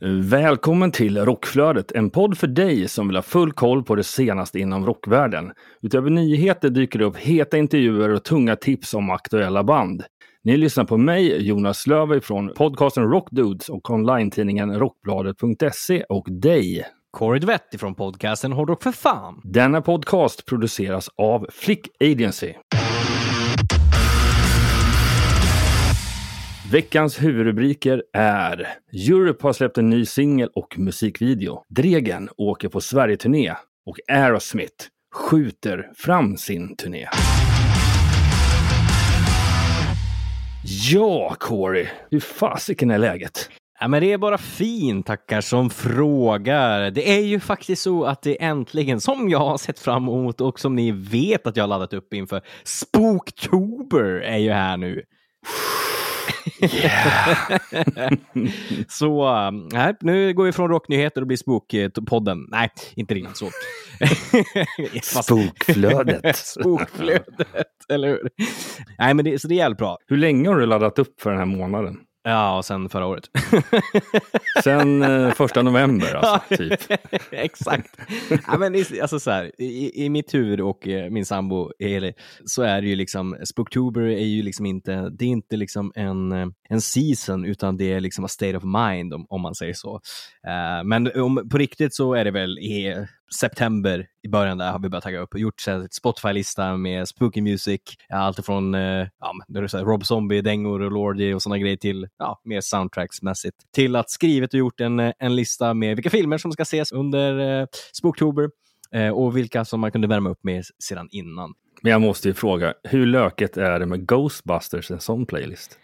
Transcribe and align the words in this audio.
Välkommen 0.00 0.92
till 0.92 1.18
Rockflödet, 1.18 1.92
en 1.92 2.10
podd 2.10 2.38
för 2.38 2.46
dig 2.46 2.88
som 2.88 3.08
vill 3.08 3.16
ha 3.16 3.22
full 3.22 3.52
koll 3.52 3.84
på 3.84 3.94
det 3.94 4.04
senaste 4.04 4.58
inom 4.58 4.86
rockvärlden. 4.86 5.52
Utöver 5.82 6.10
nyheter 6.10 6.70
dyker 6.70 6.98
det 6.98 7.04
upp 7.04 7.16
heta 7.16 7.58
intervjuer 7.58 8.08
och 8.08 8.24
tunga 8.24 8.56
tips 8.56 8.94
om 8.94 9.10
aktuella 9.10 9.64
band. 9.64 10.04
Ni 10.44 10.56
lyssnar 10.56 10.84
på 10.84 10.96
mig, 10.96 11.46
Jonas 11.46 11.86
Löver 11.86 12.20
från 12.20 12.54
podcasten 12.54 13.04
Rockdudes 13.04 13.68
och 13.68 13.90
online-tidningen 13.90 14.78
Rockbladet.se 14.78 16.04
och 16.08 16.26
dig. 16.30 16.84
Corey 17.10 17.40
Dvett 17.40 17.80
från 17.80 17.94
podcasten 17.94 18.52
Hårdrock 18.52 18.82
för 18.82 18.92
fan. 18.92 19.40
Denna 19.44 19.82
podcast 19.82 20.46
produceras 20.46 21.08
av 21.16 21.46
Flick 21.50 21.88
Agency. 22.00 22.54
Veckans 26.72 27.22
huvudrubriker 27.22 28.02
är 28.12 28.68
Europe 28.92 29.46
har 29.46 29.52
släppt 29.52 29.78
en 29.78 29.90
ny 29.90 30.06
singel 30.06 30.48
och 30.54 30.78
musikvideo. 30.78 31.64
Dregen 31.68 32.28
åker 32.36 32.68
på 32.68 32.80
Sverigeturné 32.80 33.54
och 33.86 33.96
Aerosmith 34.08 34.86
skjuter 35.14 35.90
fram 35.94 36.36
sin 36.36 36.76
turné. 36.76 37.08
Ja, 40.90 41.36
Corey, 41.38 41.86
hur 42.10 42.20
fasiken 42.20 42.90
är 42.90 42.98
läget? 42.98 43.50
Ja, 43.80 43.88
men 43.88 44.02
det 44.02 44.12
är 44.12 44.18
bara 44.18 44.38
fint 44.38 45.06
tackar 45.06 45.40
som 45.40 45.70
frågar. 45.70 46.90
Det 46.90 47.10
är 47.10 47.20
ju 47.20 47.40
faktiskt 47.40 47.82
så 47.82 48.04
att 48.04 48.22
det 48.22 48.42
äntligen, 48.42 49.00
som 49.00 49.28
jag 49.28 49.38
har 49.38 49.58
sett 49.58 49.78
fram 49.78 50.02
emot 50.02 50.40
och 50.40 50.60
som 50.60 50.74
ni 50.74 50.92
vet 50.92 51.46
att 51.46 51.56
jag 51.56 51.62
har 51.62 51.68
laddat 51.68 51.92
upp 51.92 52.14
inför, 52.14 52.42
Spooktober 52.64 54.04
är 54.04 54.38
ju 54.38 54.50
här 54.50 54.76
nu. 54.76 55.02
så 58.88 59.28
äh, 59.74 59.90
nu 60.00 60.34
går 60.34 60.44
vi 60.44 60.52
från 60.52 60.68
rocknyheter 60.68 61.20
och 61.20 61.26
blir 61.26 61.36
Spookpodden. 61.36 62.46
Nej, 62.48 62.70
inte 62.96 63.14
riktigt 63.14 63.36
så. 63.36 63.50
Spokflödet. 65.22 66.36
Spokflödet, 66.46 67.86
eller 67.88 68.08
hur? 68.08 68.30
Nej, 68.98 69.14
men 69.14 69.24
det, 69.24 69.40
så 69.40 69.48
det 69.48 69.54
är 69.54 69.56
jävligt 69.56 69.78
bra. 69.78 69.98
Hur 70.06 70.16
länge 70.16 70.48
har 70.48 70.56
du 70.56 70.66
laddat 70.66 70.98
upp 70.98 71.20
för 71.20 71.30
den 71.30 71.38
här 71.38 71.46
månaden? 71.46 71.96
Ja, 72.28 72.56
och 72.56 72.64
sen 72.64 72.88
förra 72.88 73.06
året. 73.06 73.24
sen 74.64 75.02
eh, 75.02 75.32
första 75.32 75.62
november 75.62 76.14
alltså, 76.14 76.56
typ. 76.56 76.80
Exakt. 77.30 77.96
ja, 78.46 78.58
men 78.58 78.74
alltså 79.02 79.20
så 79.20 79.30
här, 79.30 79.52
i, 79.58 80.04
i 80.04 80.08
mitt 80.08 80.34
huvud 80.34 80.60
och 80.60 80.88
eh, 80.88 81.10
min 81.10 81.26
sambo 81.26 81.72
Eli, 81.78 82.12
så 82.44 82.62
är 82.62 82.82
det 82.82 82.88
ju 82.88 82.96
liksom, 82.96 83.36
Spooktober 83.44 84.00
är 84.00 84.24
ju 84.24 84.42
liksom 84.42 84.66
inte, 84.66 85.10
det 85.10 85.24
är 85.24 85.28
inte 85.28 85.56
liksom 85.56 85.92
en, 85.94 86.32
eh, 86.32 86.46
en 86.68 86.80
season, 86.80 87.44
utan 87.44 87.76
det 87.76 87.92
är 87.92 88.00
liksom 88.00 88.24
a 88.24 88.28
state 88.28 88.56
of 88.56 88.64
mind 88.64 89.14
om, 89.14 89.26
om 89.28 89.40
man 89.40 89.54
säger 89.54 89.74
så. 89.74 89.94
Uh, 89.94 90.84
men 90.84 91.20
om, 91.20 91.48
på 91.50 91.58
riktigt 91.58 91.94
så 91.94 92.14
är 92.14 92.24
det 92.24 92.30
väl 92.30 92.58
i 92.58 93.06
september 93.40 94.06
i 94.22 94.28
början 94.28 94.58
där 94.58 94.72
har 94.72 94.78
vi 94.78 94.88
börjat 94.88 95.04
tagga 95.04 95.18
upp 95.18 95.34
och 95.34 95.40
gjort 95.40 95.62
Spotify-lista 95.90 96.76
med 96.76 97.08
spooky 97.08 97.40
music, 97.40 97.80
allt 98.08 98.46
från 98.46 98.74
uh, 98.74 99.00
eh, 99.00 99.08
ja, 99.20 99.32
Rob 99.74 100.06
Zombie-dängor 100.06 100.80
och 100.80 100.92
Lordi 100.92 101.32
och 101.32 101.42
sådana 101.42 101.58
grejer 101.58 101.76
till 101.76 102.08
ja, 102.18 102.40
mer 102.44 102.60
soundtracksmässigt. 102.60 103.56
Till 103.74 103.96
att 103.96 104.10
skrivit 104.10 104.54
och 104.54 104.58
gjort 104.58 104.80
en, 104.80 105.00
eh, 105.00 105.12
en 105.18 105.36
lista 105.36 105.74
med 105.74 105.96
vilka 105.96 106.10
filmer 106.10 106.38
som 106.38 106.52
ska 106.52 106.62
ses 106.62 106.92
under 106.92 107.60
eh, 107.60 107.66
Spooktober 107.92 108.50
eh, 108.92 109.10
och 109.10 109.36
vilka 109.36 109.64
som 109.64 109.80
man 109.80 109.92
kunde 109.92 110.08
värma 110.08 110.30
upp 110.30 110.44
med 110.44 110.64
sedan 110.78 111.08
innan. 111.10 111.54
Men 111.82 111.92
jag 111.92 112.00
måste 112.00 112.28
ju 112.28 112.34
fråga, 112.34 112.74
hur 112.84 113.06
löket 113.06 113.56
är 113.56 113.80
det 113.80 113.86
med 113.86 114.06
Ghostbusters, 114.06 114.90
en 114.90 115.00
sån 115.00 115.26
playlist? 115.26 115.78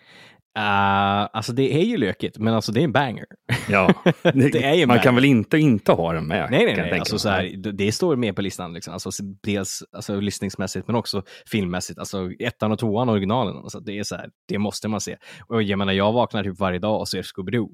Uh, 0.58 1.28
alltså 1.32 1.52
det 1.52 1.74
är 1.74 1.84
ju 1.84 1.96
lökigt, 1.96 2.38
men 2.38 2.54
alltså 2.54 2.72
det 2.72 2.80
är 2.80 2.84
en 2.84 2.92
banger. 2.92 3.24
Ja, 3.68 3.94
det, 4.22 4.64
är 4.64 4.78
man 4.78 4.88
banger. 4.88 5.02
kan 5.02 5.14
väl 5.14 5.24
inte 5.24 5.58
inte 5.58 5.92
ha 5.92 6.12
den 6.12 6.26
med? 6.26 6.48
Nej, 6.50 6.64
nej, 6.66 6.76
nej. 6.76 6.98
Alltså, 6.98 7.18
så 7.18 7.28
här, 7.28 7.72
det 7.72 7.92
står 7.92 8.16
med 8.16 8.36
på 8.36 8.42
listan. 8.42 8.72
Liksom. 8.72 8.92
Alltså, 8.92 9.10
dels 9.42 9.82
alltså, 9.92 10.20
lyssningsmässigt, 10.20 10.86
men 10.86 10.96
också 10.96 11.22
filmmässigt. 11.46 11.98
Alltså 11.98 12.30
ettan 12.38 12.72
och 12.72 12.78
tvåan, 12.78 13.08
originalen. 13.08 13.56
Alltså, 13.56 13.80
det, 13.80 13.98
är 13.98 14.02
så 14.02 14.16
här, 14.16 14.30
det 14.48 14.58
måste 14.58 14.88
man 14.88 15.00
se. 15.00 15.16
Och 15.46 15.62
jag 15.62 15.78
menar, 15.78 15.92
jag 15.92 16.12
vaknar 16.12 16.44
typ 16.44 16.58
varje 16.58 16.78
dag 16.78 17.00
och 17.00 17.08
ser 17.08 17.22
Scooby-Doo. 17.22 17.68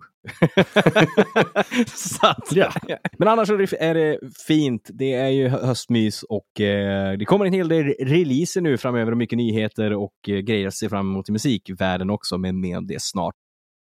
ja. 2.87 2.99
Men 3.19 3.29
annars 3.29 3.51
är 3.51 3.95
det 3.95 4.19
fint. 4.47 4.91
Det 4.93 5.15
är 5.15 5.29
ju 5.29 5.49
höstmys 5.49 6.23
och 6.23 6.61
eh, 6.61 7.19
det 7.19 7.25
kommer 7.25 7.47
en 7.47 7.53
hel 7.53 7.69
del 7.69 7.85
releaser 7.85 8.61
nu 8.61 8.77
framöver 8.77 9.13
och 9.13 9.19
mycket 9.19 9.37
nyheter 9.37 9.93
och 9.93 10.29
eh, 10.29 10.39
grejer 10.39 10.67
att 10.67 10.75
se 10.75 10.89
fram 10.89 11.11
emot 11.11 11.29
i 11.29 11.33
musikvärlden 11.33 12.11
också, 12.11 12.39
men 12.75 12.85
med 12.85 12.95
det 12.95 13.03
snart. 13.03 13.35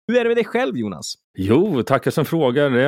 Hur 0.09 0.17
är 0.17 0.25
det 0.25 0.29
med 0.31 0.37
dig 0.37 0.45
själv, 0.45 0.77
Jonas? 0.77 1.15
Jo, 1.39 1.83
tackar 1.83 2.11
som 2.11 2.25
frågar. 2.25 2.71
Det 2.71 2.83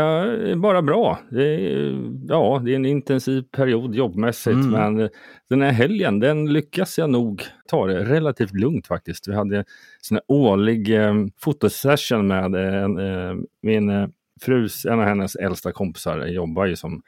är 0.51 0.57
bara 0.57 0.83
bra. 0.83 1.19
Det 1.31 1.45
är, 1.45 2.13
ja, 2.29 2.63
det 2.65 2.73
är 2.73 2.77
en 2.77 2.87
intensiv 2.87 3.43
period 3.43 3.95
jobbmässigt, 3.95 4.55
mm. 4.55 4.71
men 4.71 5.11
den 5.49 5.63
här 5.63 5.73
helgen, 5.73 6.21
den 6.21 6.53
lyckas 6.53 6.99
jag 6.99 7.11
nog 7.11 7.43
ta 7.69 7.87
det 7.87 8.05
relativt 8.05 8.53
lugnt 8.53 8.87
faktiskt. 8.87 9.29
Vi 9.29 9.35
hade 9.35 9.65
en 10.11 10.21
årlig 10.29 10.95
eh, 10.95 11.15
fotosession 11.39 12.27
med 12.27 12.55
eh, 12.55 13.35
min 13.63 13.91
eh, 13.91 14.09
frus, 14.41 14.87
en 14.87 15.01
av 15.01 15.07
hennes 15.07 15.37
äldsta 15.37 15.73
kompisar, 15.73 16.27
jobbar 16.27 16.67
ju 16.67 16.77
som 16.77 17.03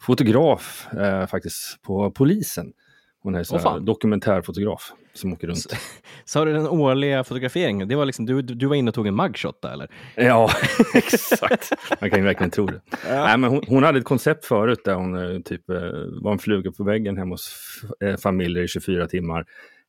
fotograf 0.00 0.88
eh, 0.94 1.26
faktiskt 1.26 1.82
på 1.82 2.10
polisen. 2.10 2.72
Hon 3.22 3.34
är 3.34 3.42
så 3.42 3.56
oh, 3.56 3.80
dokumentärfotograf 3.80 4.92
som 5.14 5.32
åker 5.32 5.46
runt. 5.46 5.76
Sa 6.24 6.44
du 6.44 6.52
den 6.52 6.68
årliga 6.68 7.24
fotograferingen? 7.24 7.88
Det 7.88 7.96
var 7.96 8.04
liksom, 8.04 8.26
du, 8.26 8.42
du 8.42 8.66
var 8.66 8.74
inne 8.74 8.88
och 8.88 8.94
tog 8.94 9.06
en 9.06 9.16
mugshot 9.16 9.62
där 9.62 9.72
eller? 9.72 9.88
Ja, 10.14 10.50
exakt. 10.94 11.72
Man 12.00 12.10
kan 12.10 12.18
ju 12.18 12.24
verkligen 12.24 12.50
tro 12.50 12.66
det. 12.66 12.80
Ja. 13.08 13.24
Nej, 13.24 13.38
men 13.38 13.50
hon, 13.50 13.62
hon, 13.68 13.82
hade 13.82 13.98
ett 13.98 14.04
koncept 14.04 14.44
förut 14.44 14.80
där 14.84 14.94
hon 14.94 15.42
typ 15.42 15.62
var 16.22 16.32
en 16.32 16.38
fluga 16.38 16.72
på 16.72 16.84
väggen 16.84 17.16
hemma 17.16 17.32
hos 17.34 17.54
familjer 18.22 18.64
i 18.64 18.68
24 18.68 19.06
timmar. 19.06 19.46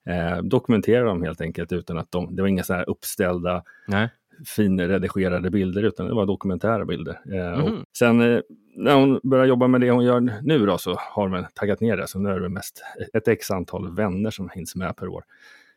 Eh, 0.09 0.37
dokumenterade 0.43 1.05
dem 1.05 1.23
helt 1.23 1.41
enkelt 1.41 1.71
utan 1.71 1.97
att 1.97 2.11
de, 2.11 2.35
det 2.35 2.41
var 2.41 2.49
inga 2.49 2.63
så 2.63 2.73
här 2.73 2.89
uppställda 2.89 3.63
Nej 3.87 4.09
finredigerade 4.45 5.51
bilder 5.51 5.83
utan 5.83 6.07
det 6.07 6.13
var 6.13 6.25
dokumentära 6.25 6.85
bilder. 6.85 7.21
Mm. 7.25 7.85
sen 7.97 8.21
eh, 8.21 8.41
när 8.75 8.95
hon 8.95 9.19
börjar 9.23 9.45
jobba 9.45 9.67
med 9.67 9.81
det 9.81 9.91
hon 9.91 10.05
gör 10.05 10.19
nu 10.41 10.65
då 10.65 10.77
så 10.77 10.95
har 10.99 11.29
hon 11.29 11.45
taggat 11.53 11.81
ner 11.81 11.97
det. 11.97 12.07
Så 12.07 12.19
nu 12.19 12.29
är 12.29 12.39
det 12.39 12.49
mest 12.49 12.83
ett 13.13 13.27
x 13.27 13.51
antal 13.51 13.95
vänner 13.95 14.31
som 14.31 14.49
hinns 14.49 14.75
med 14.75 14.95
per 14.95 15.07
år. 15.07 15.23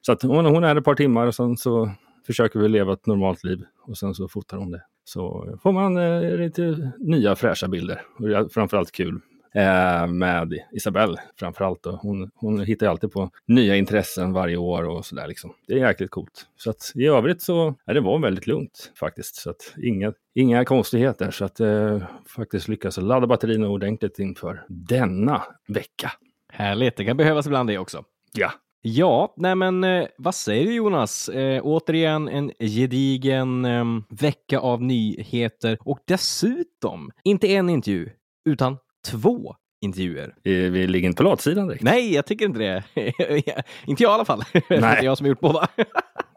Så 0.00 0.12
att 0.12 0.22
hon, 0.22 0.44
hon 0.44 0.64
är 0.64 0.76
ett 0.76 0.84
par 0.84 0.94
timmar 0.94 1.26
och 1.26 1.34
sen 1.34 1.56
så 1.56 1.90
försöker 2.26 2.60
vi 2.60 2.68
leva 2.68 2.92
ett 2.92 3.06
normalt 3.06 3.44
liv 3.44 3.64
och 3.82 3.98
sen 3.98 4.14
så 4.14 4.28
fotar 4.28 4.56
hon 4.56 4.70
det. 4.70 4.82
Så 5.04 5.54
får 5.62 5.72
man 5.72 5.96
eh, 5.96 6.36
lite 6.36 6.92
nya 6.98 7.36
fräscha 7.36 7.68
bilder 7.68 8.02
och 8.18 8.28
det 8.28 8.36
är 8.36 8.48
framförallt 8.48 8.92
kul 8.92 9.20
eh, 9.54 10.06
med 10.06 10.58
Isabelle 10.72 11.20
framförallt. 11.38 11.82
Då. 11.82 11.98
Hon, 12.02 12.30
hon 12.34 12.60
hittar 12.60 12.86
alltid 12.86 13.12
på 13.12 13.30
nya 13.46 13.76
intressen 13.76 14.32
varje 14.32 14.56
år 14.56 14.82
och 14.82 15.06
sådär. 15.06 15.28
Liksom. 15.28 15.54
Det 15.66 15.74
är 15.74 15.78
jäkligt 15.78 16.10
coolt. 16.10 16.46
Så 16.56 16.70
att 16.70 16.92
i 16.94 17.06
övrigt 17.06 17.42
så, 17.42 17.74
ja, 17.84 17.92
det 17.92 18.00
var 18.00 18.18
väldigt 18.18 18.46
lugnt 18.46 18.92
faktiskt. 19.00 19.36
Så 19.36 19.50
att 19.50 19.74
inga, 19.82 20.12
inga 20.34 20.64
konstigheter. 20.64 21.30
Så 21.30 21.44
att 21.44 21.60
eh, 21.60 22.02
faktiskt 22.36 22.68
lyckas 22.68 22.96
ladda 22.96 23.26
batterierna 23.26 23.68
ordentligt 23.68 24.18
inför 24.18 24.64
denna 24.68 25.42
vecka. 25.68 26.12
Härligt, 26.52 26.96
det 26.96 27.04
kan 27.04 27.16
behövas 27.16 27.46
ibland 27.46 27.68
det 27.68 27.78
också. 27.78 28.04
Ja, 28.32 28.52
Ja, 28.86 29.34
nej 29.36 29.54
men 29.54 29.84
eh, 29.84 30.06
vad 30.18 30.34
säger 30.34 30.64
du 30.64 30.74
Jonas? 30.74 31.28
Eh, 31.28 31.60
återigen 31.64 32.28
en 32.28 32.52
gedigen 32.58 33.64
eh, 33.64 33.84
vecka 34.08 34.58
av 34.58 34.82
nyheter 34.82 35.78
och 35.80 35.98
dessutom 36.04 37.10
inte 37.22 37.46
en 37.46 37.70
intervju 37.70 38.10
utan 38.44 38.76
två 39.04 39.56
intervjuer. 39.84 40.34
Vi 40.70 40.86
ligger 40.86 41.08
inte 41.08 41.22
på 41.22 41.28
latsidan 41.28 41.68
direkt. 41.68 41.84
Nej, 41.84 42.14
jag 42.14 42.26
tycker 42.26 42.44
inte 42.44 42.58
det. 42.58 42.84
inte 43.86 44.02
jag 44.02 44.10
i 44.10 44.14
alla 44.14 44.24
fall. 44.24 44.42
Nej. 44.52 44.62
det 44.68 44.76
är 44.76 45.02
jag 45.02 45.18
som 45.18 45.24
har 45.24 45.28
gjort 45.28 45.40
båda. 45.40 45.68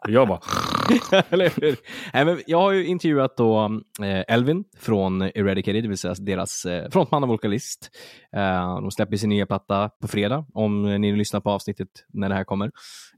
Jag 0.08 0.28
bara? 0.28 0.40
Nej, 2.12 2.24
men 2.24 2.40
jag 2.46 2.58
har 2.58 2.72
ju 2.72 2.86
intervjuat 2.86 3.36
då 3.36 3.80
eh, 4.02 4.34
Elvin 4.34 4.64
från 4.78 5.22
Eradicated, 5.22 5.84
det 5.84 5.88
vill 5.88 5.98
säga 5.98 6.14
deras 6.18 6.64
eh, 6.64 6.90
frontman 6.90 7.22
och 7.22 7.28
vokalist. 7.28 7.90
Eh, 8.36 8.80
de 8.80 8.90
släpper 8.90 9.16
sin 9.16 9.28
nya 9.28 9.46
platta 9.46 9.90
på 10.00 10.08
fredag, 10.08 10.46
om 10.54 11.00
ni 11.00 11.16
lyssnar 11.16 11.40
på 11.40 11.50
avsnittet 11.50 11.88
när 12.12 12.28
det 12.28 12.34
här 12.34 12.44
kommer. 12.44 12.70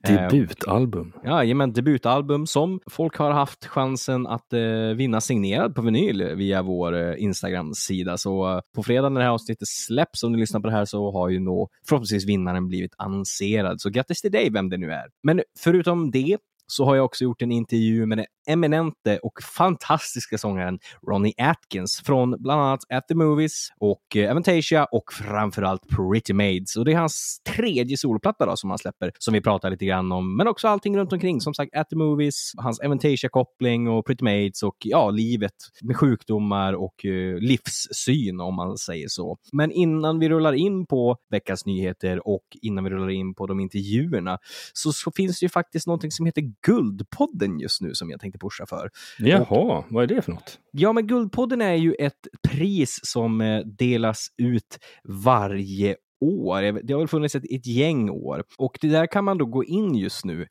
Debutalbum. 0.02 1.12
Ja, 1.24 1.54
men 1.54 1.72
debutalbum 1.72 2.46
som 2.46 2.80
folk 2.90 3.16
har 3.16 3.30
haft 3.30 3.66
chansen 3.66 4.26
att 4.26 4.52
vinna 4.96 5.20
signerad 5.20 5.74
på 5.74 5.82
vinyl 5.82 6.34
via 6.34 6.62
vår 6.62 7.14
Instagram-sida. 7.14 8.16
Så 8.16 8.62
på 8.74 8.82
fredag 8.82 9.08
när 9.08 9.20
det 9.20 9.26
här 9.26 9.32
avsnittet 9.32 9.68
släpps, 9.68 10.22
om 10.22 10.32
ni 10.32 10.38
lyssnar 10.38 10.60
på 10.60 10.66
det 10.66 10.72
här, 10.72 10.84
så 10.84 11.12
har 11.12 11.28
ju 11.28 11.40
nog 11.40 11.68
förhoppningsvis 11.88 12.28
vinnaren 12.28 12.68
blivit 12.68 12.94
annonserad. 12.98 13.80
Så 13.80 13.90
grattis 13.90 14.20
till 14.20 14.32
dig, 14.32 14.50
vem 14.50 14.68
det 14.68 14.76
nu 14.76 14.92
är. 14.92 15.04
Men 15.22 15.42
förutom 15.58 16.10
det 16.10 16.36
så 16.70 16.84
har 16.84 16.96
jag 16.96 17.04
också 17.04 17.24
gjort 17.24 17.42
en 17.42 17.52
intervju 17.52 18.06
med 18.06 18.26
eminente 18.46 19.18
och 19.18 19.42
fantastiska 19.56 20.38
sångaren 20.38 20.78
Ronnie 21.08 21.34
Atkins 21.38 22.02
från 22.04 22.36
bland 22.38 22.60
annat 22.60 22.80
At 22.88 23.08
the 23.08 23.14
Movies 23.14 23.68
och 23.78 24.16
eh, 24.16 24.30
Aventasia 24.30 24.84
och 24.84 25.12
framförallt 25.12 25.82
Pretty 25.88 26.32
Maids. 26.32 26.76
Och 26.76 26.84
det 26.84 26.92
är 26.92 26.96
hans 26.96 27.40
tredje 27.56 27.96
soloplatta 27.96 28.46
då, 28.46 28.56
som 28.56 28.70
han 28.70 28.78
släpper, 28.78 29.12
som 29.18 29.34
vi 29.34 29.40
pratar 29.40 29.70
lite 29.70 29.84
grann 29.84 30.12
om, 30.12 30.36
men 30.36 30.48
också 30.48 30.68
allting 30.68 30.96
runt 30.96 31.12
omkring. 31.12 31.40
Som 31.40 31.54
sagt, 31.54 31.76
At 31.76 31.88
the 31.88 31.96
Movies, 31.96 32.52
hans 32.56 32.80
Aventasia-koppling 32.80 33.88
och 33.88 34.06
Pretty 34.06 34.24
Maids 34.24 34.62
och 34.62 34.76
ja, 34.78 35.10
livet 35.10 35.54
med 35.82 35.96
sjukdomar 35.96 36.72
och 36.72 37.04
uh, 37.04 37.38
livssyn 37.38 38.40
om 38.40 38.54
man 38.54 38.78
säger 38.78 39.08
så. 39.08 39.38
Men 39.52 39.72
innan 39.72 40.18
vi 40.18 40.28
rullar 40.28 40.52
in 40.52 40.86
på 40.86 41.16
veckans 41.30 41.66
nyheter 41.66 42.28
och 42.28 42.44
innan 42.62 42.84
vi 42.84 42.90
rullar 42.90 43.10
in 43.10 43.34
på 43.34 43.46
de 43.46 43.60
intervjuerna 43.60 44.38
så, 44.72 44.92
så 44.92 45.12
finns 45.16 45.40
det 45.40 45.44
ju 45.44 45.50
faktiskt 45.50 45.86
någonting 45.86 46.10
som 46.10 46.26
heter 46.26 46.42
Guldpodden 46.66 47.58
just 47.60 47.80
nu 47.80 47.94
som 47.94 48.10
jag 48.10 48.20
tänkte 48.20 48.29
pusha 48.38 48.66
för. 48.66 48.90
Jaha, 49.18 49.84
vad 49.90 50.02
är 50.02 50.06
det 50.06 50.22
för 50.22 50.32
något? 50.32 50.58
Ja, 50.72 50.92
men 50.92 51.06
Guldpodden 51.06 51.62
är 51.62 51.74
ju 51.74 51.94
ett 51.94 52.28
pris 52.48 53.00
som 53.02 53.40
eh, 53.40 53.60
delas 53.60 54.26
ut 54.38 54.78
varje 55.04 55.96
år. 56.20 56.80
Det 56.82 56.92
har 56.92 56.98
väl 56.98 57.08
funnits 57.08 57.34
ett, 57.34 57.44
ett 57.50 57.66
gäng 57.66 58.10
år 58.10 58.44
och 58.58 58.78
det 58.80 58.88
där 58.88 59.06
kan 59.06 59.24
man 59.24 59.38
då 59.38 59.46
gå 59.46 59.64
in 59.64 59.94
just 59.94 60.24
nu 60.24 60.46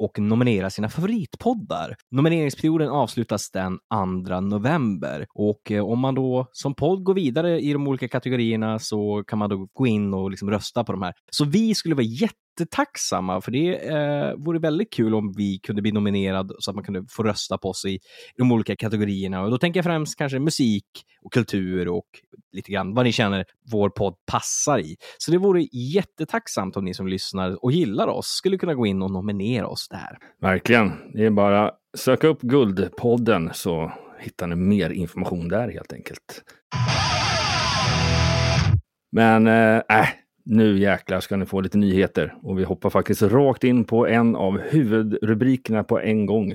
och 0.00 0.18
nominera 0.18 0.70
sina 0.70 0.88
favoritpoddar. 0.88 1.96
Nomineringsperioden 2.10 2.88
avslutas 2.88 3.50
den 3.50 3.78
2 4.26 4.40
november 4.40 5.26
och 5.34 5.70
eh, 5.70 5.84
om 5.84 5.98
man 5.98 6.14
då 6.14 6.46
som 6.52 6.74
podd 6.74 7.04
går 7.04 7.14
vidare 7.14 7.60
i 7.60 7.72
de 7.72 7.88
olika 7.88 8.08
kategorierna 8.08 8.78
så 8.78 9.24
kan 9.26 9.38
man 9.38 9.50
då 9.50 9.68
gå 9.72 9.86
in 9.86 10.14
och 10.14 10.30
liksom 10.30 10.50
rösta 10.50 10.84
på 10.84 10.92
de 10.92 11.02
här. 11.02 11.14
Så 11.30 11.44
vi 11.44 11.74
skulle 11.74 11.94
vara 11.94 12.04
jättetacksamma 12.50 13.40
för 13.40 13.50
det 13.50 13.88
eh, 13.88 14.34
vore 14.36 14.58
väldigt 14.58 14.92
kul 14.92 15.14
om 15.14 15.32
vi 15.36 15.58
kunde 15.58 15.82
bli 15.82 15.92
nominerad 15.92 16.52
så 16.58 16.70
att 16.70 16.74
man 16.74 16.84
kunde 16.84 17.04
få 17.08 17.22
rösta 17.22 17.58
på 17.58 17.68
oss 17.68 17.84
i, 17.84 17.94
i 17.94 18.00
de 18.38 18.52
olika 18.52 18.76
kategorierna. 18.76 19.42
Och 19.42 19.50
då 19.50 19.58
tänker 19.58 19.78
jag 19.78 19.84
främst 19.84 20.18
kanske 20.18 20.38
musik 20.38 20.84
och 21.22 21.32
kultur 21.32 21.88
och 21.88 22.06
lite 22.52 22.72
grann 22.72 22.94
vad 22.94 23.04
ni 23.04 23.12
känner 23.12 23.44
vår 23.72 23.90
podd 23.90 24.14
passar 24.26 24.78
i. 24.78 24.96
Så 25.18 25.30
det 25.30 25.38
vore 25.38 25.62
jättetacksamt 25.72 26.76
om 26.76 26.84
ni 26.84 26.94
som 26.94 27.08
lyssnar 27.08 27.64
och 27.64 27.72
gillar 27.72 28.08
oss 28.08 28.26
skulle 28.26 28.58
kunna 28.58 28.74
gå 28.74 28.86
in 28.86 29.02
och 29.02 29.10
nominera 29.10 29.66
oss 29.66 29.88
där. 29.88 30.18
Verkligen. 30.40 30.92
Det 31.14 31.26
är 31.26 31.30
bara 31.30 31.70
söka 31.96 32.26
upp 32.26 32.40
Guldpodden 32.40 33.50
så 33.52 33.92
hittar 34.20 34.46
ni 34.46 34.56
mer 34.56 34.90
information 34.90 35.48
där 35.48 35.68
helt 35.68 35.92
enkelt. 35.92 36.42
Men 39.12 39.46
eh, 39.46 39.76
äh, 39.76 40.08
nu 40.50 40.78
jäklar 40.78 41.20
ska 41.20 41.36
ni 41.36 41.46
få 41.46 41.60
lite 41.60 41.78
nyheter 41.78 42.34
och 42.42 42.58
vi 42.58 42.64
hoppar 42.64 42.90
faktiskt 42.90 43.22
rakt 43.22 43.64
in 43.64 43.84
på 43.84 44.06
en 44.06 44.36
av 44.36 44.58
huvudrubrikerna 44.58 45.84
på 45.84 46.00
en 46.00 46.26
gång. 46.26 46.54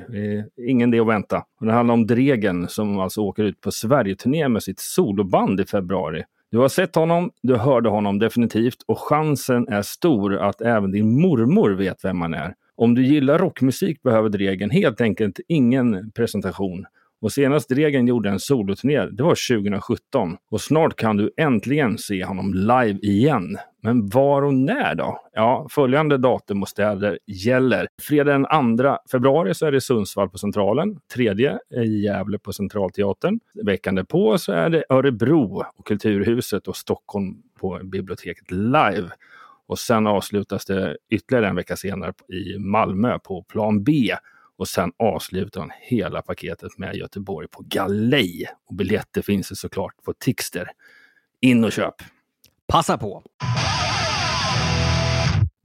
Ingen 0.68 0.92
det 0.92 1.00
att 1.00 1.08
vänta. 1.08 1.44
Och 1.60 1.66
det 1.66 1.72
handlar 1.72 1.94
om 1.94 2.08
Dregen 2.08 2.68
som 2.68 3.00
alltså 3.00 3.22
åker 3.22 3.44
ut 3.44 3.62
på 3.62 3.72
Sverigeturné 3.72 4.48
med 4.48 4.64
sitt 4.64 4.80
soloband 4.80 5.60
i 5.60 5.66
februari. 5.66 6.24
Du 6.52 6.58
har 6.58 6.68
sett 6.68 6.96
honom, 6.96 7.32
du 7.42 7.56
hörde 7.56 7.90
honom 7.90 8.20
definitivt 8.20 8.78
och 8.88 9.00
chansen 9.00 9.68
är 9.68 9.82
stor 9.82 10.36
att 10.38 10.62
även 10.62 10.92
din 10.92 11.22
mormor 11.22 11.72
vet 11.72 12.06
vem 12.06 12.22
han 12.22 12.34
är. 12.34 12.54
Om 12.76 12.96
du 12.96 13.06
gillar 13.06 13.40
rockmusik 13.40 14.04
behöver 14.04 14.30
Dregen 14.30 14.70
helt 14.70 15.02
enkelt 15.02 15.40
ingen 15.48 16.12
presentation. 16.12 16.86
Och 17.22 17.32
senast 17.32 17.70
Dregen 17.70 18.08
gjorde 18.08 18.30
en 18.30 18.40
soloturné, 18.40 19.06
det 19.06 19.24
var 19.24 19.58
2017. 19.58 20.38
Och 20.52 20.62
snart 20.62 20.96
kan 20.96 21.18
du 21.18 21.32
äntligen 21.38 21.98
se 21.98 22.26
honom 22.26 22.54
live 22.54 23.00
igen. 23.02 23.58
Men 23.82 24.08
var 24.08 24.42
och 24.42 24.54
när 24.54 24.96
då? 24.96 25.22
Ja, 25.34 25.68
följande 25.70 26.18
datum 26.18 26.62
och 26.62 26.70
städer 26.70 27.20
gäller. 27.28 27.88
Fredag 28.02 28.32
den 28.32 28.78
2 28.78 28.98
februari 29.12 29.54
så 29.54 29.66
är 29.66 29.72
det 29.72 29.82
Sundsvall 29.82 30.30
på 30.30 30.38
Centralen. 30.38 31.00
Tredje 31.14 31.60
är 31.70 31.84
Gävle 31.84 32.40
på 32.40 32.54
Centralteatern. 32.54 33.40
Veckan 33.64 33.96
därpå 33.96 34.38
så 34.38 34.52
är 34.52 34.70
det 34.70 34.84
Örebro 34.90 35.64
och 35.78 35.86
Kulturhuset 35.86 36.68
och 36.68 36.76
Stockholm 36.76 37.36
på 37.60 37.80
biblioteket 37.84 38.52
live. 38.52 39.10
Och 39.68 39.80
sen 39.80 40.08
avslutas 40.08 40.66
det 40.66 40.98
ytterligare 41.10 41.48
en 41.48 41.56
vecka 41.56 41.76
senare 41.76 42.14
i 42.34 42.60
Malmö 42.60 43.20
på 43.20 43.44
Plan 43.44 43.84
B. 43.84 44.16
Och 44.58 44.68
sen 44.68 44.92
avslutar 45.00 45.62
han 45.62 45.72
hela 45.82 46.22
paketet 46.22 46.78
med 46.78 46.96
Göteborg 46.96 47.48
på 47.48 47.64
galej. 47.68 48.48
Och 48.66 48.76
biljetter 48.76 49.22
finns 49.22 49.50
det 49.50 49.56
såklart 49.56 50.04
på 50.04 50.14
Tixter. 50.14 50.70
In 51.42 51.64
och 51.64 51.72
köp! 51.72 51.96
Passa 52.68 52.98
på! 52.98 53.24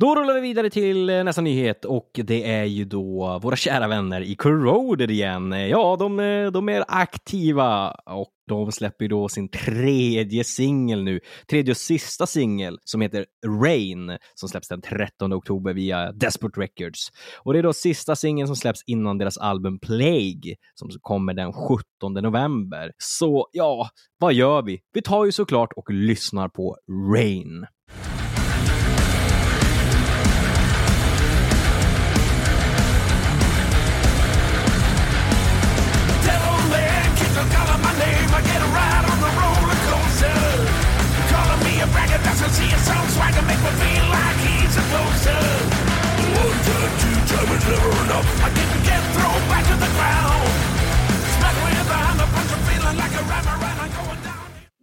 Då 0.00 0.14
rullar 0.14 0.34
vi 0.34 0.40
vidare 0.40 0.70
till 0.70 1.10
eh, 1.10 1.24
nästa 1.24 1.42
nyhet 1.42 1.84
och 1.84 2.10
det 2.14 2.50
är 2.50 2.64
ju 2.64 2.84
då 2.84 3.38
våra 3.42 3.56
kära 3.56 3.88
vänner 3.88 4.20
i 4.20 4.34
Corroded 4.34 5.10
igen. 5.10 5.52
Eh, 5.52 5.66
ja, 5.66 5.96
de, 5.98 6.20
eh, 6.20 6.50
de 6.50 6.68
är 6.68 6.84
aktiva 6.88 7.90
och 7.90 8.32
de 8.48 8.72
släpper 8.72 9.04
ju 9.04 9.08
då 9.08 9.28
sin 9.28 9.48
tredje 9.48 10.44
singel 10.44 11.04
nu, 11.04 11.20
tredje 11.50 11.70
och 11.70 11.76
sista 11.76 12.26
singel 12.26 12.78
som 12.84 13.00
heter 13.00 13.26
Rain 13.62 14.18
som 14.34 14.48
släpps 14.48 14.68
den 14.68 14.80
13 14.82 15.32
oktober 15.32 15.72
via 15.72 16.12
Desperate 16.12 16.60
Records. 16.60 17.08
Och 17.38 17.52
det 17.52 17.58
är 17.58 17.62
då 17.62 17.72
sista 17.72 18.16
singeln 18.16 18.46
som 18.46 18.56
släpps 18.56 18.82
innan 18.86 19.18
deras 19.18 19.38
album 19.38 19.78
Plague 19.78 20.56
som 20.74 20.88
kommer 21.00 21.34
den 21.34 21.52
17 21.52 21.82
november. 22.12 22.92
Så 22.98 23.48
ja, 23.52 23.88
vad 24.18 24.32
gör 24.34 24.62
vi? 24.62 24.80
Vi 24.92 25.02
tar 25.02 25.24
ju 25.24 25.32
såklart 25.32 25.72
och 25.76 25.90
lyssnar 25.90 26.48
på 26.48 26.76
Rain. 27.14 27.66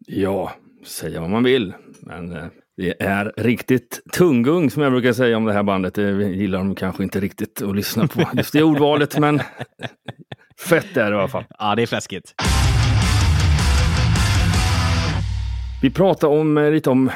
Ja, 0.10 0.52
säga 0.86 1.22
vad 1.22 1.30
man 1.30 1.44
vill. 1.44 1.74
Men 2.00 2.32
eh, 2.32 2.46
det 2.78 3.04
är 3.04 3.34
riktigt 3.38 4.00
tunggung 4.14 4.72
som 4.72 4.84
jag 4.84 4.92
brukar 4.92 5.14
säga 5.14 5.38
om 5.38 5.46
det 5.46 5.54
här 5.54 5.64
bandet. 5.64 5.94
Det 5.94 6.12
gillar 6.12 6.60
de 6.60 6.76
kanske 6.76 7.04
inte 7.04 7.20
riktigt 7.20 7.62
att 7.62 7.76
lyssna 7.76 8.08
på 8.08 8.22
just 8.34 8.54
det 8.54 8.64
ordvalet, 8.64 9.20
men 9.20 9.42
fett 10.70 10.98
är 10.98 11.12
det 11.12 11.18
i 11.18 11.20
alla 11.20 11.28
fall. 11.28 11.46
Ja, 11.60 11.76
det 11.76 11.82
är 11.82 11.88
fläskigt. 11.88 12.34
Vi 15.82 15.90
pratade 15.90 16.40
om, 16.40 16.58
eh, 16.58 16.72
lite 16.72 16.90
om 16.90 17.12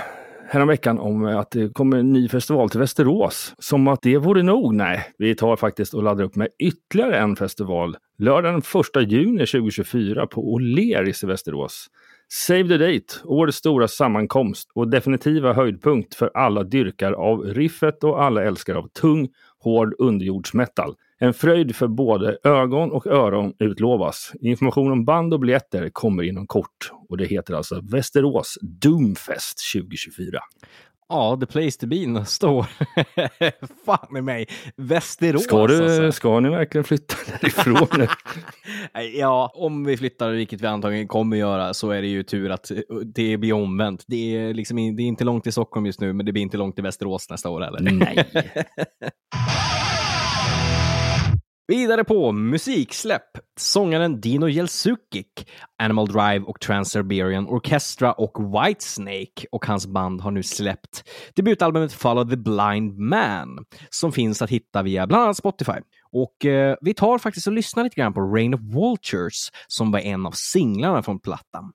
häromveckan 0.51 0.99
om 0.99 1.25
eh, 1.25 1.39
att 1.39 1.51
det 1.51 1.73
kommer 1.73 1.97
en 1.97 2.13
ny 2.13 2.29
festival 2.29 2.69
till 2.69 2.79
Västerås. 2.79 3.55
Som 3.59 3.87
att 3.87 4.01
det 4.01 4.17
vore 4.17 4.43
nog. 4.43 4.75
Nej, 4.75 5.05
vi 5.17 5.35
tar 5.35 5.55
faktiskt 5.55 5.93
och 5.93 6.03
laddar 6.03 6.23
upp 6.23 6.35
med 6.35 6.47
ytterligare 6.59 7.17
en 7.17 7.35
festival. 7.35 7.97
Lördagen 8.17 8.61
den 8.73 9.03
1 9.03 9.11
juni 9.11 9.45
2024 9.45 10.27
på 10.27 10.57
O'Learys 10.57 11.23
i 11.23 11.27
Västerås. 11.27 11.87
Save 12.29 12.67
the 12.67 12.77
date, 12.77 13.13
årets 13.23 13.57
stora 13.57 13.87
sammankomst 13.87 14.71
och 14.73 14.89
definitiva 14.89 15.53
höjdpunkt 15.53 16.15
för 16.15 16.31
alla 16.33 16.63
dyrkar 16.63 17.11
av 17.11 17.43
riffet 17.43 18.03
och 18.03 18.23
alla 18.23 18.43
älskare 18.43 18.77
av 18.77 18.87
tung, 18.87 19.29
hård 19.59 19.95
underjordsmetal. 19.99 20.95
En 21.23 21.33
fröjd 21.33 21.75
för 21.75 21.87
både 21.87 22.37
ögon 22.43 22.91
och 22.91 23.07
öron 23.07 23.53
utlovas. 23.59 24.33
Information 24.41 24.91
om 24.91 25.05
band 25.05 25.33
och 25.33 25.39
biljetter 25.39 25.89
kommer 25.89 26.23
inom 26.23 26.47
kort 26.47 26.91
och 27.09 27.17
det 27.17 27.25
heter 27.25 27.53
alltså 27.53 27.81
Västerås 27.91 28.57
Doomfest 28.61 29.59
2024. 29.73 30.39
Ja, 31.09 31.37
the 31.39 31.45
place 31.45 31.79
to 31.79 31.87
be 31.87 32.25
står 32.25 32.65
fan 33.85 34.17
i 34.17 34.21
mig. 34.21 34.47
Västerås 34.75 35.43
ska, 35.43 35.67
du, 35.67 35.83
alltså. 35.83 36.11
ska 36.11 36.39
ni 36.39 36.49
verkligen 36.49 36.83
flytta 36.83 37.15
därifrån 37.41 38.07
ja, 39.13 39.51
om 39.55 39.83
vi 39.83 39.97
flyttar, 39.97 40.31
vilket 40.31 40.61
vi 40.61 40.67
antagligen 40.67 41.07
kommer 41.07 41.37
göra, 41.37 41.73
så 41.73 41.91
är 41.91 42.01
det 42.01 42.07
ju 42.07 42.23
tur 42.23 42.49
att 42.49 42.71
det 43.15 43.37
blir 43.37 43.53
omvänt. 43.53 44.03
Det 44.07 44.37
är, 44.37 44.53
liksom, 44.53 44.77
det 44.77 45.03
är 45.03 45.07
inte 45.07 45.23
långt 45.23 45.43
till 45.43 45.53
Stockholm 45.53 45.85
just 45.85 46.01
nu, 46.01 46.13
men 46.13 46.25
det 46.25 46.31
blir 46.31 46.43
inte 46.43 46.57
långt 46.57 46.75
till 46.75 46.83
Västerås 46.83 47.29
nästa 47.29 47.49
år 47.49 47.61
heller. 47.61 47.79
Nej. 47.91 48.25
Vidare 51.71 52.03
på 52.03 52.31
musiksläpp. 52.31 53.37
Sångaren 53.59 54.21
Dino 54.21 54.47
Jelsukic, 54.47 55.27
Animal 55.83 56.07
Drive 56.07 56.39
och 56.39 56.59
Trans-Siberian 56.59 57.47
Orchestra 57.47 58.13
och 58.13 58.37
Whitesnake 58.53 59.47
och 59.51 59.65
hans 59.65 59.87
band 59.87 60.21
har 60.21 60.31
nu 60.31 60.43
släppt 60.43 61.03
debutalbumet 61.35 61.93
Follow 61.93 62.29
the 62.29 62.37
Blind 62.37 62.97
Man 62.97 63.65
som 63.89 64.11
finns 64.11 64.41
att 64.41 64.49
hitta 64.49 64.83
via 64.83 65.07
bland 65.07 65.23
annat 65.23 65.37
Spotify. 65.37 65.79
Och 66.11 66.45
eh, 66.45 66.75
vi 66.81 66.93
tar 66.93 67.17
faktiskt 67.17 67.47
och 67.47 67.53
lyssnar 67.53 67.83
lite 67.83 67.95
grann 67.95 68.13
på 68.13 68.21
Rain 68.21 68.53
of 68.53 68.61
Vultures 68.61 69.49
som 69.67 69.91
var 69.91 69.99
en 69.99 70.25
av 70.25 70.31
singlarna 70.31 71.03
från 71.03 71.19
plattan. 71.19 71.71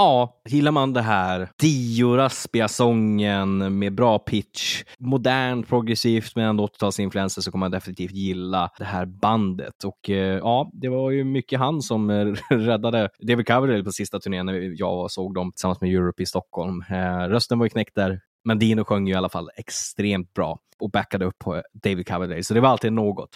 Ja, 0.00 0.40
gillar 0.48 0.72
man 0.72 0.92
det 0.92 1.02
här 1.02 1.48
Dio-raspiga 1.58 2.68
sången 2.68 3.78
med 3.78 3.94
bra 3.94 4.18
pitch, 4.18 4.82
modernt, 4.98 5.68
progressivt 5.68 6.36
med 6.36 6.48
ändå 6.48 6.66
80-talsinfluenser 6.66 7.40
så 7.40 7.50
kommer 7.50 7.64
man 7.64 7.70
definitivt 7.70 8.12
gilla 8.12 8.70
det 8.78 8.84
här 8.84 9.06
bandet. 9.06 9.84
Och 9.84 10.10
eh, 10.10 10.38
ja, 10.38 10.70
det 10.72 10.88
var 10.88 11.10
ju 11.10 11.24
mycket 11.24 11.58
han 11.58 11.82
som 11.82 12.10
eh, 12.10 12.34
räddade 12.50 13.08
David 13.18 13.46
Coverdale 13.46 13.84
på 13.84 13.92
sista 13.92 14.20
turnén 14.20 14.46
när 14.46 14.80
jag 14.80 15.10
såg 15.10 15.34
dem 15.34 15.52
tillsammans 15.52 15.80
med 15.80 15.94
Europe 15.94 16.22
i 16.22 16.26
Stockholm. 16.26 16.84
Eh, 16.90 17.28
rösten 17.28 17.58
var 17.58 17.66
ju 17.66 17.70
knäckt 17.70 17.94
där, 17.94 18.20
men 18.44 18.58
Dino 18.58 18.84
sjöng 18.84 19.06
ju 19.06 19.12
i 19.12 19.16
alla 19.16 19.28
fall 19.28 19.50
extremt 19.56 20.34
bra 20.34 20.58
och 20.78 20.90
backade 20.90 21.24
upp 21.24 21.38
på 21.38 21.62
David 21.72 22.08
Coverdale, 22.08 22.44
så 22.44 22.54
det 22.54 22.60
var 22.60 22.68
alltid 22.68 22.92
något. 22.92 23.30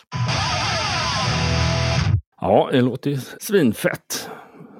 Ja, 2.41 2.69
det 2.73 2.81
låter 2.81 3.11
ju 3.11 3.19
svinfett. 3.41 4.31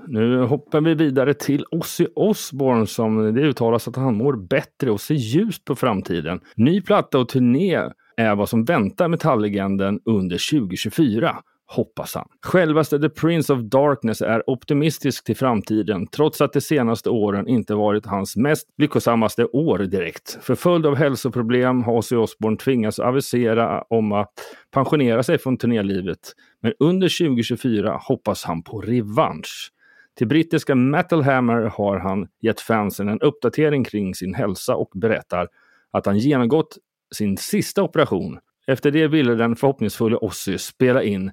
Nu 0.07 0.43
hoppar 0.43 0.81
vi 0.81 0.95
vidare 0.95 1.35
till 1.35 1.65
Ozzy 1.71 2.07
Osbourne 2.15 2.87
som 2.87 3.35
det 3.35 3.41
uttalas 3.41 3.89
att 3.89 3.97
han 3.97 4.17
mår 4.17 4.37
bättre 4.37 4.91
och 4.91 5.01
ser 5.01 5.15
ljust 5.15 5.65
på 5.65 5.77
framtiden. 5.77 6.41
Ny 6.57 6.81
platta 6.81 7.19
och 7.19 7.29
turné 7.29 7.91
är 8.17 8.35
vad 8.35 8.49
som 8.49 8.65
väntar 8.65 9.09
Metallegenden 9.09 10.01
under 10.05 10.51
2024 10.51 11.37
hoppas 11.67 12.15
han. 12.15 12.29
Självaste 12.43 12.99
The 12.99 13.09
Prince 13.09 13.53
of 13.53 13.61
Darkness 13.61 14.23
är 14.23 14.51
optimistisk 14.51 15.25
till 15.25 15.37
framtiden 15.37 16.07
trots 16.07 16.41
att 16.41 16.53
de 16.53 16.61
senaste 16.61 17.11
åren 17.11 17.49
inte 17.49 17.75
varit 17.75 18.07
hans 18.07 18.37
mest 18.37 18.69
lyckosammaste 18.79 19.45
år 19.45 19.79
direkt. 19.79 20.39
För 20.43 20.55
följd 20.55 20.87
av 20.87 20.95
hälsoproblem 20.95 21.83
har 21.83 21.93
Ozzy 21.93 22.17
Osbourne 22.17 22.57
tvingats 22.57 22.99
avisera 22.99 23.83
om 23.83 24.13
att 24.13 24.33
pensionera 24.71 25.23
sig 25.23 25.39
från 25.39 25.57
turnélivet. 25.57 26.19
Men 26.63 26.73
under 26.79 27.27
2024 27.27 27.99
hoppas 28.03 28.45
han 28.45 28.63
på 28.63 28.81
revansch. 28.81 29.71
Till 30.19 30.27
brittiska 30.27 30.75
Metal 30.75 31.23
Hammer 31.23 31.63
har 31.63 31.99
han 31.99 32.29
gett 32.41 32.61
fansen 32.61 33.09
en 33.09 33.21
uppdatering 33.21 33.85
kring 33.85 34.15
sin 34.15 34.35
hälsa 34.35 34.77
och 34.77 34.91
berättar 34.95 35.49
att 35.91 36.07
han 36.07 36.19
genomgått 36.19 36.79
sin 37.15 37.37
sista 37.37 37.83
operation. 37.83 38.39
Efter 38.67 38.91
det 38.91 39.07
ville 39.07 39.35
den 39.35 39.57
förhoppningsfulla 39.57 40.19
Ozzy 40.19 40.59
spela 40.59 41.03
in 41.03 41.33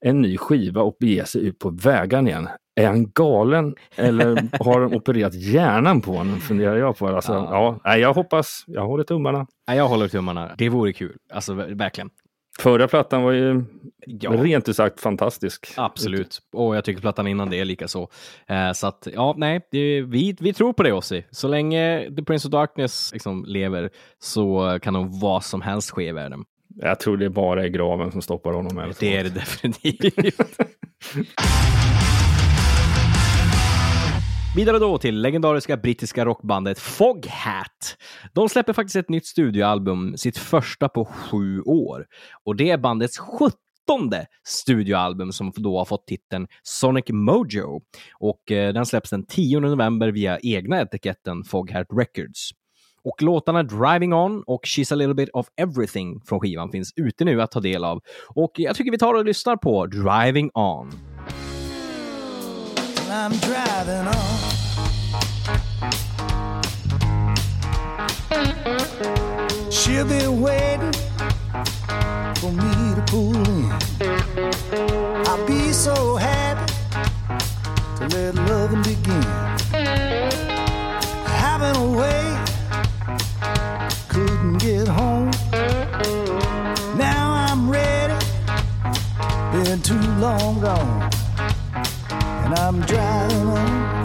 en 0.00 0.20
ny 0.20 0.36
skiva 0.36 0.82
och 0.82 0.96
bege 1.00 1.24
sig 1.24 1.46
ut 1.46 1.58
på 1.58 1.70
vägarna 1.70 2.28
igen. 2.28 2.48
Är 2.76 2.86
han 2.86 3.10
galen 3.10 3.74
eller 3.96 4.48
har 4.64 4.80
de 4.80 4.94
opererat 4.94 5.34
hjärnan 5.34 6.00
på 6.00 6.12
honom? 6.12 6.40
Funderar 6.40 6.76
jag 6.76 6.98
på. 6.98 7.08
Alltså, 7.08 7.32
ja. 7.32 7.80
ja, 7.84 7.96
jag 7.96 8.14
hoppas. 8.14 8.64
Jag 8.66 8.86
håller 8.86 9.04
tummarna. 9.04 9.46
Ja, 9.66 9.74
jag 9.74 9.88
håller 9.88 10.08
tummarna. 10.08 10.54
Det 10.58 10.68
vore 10.68 10.92
kul. 10.92 11.16
Alltså 11.32 11.54
verkligen. 11.54 12.10
Förra 12.60 12.88
plattan 12.88 13.22
var 13.22 13.32
ju 13.32 13.64
ja. 14.06 14.30
rent 14.30 14.68
ut 14.68 14.76
sagt 14.76 15.00
fantastisk. 15.00 15.72
Absolut, 15.76 16.38
och 16.52 16.76
jag 16.76 16.84
tycker 16.84 17.00
plattan 17.00 17.26
innan 17.26 17.50
det 17.50 17.60
är 17.60 17.64
lika 17.64 17.88
så. 17.88 18.08
Eh, 18.46 18.72
så 18.72 18.86
att, 18.86 19.08
ja, 19.14 19.34
nej, 19.36 19.60
det, 19.70 20.02
vi, 20.02 20.36
vi 20.40 20.52
tror 20.52 20.72
på 20.72 20.82
det 20.82 20.92
Ossi. 20.92 21.24
Så 21.30 21.48
länge 21.48 22.10
The 22.16 22.22
Prince 22.22 22.48
of 22.48 22.52
Darkness 22.52 23.10
liksom 23.12 23.44
lever 23.44 23.90
så 24.18 24.78
kan 24.82 24.94
nog 24.94 25.20
vad 25.20 25.44
som 25.44 25.62
helst 25.62 25.90
ske 25.90 26.08
i 26.08 26.12
världen. 26.12 26.44
Jag 26.80 27.00
tror 27.00 27.16
det 27.16 27.30
bara 27.30 27.64
är 27.64 27.68
graven 27.68 28.12
som 28.12 28.22
stoppar 28.22 28.52
honom. 28.52 28.78
Eller 28.78 28.94
det 29.00 29.16
är 29.16 29.24
det 29.24 29.30
definitivt. 29.30 30.58
Vidare 34.58 34.78
då 34.78 34.98
till 34.98 35.20
legendariska 35.20 35.76
brittiska 35.76 36.24
rockbandet 36.24 36.78
Foghat. 36.78 37.96
De 38.32 38.48
släpper 38.48 38.72
faktiskt 38.72 38.96
ett 38.96 39.08
nytt 39.08 39.26
studioalbum, 39.26 40.16
sitt 40.16 40.38
första 40.38 40.88
på 40.88 41.04
sju 41.04 41.60
år. 41.60 42.06
Och 42.44 42.56
det 42.56 42.70
är 42.70 42.78
bandets 42.78 43.18
sjuttonde 43.18 44.26
studioalbum 44.46 45.32
som 45.32 45.52
då 45.56 45.78
har 45.78 45.84
fått 45.84 46.06
titeln 46.06 46.46
Sonic 46.62 47.04
Mojo. 47.08 47.80
Och 48.20 48.52
eh, 48.52 48.72
den 48.72 48.86
släpps 48.86 49.10
den 49.10 49.26
10 49.26 49.60
november 49.60 50.08
via 50.08 50.38
egna 50.42 50.80
etiketten 50.80 51.44
Foghat 51.44 51.86
Records. 51.90 52.50
Och 53.04 53.22
låtarna 53.22 53.62
Driving 53.62 54.12
On 54.12 54.42
och 54.46 54.60
She's 54.64 54.92
a 54.92 54.96
little 54.96 55.14
bit 55.14 55.30
of 55.32 55.46
everything 55.56 56.20
från 56.20 56.40
skivan 56.40 56.70
finns 56.70 56.92
ute 56.96 57.24
nu 57.24 57.42
att 57.42 57.50
ta 57.50 57.60
del 57.60 57.84
av. 57.84 58.00
Och 58.28 58.52
jag 58.54 58.76
tycker 58.76 58.90
vi 58.90 58.98
tar 58.98 59.14
och 59.14 59.24
lyssnar 59.24 59.56
på 59.56 59.86
Driving 59.86 60.50
On. 60.54 61.07
I'm 63.10 63.32
driving 63.38 64.06
on. 64.06 64.38
She'll 69.70 70.04
be 70.04 70.26
waiting 70.26 70.92
for 72.36 72.52
me 72.52 72.94
to 72.94 73.04
pull 73.06 73.34
in. 73.34 73.72
I'll 75.26 75.46
be 75.46 75.72
so 75.72 76.16
happy 76.16 76.72
to 77.96 78.08
let 78.14 78.34
loving 78.34 78.82
begin. 78.82 79.22
Having 81.24 81.76
a 81.76 81.90
way, 81.98 82.36
couldn't 84.08 84.58
get 84.58 84.86
home. 84.86 85.30
Now 86.98 87.32
I'm 87.32 87.70
ready, 87.70 88.18
been 89.52 89.80
too 89.80 89.98
long 90.20 90.60
gone. 90.60 91.17
And 92.48 92.58
I'm 92.58 92.80
driving 92.86 93.46
on. 93.46 94.04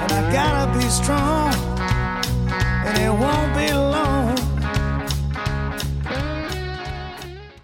And 0.00 0.12
I 0.12 0.32
gotta 0.32 0.78
be 0.78 0.84
strong, 0.90 1.54
and 2.86 2.98
it 2.98 3.10
won't 3.10 3.54
be 3.54 3.74
long. 3.74 4.36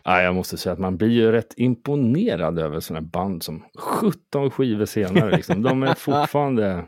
Ja, 0.07 0.23
jag 0.23 0.35
måste 0.35 0.57
säga 0.57 0.73
att 0.73 0.79
man 0.79 0.97
blir 0.97 1.09
ju 1.09 1.33
rätt 1.33 1.55
imponerad 1.57 2.59
över 2.59 2.81
sådana 2.81 3.07
band 3.07 3.43
som 3.43 3.65
17 3.79 4.51
skivor 4.51 4.87
senare. 4.87 5.37
Liksom. 5.37 5.63
De 5.63 5.83
är 5.83 5.95
fortfarande... 5.99 6.85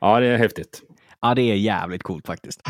Ja, 0.00 0.20
det 0.20 0.26
är 0.26 0.38
häftigt. 0.38 0.82
Ja, 1.20 1.34
det 1.34 1.42
är 1.42 1.54
jävligt 1.54 2.02
coolt 2.02 2.26
faktiskt. 2.26 2.62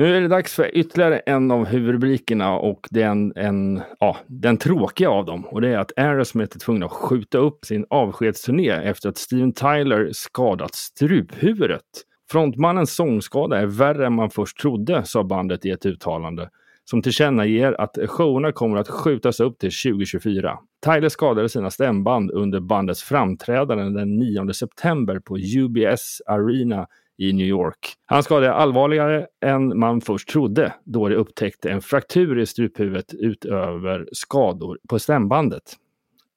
Nu 0.00 0.16
är 0.16 0.20
det 0.20 0.28
dags 0.28 0.54
för 0.54 0.76
ytterligare 0.76 1.18
en 1.18 1.50
av 1.50 1.66
huvudrubrikerna 1.66 2.58
och 2.58 2.88
den, 2.90 3.32
en, 3.36 3.82
ja, 3.98 4.16
den 4.26 4.56
tråkiga 4.56 5.10
av 5.10 5.24
dem. 5.24 5.44
Och 5.44 5.60
det 5.60 5.68
är 5.68 5.78
att 5.78 5.92
Aerosmith 5.96 6.56
är 6.56 6.60
tvungna 6.60 6.86
att 6.86 6.92
skjuta 6.92 7.38
upp 7.38 7.64
sin 7.64 7.86
avskedsturné 7.90 8.70
efter 8.70 9.08
att 9.08 9.18
Steven 9.18 9.52
Tyler 9.52 10.08
skadat 10.12 10.74
struphuvudet. 10.74 11.84
Frontmannens 12.30 12.94
sångskada 12.94 13.58
är 13.58 13.66
värre 13.66 14.06
än 14.06 14.12
man 14.12 14.30
först 14.30 14.60
trodde, 14.60 15.04
sa 15.04 15.24
bandet 15.24 15.66
i 15.66 15.70
ett 15.70 15.86
uttalande 15.86 16.48
som 16.84 17.02
tillkännager 17.02 17.80
att 17.80 17.98
showerna 18.06 18.52
kommer 18.52 18.76
att 18.76 18.88
skjutas 18.88 19.40
upp 19.40 19.58
till 19.58 19.72
2024. 19.84 20.58
Tyler 20.84 21.08
skadade 21.08 21.48
sina 21.48 21.70
stämband 21.70 22.30
under 22.30 22.60
bandets 22.60 23.02
framträdande 23.02 24.00
den 24.00 24.18
9 24.18 24.52
september 24.52 25.18
på 25.18 25.36
UBS 25.38 26.22
Arena 26.26 26.86
i 27.20 27.32
New 27.32 27.46
York. 27.46 27.94
Han 28.06 28.22
skadade 28.22 28.52
allvarligare 28.52 29.26
än 29.44 29.78
man 29.78 30.00
först 30.00 30.28
trodde 30.28 30.72
då 30.84 31.08
de 31.08 31.14
upptäckte 31.14 31.70
en 31.70 31.82
fraktur 31.82 32.38
i 32.38 32.46
struphuvudet 32.46 33.14
utöver 33.14 34.08
skador 34.12 34.78
på 34.88 34.98
stämbandet. 34.98 35.62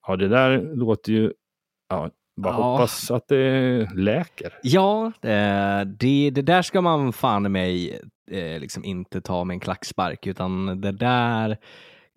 Ja, 0.07 0.15
det 0.15 0.27
där 0.27 0.75
låter 0.75 1.11
ju... 1.11 1.33
Ja, 1.89 2.09
bara 2.35 2.53
ja. 2.53 2.71
hoppas 2.71 3.11
att 3.11 3.27
det 3.27 3.89
läker. 3.95 4.53
Ja, 4.63 5.11
det, 5.85 6.29
det 6.29 6.41
där 6.41 6.61
ska 6.61 6.81
man 6.81 7.13
fan 7.13 7.51
mig 7.51 7.99
eh, 8.31 8.59
liksom 8.59 8.83
inte 8.83 9.21
ta 9.21 9.43
med 9.43 9.53
en 9.53 9.59
klackspark, 9.59 10.27
utan 10.27 10.81
det 10.81 10.91
där 10.91 11.57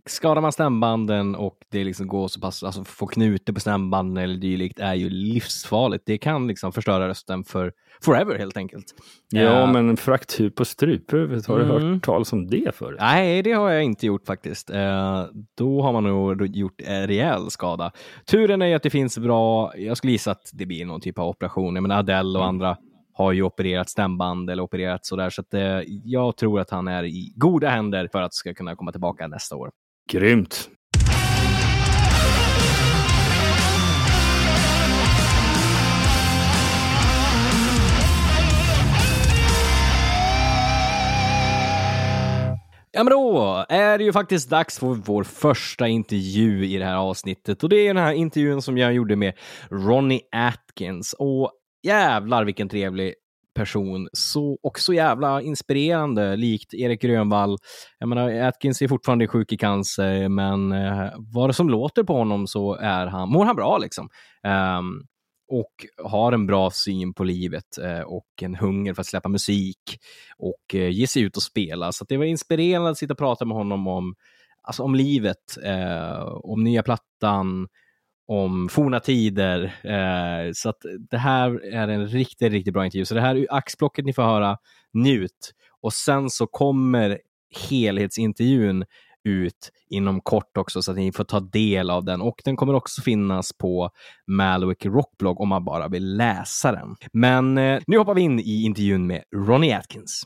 skadar 0.06 0.42
man 0.42 0.52
stämbanden 0.52 1.34
och 1.34 1.58
det 1.70 1.84
liksom 1.84 2.06
går 2.08 2.28
så 2.28 2.40
pass, 2.40 2.62
alltså 2.62 2.84
få 2.84 3.06
knutor 3.06 3.52
på 3.52 3.60
stämbanden 3.60 4.24
eller 4.24 4.34
dylikt 4.36 4.78
är 4.80 4.94
ju 4.94 5.10
livsfarligt. 5.10 6.02
Det 6.06 6.18
kan 6.18 6.46
liksom 6.46 6.72
förstöra 6.72 7.08
rösten 7.08 7.44
för 7.44 7.72
forever 8.02 8.38
helt 8.38 8.56
enkelt. 8.56 8.84
Ja, 9.30 9.40
Eh, 9.40 9.72
men 9.72 9.96
fraktur 9.96 10.50
på 10.50 10.64
struphuvudet, 10.64 11.46
har 11.46 11.58
du 11.58 11.64
Mm. 11.64 11.92
hört 11.92 12.04
talas 12.04 12.32
om 12.32 12.46
det 12.46 12.74
förut? 12.74 12.98
Nej, 13.00 13.42
det 13.42 13.52
har 13.52 13.70
jag 13.70 13.82
inte 13.82 14.06
gjort 14.06 14.26
faktiskt. 14.26 14.70
Eh, 14.70 15.24
då 15.58 15.82
har 15.82 15.92
man 15.92 16.04
nog 16.04 16.56
gjort 16.56 16.80
rejäl 16.86 17.50
skada. 17.50 17.92
Turen 18.30 18.62
är 18.62 18.66
ju 18.66 18.74
att 18.74 18.82
det 18.82 18.90
finns 18.90 19.18
bra, 19.18 19.72
jag 19.76 19.96
skulle 19.96 20.12
gissa 20.12 20.30
att 20.30 20.50
det 20.52 20.66
blir 20.66 20.84
någon 20.84 21.00
typ 21.00 21.18
av 21.18 21.28
operation. 21.28 21.74
Men 21.74 21.90
Adele 21.90 22.38
och 22.38 22.44
andra 22.46 22.76
har 23.12 23.32
ju 23.32 23.42
opererat 23.42 23.88
stämband 23.88 24.50
eller 24.50 24.62
opererat 24.62 25.06
sådär. 25.06 25.30
Så 25.30 25.40
att, 25.40 25.54
eh, 25.54 25.80
jag 26.04 26.36
tror 26.36 26.60
att 26.60 26.70
han 26.70 26.88
är 26.88 27.04
i 27.04 27.32
goda 27.36 27.68
händer 27.68 28.08
för 28.12 28.22
att 28.22 28.34
ska 28.34 28.54
kunna 28.54 28.76
komma 28.76 28.92
tillbaka 28.92 29.26
nästa 29.28 29.56
år. 29.56 29.70
Grymt! 30.08 30.70
Ja, 42.92 43.04
men 43.04 43.10
då 43.10 43.64
är 43.68 43.98
det 43.98 44.04
ju 44.04 44.12
faktiskt 44.12 44.50
dags 44.50 44.78
för 44.78 44.86
vår 44.86 45.24
första 45.24 45.88
intervju 45.88 46.66
i 46.66 46.76
det 46.76 46.84
här 46.84 46.96
avsnittet. 46.96 47.62
Och 47.62 47.68
det 47.68 47.76
är 47.76 47.94
den 47.94 48.02
här 48.02 48.12
intervjun 48.12 48.62
som 48.62 48.78
jag 48.78 48.94
gjorde 48.94 49.16
med 49.16 49.34
Ronnie 49.70 50.20
Atkins. 50.32 51.12
Och 51.18 51.52
jävlar 51.82 52.44
vilken 52.44 52.68
trevlig 52.68 53.14
person. 53.56 54.08
Så, 54.12 54.58
och 54.62 54.78
så 54.78 54.92
jävla 54.92 55.42
inspirerande, 55.42 56.36
likt 56.36 56.74
Erik 56.74 57.02
Grönvall. 57.02 57.56
Jag 57.98 58.08
menar, 58.08 58.40
Atkins 58.40 58.82
är 58.82 58.88
fortfarande 58.88 59.28
sjuk 59.28 59.52
i 59.52 59.56
cancer, 59.56 60.28
men 60.28 60.72
eh, 60.72 61.10
vad 61.16 61.48
det 61.48 61.54
som 61.54 61.70
låter 61.70 62.02
på 62.02 62.16
honom 62.16 62.46
så 62.46 62.74
är 62.74 63.06
han, 63.06 63.28
mår 63.28 63.44
han 63.44 63.56
bra 63.56 63.78
liksom. 63.78 64.08
Um, 64.78 65.06
och 65.48 66.06
har 66.10 66.32
en 66.32 66.46
bra 66.46 66.70
syn 66.70 67.14
på 67.14 67.24
livet 67.24 67.78
eh, 67.82 68.00
och 68.00 68.26
en 68.42 68.54
hunger 68.54 68.94
för 68.94 69.00
att 69.00 69.06
släppa 69.06 69.28
musik 69.28 69.98
och 70.38 70.74
eh, 70.74 70.88
ge 70.88 71.06
sig 71.06 71.22
ut 71.22 71.36
och 71.36 71.42
spela. 71.42 71.92
Så 71.92 72.04
att 72.04 72.08
det 72.08 72.16
var 72.16 72.24
inspirerande 72.24 72.90
att 72.90 72.98
sitta 72.98 73.14
och 73.14 73.18
prata 73.18 73.44
med 73.44 73.56
honom 73.56 73.86
om, 73.86 74.14
alltså 74.62 74.82
om 74.82 74.94
livet, 74.94 75.56
eh, 75.64 76.18
om 76.26 76.64
nya 76.64 76.82
plattan, 76.82 77.68
om 78.26 78.68
forna 78.68 79.00
tider. 79.00 79.64
Eh, 79.64 80.52
så 80.54 80.68
att 80.68 80.82
det 81.10 81.18
här 81.18 81.74
är 81.74 81.88
en 81.88 82.06
riktigt, 82.06 82.52
riktigt 82.52 82.74
bra 82.74 82.84
intervju. 82.84 83.04
Så 83.04 83.14
det 83.14 83.20
här 83.20 83.36
är 83.36 83.46
axplocket 83.50 84.04
ni 84.04 84.12
får 84.12 84.22
höra, 84.22 84.56
njut. 84.92 85.52
Och 85.82 85.92
sen 85.92 86.30
så 86.30 86.46
kommer 86.46 87.18
helhetsintervjun 87.70 88.84
ut 89.24 89.72
inom 89.90 90.20
kort 90.20 90.56
också 90.56 90.82
så 90.82 90.90
att 90.90 90.96
ni 90.96 91.12
får 91.12 91.24
ta 91.24 91.40
del 91.40 91.90
av 91.90 92.04
den 92.04 92.20
och 92.20 92.40
den 92.44 92.56
kommer 92.56 92.74
också 92.74 93.02
finnas 93.02 93.52
på 93.52 93.90
Malwick 94.26 94.86
Rockblog 94.86 95.40
om 95.40 95.48
man 95.48 95.64
bara 95.64 95.88
vill 95.88 96.16
läsa 96.16 96.72
den. 96.72 96.96
Men 97.12 97.58
eh, 97.58 97.80
nu 97.86 97.98
hoppar 97.98 98.14
vi 98.14 98.20
in 98.20 98.40
i 98.40 98.62
intervjun 98.62 99.06
med 99.06 99.22
Ronnie 99.34 99.72
Atkins. 99.72 100.22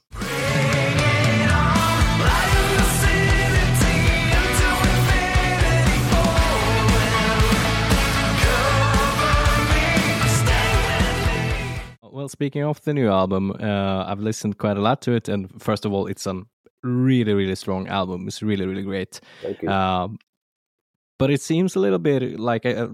Well, 12.20 12.28
speaking 12.28 12.62
of 12.64 12.82
the 12.82 12.92
new 12.92 13.08
album, 13.08 13.50
uh, 13.58 14.04
I've 14.06 14.20
listened 14.20 14.58
quite 14.58 14.76
a 14.76 14.80
lot 14.82 15.00
to 15.02 15.12
it, 15.12 15.30
and 15.30 15.48
first 15.58 15.86
of 15.86 15.92
all, 15.94 16.06
it's 16.06 16.26
a 16.26 16.42
really, 16.82 17.32
really 17.32 17.54
strong 17.54 17.88
album. 17.88 18.28
It's 18.28 18.42
really, 18.42 18.66
really 18.66 18.82
great. 18.82 19.20
Thank 19.40 19.62
you. 19.62 19.70
Um, 19.70 20.18
but 21.18 21.30
it 21.30 21.40
seems 21.40 21.76
a 21.76 21.80
little 21.80 21.98
bit 21.98 22.38
like 22.38 22.66
I 22.66 22.88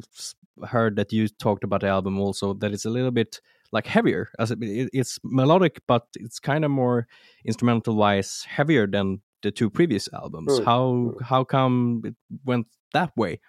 heard 0.68 0.94
that 0.94 1.12
you 1.12 1.26
talked 1.26 1.64
about 1.64 1.80
the 1.80 1.88
album 1.88 2.20
also 2.20 2.54
that 2.54 2.70
it's 2.72 2.84
a 2.84 2.90
little 2.90 3.10
bit 3.10 3.40
like 3.72 3.88
heavier. 3.88 4.28
As 4.38 4.52
it, 4.52 4.62
it- 4.62 4.90
it's 4.92 5.18
melodic, 5.24 5.80
but 5.88 6.04
it's 6.14 6.38
kind 6.38 6.64
of 6.64 6.70
more 6.70 7.08
instrumental 7.44 7.96
wise 7.96 8.46
heavier 8.48 8.86
than 8.86 9.22
the 9.42 9.50
two 9.50 9.70
previous 9.70 10.08
albums. 10.12 10.52
Mm, 10.60 10.64
How 10.64 11.14
how 11.24 11.42
come 11.42 12.02
it 12.04 12.14
went 12.44 12.68
that 12.92 13.10
way? 13.16 13.40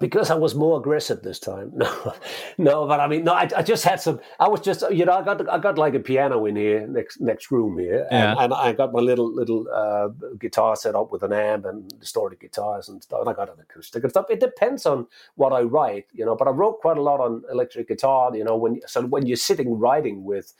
Because 0.00 0.30
I 0.30 0.34
was 0.34 0.54
more 0.54 0.78
aggressive 0.78 1.22
this 1.22 1.38
time. 1.38 1.72
No, 1.78 2.14
no, 2.58 2.86
but 2.86 3.00
I 3.00 3.06
mean, 3.08 3.24
no, 3.24 3.32
I, 3.32 3.48
I 3.56 3.62
just 3.62 3.84
had 3.84 4.00
some. 4.00 4.20
I 4.40 4.48
was 4.48 4.60
just, 4.60 4.82
you 4.90 5.04
know, 5.04 5.12
I 5.12 5.22
got, 5.24 5.48
I 5.48 5.58
got 5.58 5.78
like 5.78 5.94
a 5.94 6.00
piano 6.00 6.44
in 6.46 6.56
here 6.56 6.86
next 6.86 7.20
next 7.20 7.50
room 7.50 7.78
here, 7.78 8.06
and, 8.10 8.36
Yeah. 8.38 8.44
and 8.44 8.52
I 8.54 8.72
got 8.72 8.92
my 8.92 9.00
little 9.00 9.32
little 9.32 9.66
uh, 9.72 10.08
guitar 10.38 10.76
set 10.76 10.94
up 10.94 11.12
with 11.12 11.22
an 11.22 11.32
amp 11.32 11.64
and 11.66 11.88
distorted 12.00 12.40
guitars 12.40 12.88
and 12.88 13.02
stuff. 13.02 13.20
And 13.20 13.28
I 13.30 13.32
got 13.32 13.48
an 13.48 13.60
acoustic 13.60 14.02
and 14.02 14.10
stuff. 14.12 14.26
It 14.30 14.40
depends 14.40 14.86
on 14.86 15.06
what 15.36 15.52
I 15.52 15.62
write, 15.62 16.06
you 16.12 16.24
know. 16.26 16.36
But 16.36 16.48
I 16.48 16.50
wrote 16.50 16.80
quite 16.80 16.98
a 16.98 17.02
lot 17.02 17.20
on 17.20 17.42
electric 17.50 17.88
guitar, 17.88 18.34
you 18.36 18.44
know. 18.44 18.56
When 18.56 18.80
so 18.86 19.02
when 19.06 19.26
you're 19.26 19.36
sitting 19.36 19.78
writing 19.78 20.24
with 20.24 20.54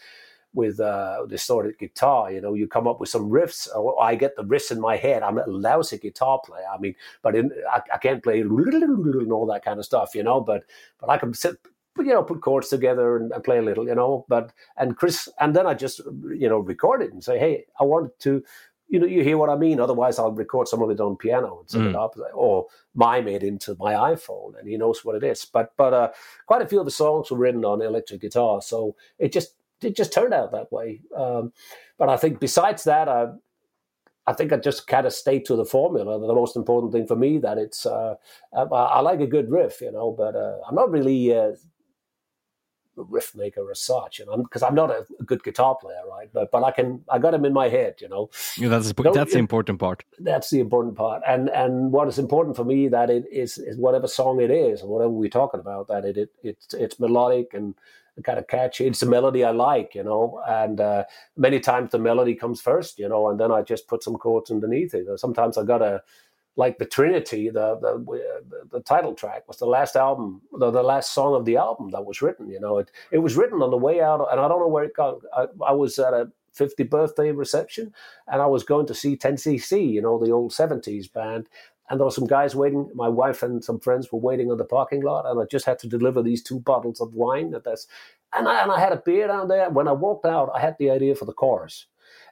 with 0.54 0.80
uh, 0.80 1.26
distorted 1.26 1.78
guitar. 1.78 2.32
You 2.32 2.40
know, 2.40 2.54
you 2.54 2.66
come 2.66 2.88
up 2.88 3.00
with 3.00 3.08
some 3.08 3.30
riffs. 3.30 3.68
Or 3.74 4.02
I 4.02 4.14
get 4.14 4.36
the 4.36 4.44
riffs 4.44 4.70
in 4.70 4.80
my 4.80 4.96
head. 4.96 5.22
I'm 5.22 5.38
a 5.38 5.46
lousy 5.46 5.98
guitar 5.98 6.40
player. 6.44 6.64
I 6.72 6.78
mean, 6.78 6.94
but 7.22 7.36
in, 7.36 7.52
I, 7.70 7.82
I 7.94 7.98
can't 7.98 8.22
play 8.22 8.40
and 8.40 9.32
all 9.32 9.46
that 9.46 9.64
kind 9.64 9.78
of 9.78 9.84
stuff. 9.84 10.14
You 10.14 10.22
know, 10.22 10.40
but 10.40 10.64
but 11.00 11.10
I 11.10 11.18
can 11.18 11.34
sit. 11.34 11.56
You 11.96 12.04
know, 12.04 12.22
put 12.22 12.42
chords 12.42 12.68
together 12.68 13.16
and, 13.16 13.32
and 13.32 13.42
play 13.42 13.58
a 13.58 13.62
little. 13.62 13.86
You 13.86 13.94
know, 13.94 14.24
but 14.28 14.52
and 14.76 14.96
Chris, 14.96 15.28
and 15.40 15.54
then 15.54 15.66
I 15.66 15.74
just 15.74 16.00
you 16.34 16.48
know 16.48 16.58
record 16.58 17.02
it 17.02 17.12
and 17.12 17.22
say, 17.22 17.38
hey, 17.38 17.66
I 17.80 17.84
wanted 17.84 18.18
to. 18.20 18.42
You 18.90 19.00
know, 19.00 19.06
you 19.06 19.22
hear 19.22 19.36
what 19.36 19.50
I 19.50 19.56
mean. 19.56 19.80
Otherwise, 19.80 20.18
I'll 20.18 20.32
record 20.32 20.66
some 20.66 20.80
of 20.80 20.88
it 20.88 20.98
on 20.98 21.16
piano 21.16 21.58
and 21.60 21.68
set 21.68 21.82
it 21.82 21.94
up, 21.94 22.16
or 22.32 22.68
mime 22.94 23.28
it 23.28 23.42
into 23.42 23.76
my 23.78 23.92
iPhone, 23.92 24.58
and 24.58 24.66
he 24.66 24.78
knows 24.78 25.04
what 25.04 25.14
it 25.14 25.22
is. 25.22 25.44
But 25.44 25.74
but 25.76 25.92
uh, 25.92 26.10
quite 26.46 26.62
a 26.62 26.66
few 26.66 26.78
of 26.78 26.86
the 26.86 26.90
songs 26.90 27.30
were 27.30 27.36
written 27.36 27.66
on 27.66 27.82
electric 27.82 28.22
guitar, 28.22 28.62
so 28.62 28.96
it 29.18 29.30
just 29.30 29.56
it 29.82 29.96
just 29.96 30.12
turned 30.12 30.34
out 30.34 30.52
that 30.52 30.72
way. 30.72 31.00
Um, 31.16 31.52
but 31.98 32.08
I 32.08 32.16
think 32.16 32.40
besides 32.40 32.84
that, 32.84 33.08
I, 33.08 33.28
I 34.26 34.32
think 34.34 34.52
I 34.52 34.56
just 34.58 34.86
kind 34.86 35.06
of 35.06 35.12
stayed 35.12 35.46
to 35.46 35.56
the 35.56 35.64
formula. 35.64 36.20
The 36.20 36.34
most 36.34 36.56
important 36.56 36.92
thing 36.92 37.06
for 37.06 37.16
me 37.16 37.38
that 37.38 37.56
it's 37.58 37.86
uh, 37.86 38.14
I, 38.54 38.62
I 38.62 39.00
like 39.00 39.20
a 39.20 39.26
good 39.26 39.50
riff, 39.50 39.80
you 39.80 39.90
know, 39.90 40.10
but 40.10 40.36
uh, 40.36 40.58
I'm 40.68 40.74
not 40.74 40.90
really 40.90 41.30
a 41.30 41.54
riff 42.96 43.34
maker 43.34 43.70
as 43.70 43.80
such, 43.80 44.18
you 44.18 44.26
know, 44.26 44.36
because 44.38 44.62
I'm 44.62 44.74
not 44.74 44.90
a, 44.90 45.06
a 45.20 45.22
good 45.22 45.42
guitar 45.44 45.76
player, 45.80 46.02
right? 46.10 46.28
But 46.32 46.50
but 46.50 46.64
I 46.64 46.72
can 46.72 47.04
I 47.08 47.18
got 47.18 47.30
them 47.30 47.44
in 47.44 47.52
my 47.52 47.68
head, 47.68 47.94
you 48.00 48.08
know 48.08 48.28
Yeah, 48.56 48.68
that's 48.68 48.92
Don't- 48.92 49.14
that's 49.14 49.32
the 49.32 49.38
important 49.38 49.78
part. 49.78 50.04
that's 50.18 50.50
the 50.50 50.60
important 50.60 50.96
part 50.96 51.22
and 51.26 51.48
and 51.50 51.92
what 51.92 52.08
is 52.08 52.18
important 52.18 52.56
for 52.56 52.64
me 52.64 52.88
that 52.88 53.08
it 53.08 53.24
is, 53.30 53.56
is 53.56 53.76
whatever 53.76 54.08
song 54.08 54.40
it 54.40 54.50
is 54.50 54.82
whatever 54.82 55.10
we're 55.10 55.30
talking 55.30 55.60
about 55.60 55.86
that 55.88 56.04
it, 56.04 56.16
it 56.16 56.30
it's 56.42 56.74
it's 56.74 56.98
melodic 56.98 57.54
and 57.54 57.74
kind 58.24 58.38
of 58.38 58.46
catchy 58.46 58.86
it's 58.86 59.02
a 59.02 59.06
melody 59.06 59.44
i 59.44 59.50
like 59.50 59.94
you 59.94 60.02
know 60.02 60.40
and 60.48 60.80
uh, 60.80 61.04
many 61.36 61.60
times 61.60 61.90
the 61.90 61.98
melody 61.98 62.34
comes 62.34 62.60
first 62.60 62.98
you 62.98 63.08
know 63.08 63.28
and 63.28 63.38
then 63.40 63.52
i 63.52 63.62
just 63.62 63.88
put 63.88 64.02
some 64.02 64.16
chords 64.16 64.50
underneath 64.50 64.94
it 64.94 65.06
sometimes 65.18 65.56
i 65.56 65.64
got 65.64 65.82
a 65.82 66.02
like 66.56 66.78
the 66.78 66.84
trinity 66.84 67.50
the 67.50 67.78
the, 67.80 68.04
the 68.04 68.68
the 68.78 68.80
title 68.80 69.14
track 69.14 69.46
was 69.46 69.58
the 69.58 69.66
last 69.66 69.96
album 69.96 70.42
the, 70.58 70.70
the 70.70 70.82
last 70.82 71.12
song 71.14 71.34
of 71.34 71.44
the 71.44 71.56
album 71.56 71.90
that 71.90 72.04
was 72.04 72.20
written 72.20 72.48
you 72.50 72.60
know 72.60 72.78
it 72.78 72.90
it 73.12 73.18
was 73.18 73.36
written 73.36 73.62
on 73.62 73.70
the 73.70 73.76
way 73.76 74.00
out 74.00 74.26
and 74.30 74.40
i 74.40 74.48
don't 74.48 74.60
know 74.60 74.68
where 74.68 74.84
it 74.84 74.94
got 74.94 75.18
i, 75.36 75.46
I 75.66 75.72
was 75.72 75.98
at 75.98 76.12
a 76.12 76.30
50th 76.58 76.90
birthday 76.90 77.30
reception 77.30 77.94
and 78.26 78.42
I 78.42 78.46
was 78.46 78.64
going 78.64 78.86
to 78.86 78.94
see 78.94 79.16
10cc, 79.16 79.92
you 79.92 80.02
know, 80.02 80.18
the 80.18 80.32
old 80.32 80.52
70s 80.52 81.12
band. 81.12 81.48
And 81.90 81.98
there 81.98 82.04
were 82.04 82.10
some 82.10 82.26
guys 82.26 82.54
waiting. 82.54 82.90
My 82.94 83.08
wife 83.08 83.42
and 83.42 83.64
some 83.64 83.80
friends 83.80 84.12
were 84.12 84.18
waiting 84.18 84.50
on 84.50 84.58
the 84.58 84.64
parking 84.64 85.02
lot, 85.02 85.26
and 85.26 85.40
I 85.40 85.44
just 85.44 85.64
had 85.64 85.78
to 85.80 85.88
deliver 85.88 86.22
these 86.22 86.42
two 86.42 86.60
bottles 86.60 87.00
of 87.00 87.14
wine. 87.14 87.54
At 87.54 87.64
this, 87.64 87.86
and 88.36 88.46
I, 88.46 88.62
and 88.62 88.70
I 88.70 88.78
had 88.78 88.92
a 88.92 89.02
beer 89.04 89.26
down 89.26 89.48
there. 89.48 89.70
When 89.70 89.88
I 89.88 89.92
walked 89.92 90.26
out, 90.26 90.50
I 90.54 90.60
had 90.60 90.76
the 90.78 90.90
idea 90.90 91.14
for 91.14 91.24
the 91.24 91.32
chorus, 91.32 91.86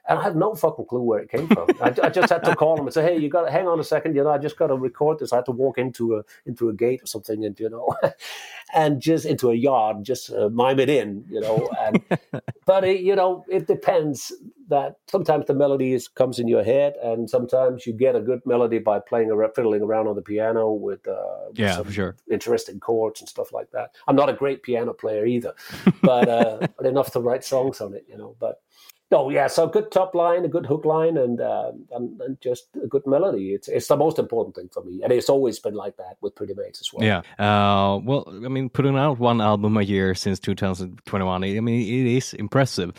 and 0.07 0.19
I 0.19 0.23
had 0.23 0.35
no 0.35 0.55
fucking 0.55 0.85
clue 0.85 1.01
where 1.01 1.19
it 1.19 1.29
came 1.29 1.47
from. 1.47 1.67
I, 1.81 1.93
I 2.03 2.09
just 2.09 2.29
had 2.29 2.43
to 2.45 2.55
call 2.55 2.77
him 2.79 2.85
and 2.85 2.93
say, 2.93 3.03
"Hey, 3.03 3.17
you 3.17 3.29
got 3.29 3.43
to 3.43 3.51
hang 3.51 3.67
on 3.67 3.79
a 3.79 3.83
second. 3.83 4.15
You 4.15 4.23
know, 4.23 4.29
I 4.29 4.37
just 4.37 4.57
got 4.57 4.67
to 4.67 4.75
record 4.75 5.19
this. 5.19 5.33
I 5.33 5.37
had 5.37 5.45
to 5.45 5.51
walk 5.51 5.77
into 5.77 6.17
a 6.17 6.23
into 6.45 6.69
a 6.69 6.73
gate 6.73 7.03
or 7.03 7.07
something, 7.07 7.43
and 7.45 7.59
you 7.59 7.69
know, 7.69 7.95
and 8.73 9.01
just 9.01 9.25
into 9.25 9.49
a 9.49 9.55
yard, 9.55 10.03
just 10.03 10.31
uh, 10.31 10.49
mime 10.49 10.79
it 10.79 10.89
in, 10.89 11.25
you 11.29 11.41
know. 11.41 11.69
And 11.81 12.01
but 12.65 12.83
it, 12.83 13.01
you 13.01 13.15
know, 13.15 13.45
it 13.49 13.67
depends. 13.67 14.33
That 14.69 14.97
sometimes 15.07 15.45
the 15.45 15.53
melody 15.53 15.93
is, 15.93 16.09
comes 16.09 16.39
in 16.39 16.47
your 16.49 16.61
head, 16.63 16.95
and 17.01 17.29
sometimes 17.29 17.87
you 17.87 17.93
get 17.93 18.17
a 18.17 18.19
good 18.19 18.41
melody 18.45 18.79
by 18.79 18.99
playing 18.99 19.31
around, 19.31 19.53
fiddling 19.55 19.81
around 19.81 20.07
on 20.07 20.15
the 20.17 20.21
piano 20.21 20.73
with, 20.73 21.07
uh, 21.07 21.45
with 21.47 21.59
Yeah, 21.59 21.81
sure. 21.89 22.17
interesting 22.29 22.81
chords 22.81 23.21
and 23.21 23.29
stuff 23.29 23.53
like 23.53 23.71
that. 23.71 23.91
I'm 24.09 24.17
not 24.17 24.27
a 24.27 24.33
great 24.33 24.63
piano 24.63 24.91
player 24.91 25.25
either, 25.25 25.53
but 26.01 26.27
uh, 26.27 26.67
but 26.75 26.85
enough 26.85 27.11
to 27.11 27.21
write 27.21 27.45
songs 27.45 27.79
on 27.79 27.93
it, 27.93 28.07
you 28.09 28.17
know. 28.17 28.35
But 28.41 28.61
no, 29.09 29.29
yeah, 29.29 29.47
so 29.47 29.69
a 29.69 29.71
good 29.71 29.89
top 29.89 30.13
line, 30.15 30.43
a 30.43 30.49
good 30.49 30.65
hook 30.65 30.83
line, 30.83 31.17
and, 31.17 31.39
uh, 31.39 31.71
and 31.91 32.19
and 32.19 32.41
just 32.41 32.67
a 32.83 32.87
good 32.87 33.07
melody. 33.07 33.53
It's 33.53 33.69
it's 33.69 33.87
the 33.87 33.95
most 33.95 34.19
important 34.19 34.55
thing 34.55 34.69
for 34.73 34.83
me, 34.83 35.01
and 35.01 35.13
it's 35.13 35.29
always 35.29 35.59
been 35.59 35.75
like 35.75 35.95
that 35.97 36.17
with 36.19 36.35
Pretty 36.35 36.53
Mates 36.53 36.81
as 36.81 36.91
well. 36.91 37.05
Yeah. 37.05 37.19
Uh, 37.39 37.99
well, 37.99 38.25
I 38.27 38.49
mean, 38.49 38.69
putting 38.69 38.97
out 38.97 39.17
one 39.17 39.39
album 39.39 39.77
a 39.77 39.81
year 39.81 40.13
since 40.13 40.39
2021, 40.39 41.43
I 41.43 41.59
mean, 41.61 41.81
it 41.81 42.17
is 42.17 42.33
impressive. 42.33 42.91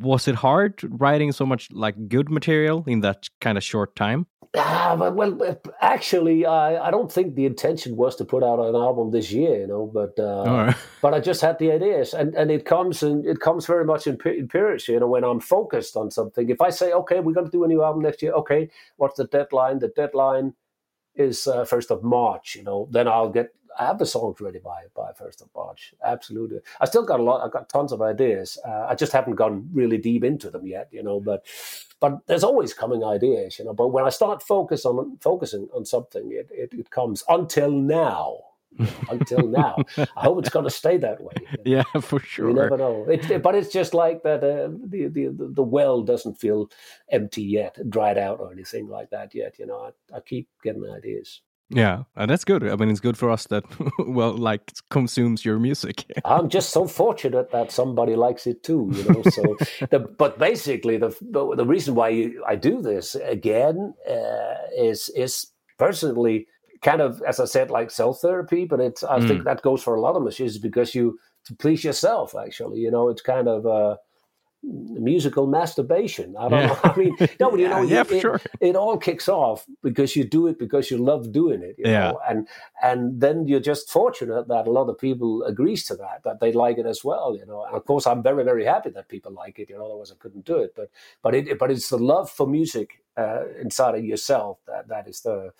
Was 0.00 0.26
it 0.26 0.34
hard 0.34 0.82
writing 0.82 1.30
so 1.30 1.46
much 1.46 1.70
like 1.70 2.08
good 2.08 2.30
material 2.30 2.82
in 2.88 3.00
that 3.00 3.28
kind 3.40 3.56
of 3.56 3.62
short 3.62 3.94
time? 3.94 4.26
Ah, 4.56 4.96
but, 4.98 5.14
well, 5.14 5.60
actually, 5.80 6.46
I, 6.46 6.88
I 6.88 6.90
don't 6.90 7.12
think 7.12 7.34
the 7.34 7.44
intention 7.44 7.96
was 7.96 8.16
to 8.16 8.24
put 8.24 8.42
out 8.42 8.58
an 8.58 8.74
album 8.74 9.10
this 9.10 9.30
year, 9.30 9.60
you 9.60 9.66
know. 9.66 9.90
But 9.92 10.18
uh, 10.18 10.44
right. 10.46 10.76
but 11.02 11.12
I 11.12 11.20
just 11.20 11.42
had 11.42 11.58
the 11.58 11.70
ideas, 11.70 12.14
and, 12.14 12.34
and 12.34 12.50
it 12.50 12.64
comes 12.64 13.02
and 13.02 13.26
it 13.26 13.40
comes 13.40 13.66
very 13.66 13.84
much 13.84 14.06
in, 14.06 14.18
in 14.24 14.48
periods, 14.48 14.88
you 14.88 14.98
know. 14.98 15.06
When 15.06 15.24
I'm 15.24 15.40
focused 15.40 15.96
on 15.96 16.10
something, 16.10 16.48
if 16.48 16.62
I 16.62 16.70
say, 16.70 16.92
okay, 16.92 17.20
we're 17.20 17.34
going 17.34 17.46
to 17.46 17.52
do 17.52 17.64
a 17.64 17.68
new 17.68 17.82
album 17.82 18.02
next 18.02 18.22
year, 18.22 18.32
okay, 18.32 18.70
what's 18.96 19.16
the 19.16 19.26
deadline? 19.26 19.80
The 19.80 19.88
deadline 19.88 20.54
is 21.14 21.46
uh, 21.46 21.64
first 21.64 21.90
of 21.90 22.02
March, 22.02 22.54
you 22.56 22.62
know. 22.62 22.88
Then 22.90 23.06
I'll 23.06 23.28
get 23.28 23.52
I 23.78 23.86
have 23.86 23.98
the 23.98 24.06
songs 24.06 24.40
ready 24.40 24.60
by 24.60 24.84
by 24.94 25.12
first 25.12 25.42
of 25.42 25.48
March. 25.54 25.92
Absolutely, 26.02 26.60
I 26.80 26.86
still 26.86 27.04
got 27.04 27.20
a 27.20 27.22
lot. 27.22 27.44
I've 27.44 27.52
got 27.52 27.68
tons 27.68 27.92
of 27.92 28.00
ideas. 28.00 28.58
Uh, 28.66 28.86
I 28.88 28.94
just 28.94 29.12
haven't 29.12 29.36
gone 29.36 29.68
really 29.74 29.98
deep 29.98 30.24
into 30.24 30.48
them 30.50 30.66
yet, 30.66 30.88
you 30.90 31.02
know. 31.02 31.20
But 31.20 31.44
but 32.00 32.26
there's 32.26 32.44
always 32.44 32.72
coming 32.74 33.04
ideas, 33.04 33.58
you 33.58 33.64
know. 33.64 33.74
But 33.74 33.88
when 33.88 34.04
I 34.04 34.10
start 34.10 34.42
focus 34.42 34.84
on 34.84 35.18
focusing 35.20 35.68
on 35.74 35.84
something, 35.84 36.30
it 36.32 36.48
it, 36.52 36.72
it 36.78 36.90
comes. 36.90 37.24
Until 37.28 37.70
now, 37.70 38.38
you 38.78 38.84
know, 38.86 38.92
until 39.10 39.48
now, 39.48 39.76
I 39.96 40.22
hope 40.22 40.38
it's 40.38 40.50
going 40.50 40.64
to 40.66 40.70
stay 40.70 40.96
that 40.98 41.20
way. 41.20 41.32
you 41.40 41.46
know. 41.74 41.84
Yeah, 41.94 42.00
for 42.00 42.20
sure. 42.20 42.48
You 42.50 42.54
never 42.54 42.76
know. 42.76 43.06
It, 43.08 43.28
it- 43.30 43.42
but 43.42 43.54
it's 43.54 43.72
just 43.72 43.94
like 43.94 44.22
that. 44.22 44.44
Uh, 44.44 44.68
the, 44.86 45.08
the 45.08 45.28
the 45.58 45.62
well 45.62 46.02
doesn't 46.02 46.34
feel 46.40 46.70
empty 47.10 47.42
yet, 47.42 47.76
dried 47.90 48.18
out 48.18 48.38
or 48.40 48.52
anything 48.52 48.86
like 48.88 49.10
that 49.10 49.34
yet. 49.34 49.58
You 49.58 49.66
know, 49.66 49.90
I, 50.12 50.16
I 50.16 50.20
keep 50.20 50.48
getting 50.62 50.84
ideas. 50.88 51.42
Yeah, 51.70 52.04
and 52.16 52.30
that's 52.30 52.44
good. 52.44 52.66
I 52.66 52.76
mean, 52.76 52.88
it's 52.88 53.00
good 53.00 53.18
for 53.18 53.30
us 53.30 53.46
that, 53.48 53.64
well, 53.98 54.32
like, 54.32 54.72
consumes 54.90 55.44
your 55.44 55.58
music. 55.58 56.04
I'm 56.24 56.48
just 56.48 56.70
so 56.70 56.86
fortunate 56.86 57.50
that 57.50 57.70
somebody 57.70 58.16
likes 58.16 58.46
it 58.46 58.62
too, 58.62 58.90
you 58.94 59.04
know. 59.04 59.22
So, 59.22 59.56
the, 59.90 59.98
but 59.98 60.38
basically, 60.38 60.96
the, 60.96 61.14
the 61.20 61.66
reason 61.66 61.94
why 61.94 62.30
I 62.46 62.56
do 62.56 62.80
this 62.80 63.14
again 63.16 63.94
uh, 64.08 64.54
is 64.76 65.10
is 65.10 65.48
personally 65.78 66.46
kind 66.80 67.02
of, 67.02 67.22
as 67.26 67.38
I 67.38 67.44
said, 67.44 67.70
like 67.70 67.90
self 67.90 68.20
therapy. 68.20 68.64
But 68.64 68.80
it's 68.80 69.04
I 69.04 69.20
think 69.20 69.44
that 69.44 69.62
goes 69.62 69.82
for 69.82 69.94
a 69.94 70.00
lot 70.00 70.16
of 70.16 70.22
musicians 70.22 70.58
because 70.58 70.94
you 70.94 71.18
to 71.44 71.54
please 71.54 71.84
yourself. 71.84 72.34
Actually, 72.34 72.78
you 72.78 72.90
know, 72.90 73.08
it's 73.10 73.22
kind 73.22 73.48
of. 73.48 73.66
Uh, 73.66 73.96
musical 74.62 75.46
masturbation 75.46 76.36
i 76.36 76.48
don't 76.48 76.60
Yeah. 76.60 76.66
know 76.66 76.78
i 76.84 76.96
mean 76.98 77.16
no 77.38 77.50
but 77.50 77.60
you 77.60 77.68
know 77.68 77.82
Yeah, 77.82 78.04
it, 78.10 78.20
sure. 78.20 78.40
it 78.60 78.74
all 78.74 78.98
kicks 78.98 79.28
off 79.28 79.64
because 79.82 80.16
you 80.16 80.24
do 80.24 80.48
it 80.48 80.58
because 80.58 80.90
you 80.90 80.98
love 80.98 81.30
doing 81.32 81.62
it 81.62 81.76
you 81.78 81.86
Yeah. 81.86 82.10
know 82.10 82.20
and 82.28 82.48
and 82.82 83.20
then 83.20 83.46
you're 83.46 83.60
just 83.60 83.88
fortunate 83.90 84.48
that 84.48 84.66
a 84.66 84.70
lot 84.70 84.88
of 84.88 84.98
people 84.98 85.44
agrees 85.44 85.84
to 85.86 85.96
that 85.96 86.22
that 86.24 86.40
they 86.40 86.52
like 86.52 86.76
it 86.78 86.86
as 86.86 87.04
well 87.04 87.36
you 87.36 87.46
know 87.46 87.64
and 87.64 87.76
of 87.76 87.84
course 87.84 88.06
i'm 88.06 88.22
very 88.22 88.42
very 88.44 88.64
happy 88.64 88.90
that 88.90 89.08
people 89.08 89.32
like 89.32 89.58
it 89.60 89.70
you 89.70 89.76
know 89.78 89.86
otherwise 89.86 90.10
i 90.10 90.16
couldn't 90.18 90.44
do 90.44 90.58
it 90.58 90.72
but 90.74 90.90
but 91.22 91.34
it 91.36 91.56
but 91.58 91.70
it's 91.70 91.88
the 91.90 91.98
love 91.98 92.28
for 92.30 92.46
music 92.46 93.02
uh, 93.16 93.44
inside 93.60 93.94
of 93.96 94.04
yourself 94.04 94.58
that 94.66 94.88
that 94.88 95.08
is 95.08 95.20
the 95.22 95.52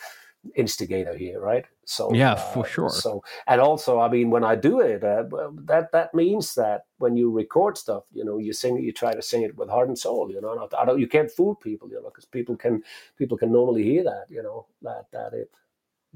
instigator 0.56 1.16
here 1.16 1.40
right? 1.40 1.64
So 1.84 2.12
Yeah, 2.12 2.32
uh, 2.32 2.36
for 2.36 2.64
sure. 2.66 2.90
so 2.90 3.22
and 3.46 3.60
also 3.60 3.98
i 3.98 4.08
mean 4.08 4.30
when 4.30 4.44
i 4.44 4.54
do 4.54 4.80
it 4.80 5.02
uh, 5.02 5.24
that 5.64 5.90
that 5.92 6.14
means 6.14 6.54
that 6.54 6.82
when 6.98 7.16
you 7.16 7.30
record 7.30 7.78
stuff 7.78 8.04
you 8.12 8.24
know 8.24 8.38
you 8.38 8.52
sing 8.52 8.76
you 8.76 8.92
try 8.92 9.12
to 9.14 9.22
sing 9.22 9.42
it 9.42 9.56
with 9.56 9.70
heart 9.70 9.88
and 9.88 9.98
soul 9.98 10.30
you 10.30 10.40
know? 10.40 10.54
Not, 10.54 10.74
I 10.74 10.84
don't, 10.84 11.00
you 11.00 11.08
can't 11.08 11.30
fool 11.30 11.54
people 11.54 11.88
you 11.88 11.96
know 12.02 12.10
because 12.10 12.26
people 12.26 12.56
can 12.56 12.82
people 13.16 13.38
can 13.38 13.50
normally 13.52 13.84
hear 13.84 14.04
that 14.04 14.26
you 14.28 14.42
know 14.42 14.66
that 14.82 15.06
that 15.12 15.32
it 15.32 15.50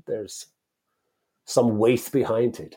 there's 0.07 0.47
some 1.45 1.79
weight 1.79 2.09
behind 2.13 2.61
it 2.61 2.77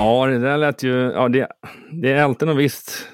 Ja, 0.00 0.26
det 0.26 0.38
där 0.38 0.58
lät 0.58 0.82
ju... 0.82 1.12
Ja, 1.12 1.28
det, 1.28 1.48
det 1.92 2.12
är 2.12 2.22
alltid 2.22 2.48
något 2.48 2.58
visst 2.58 3.08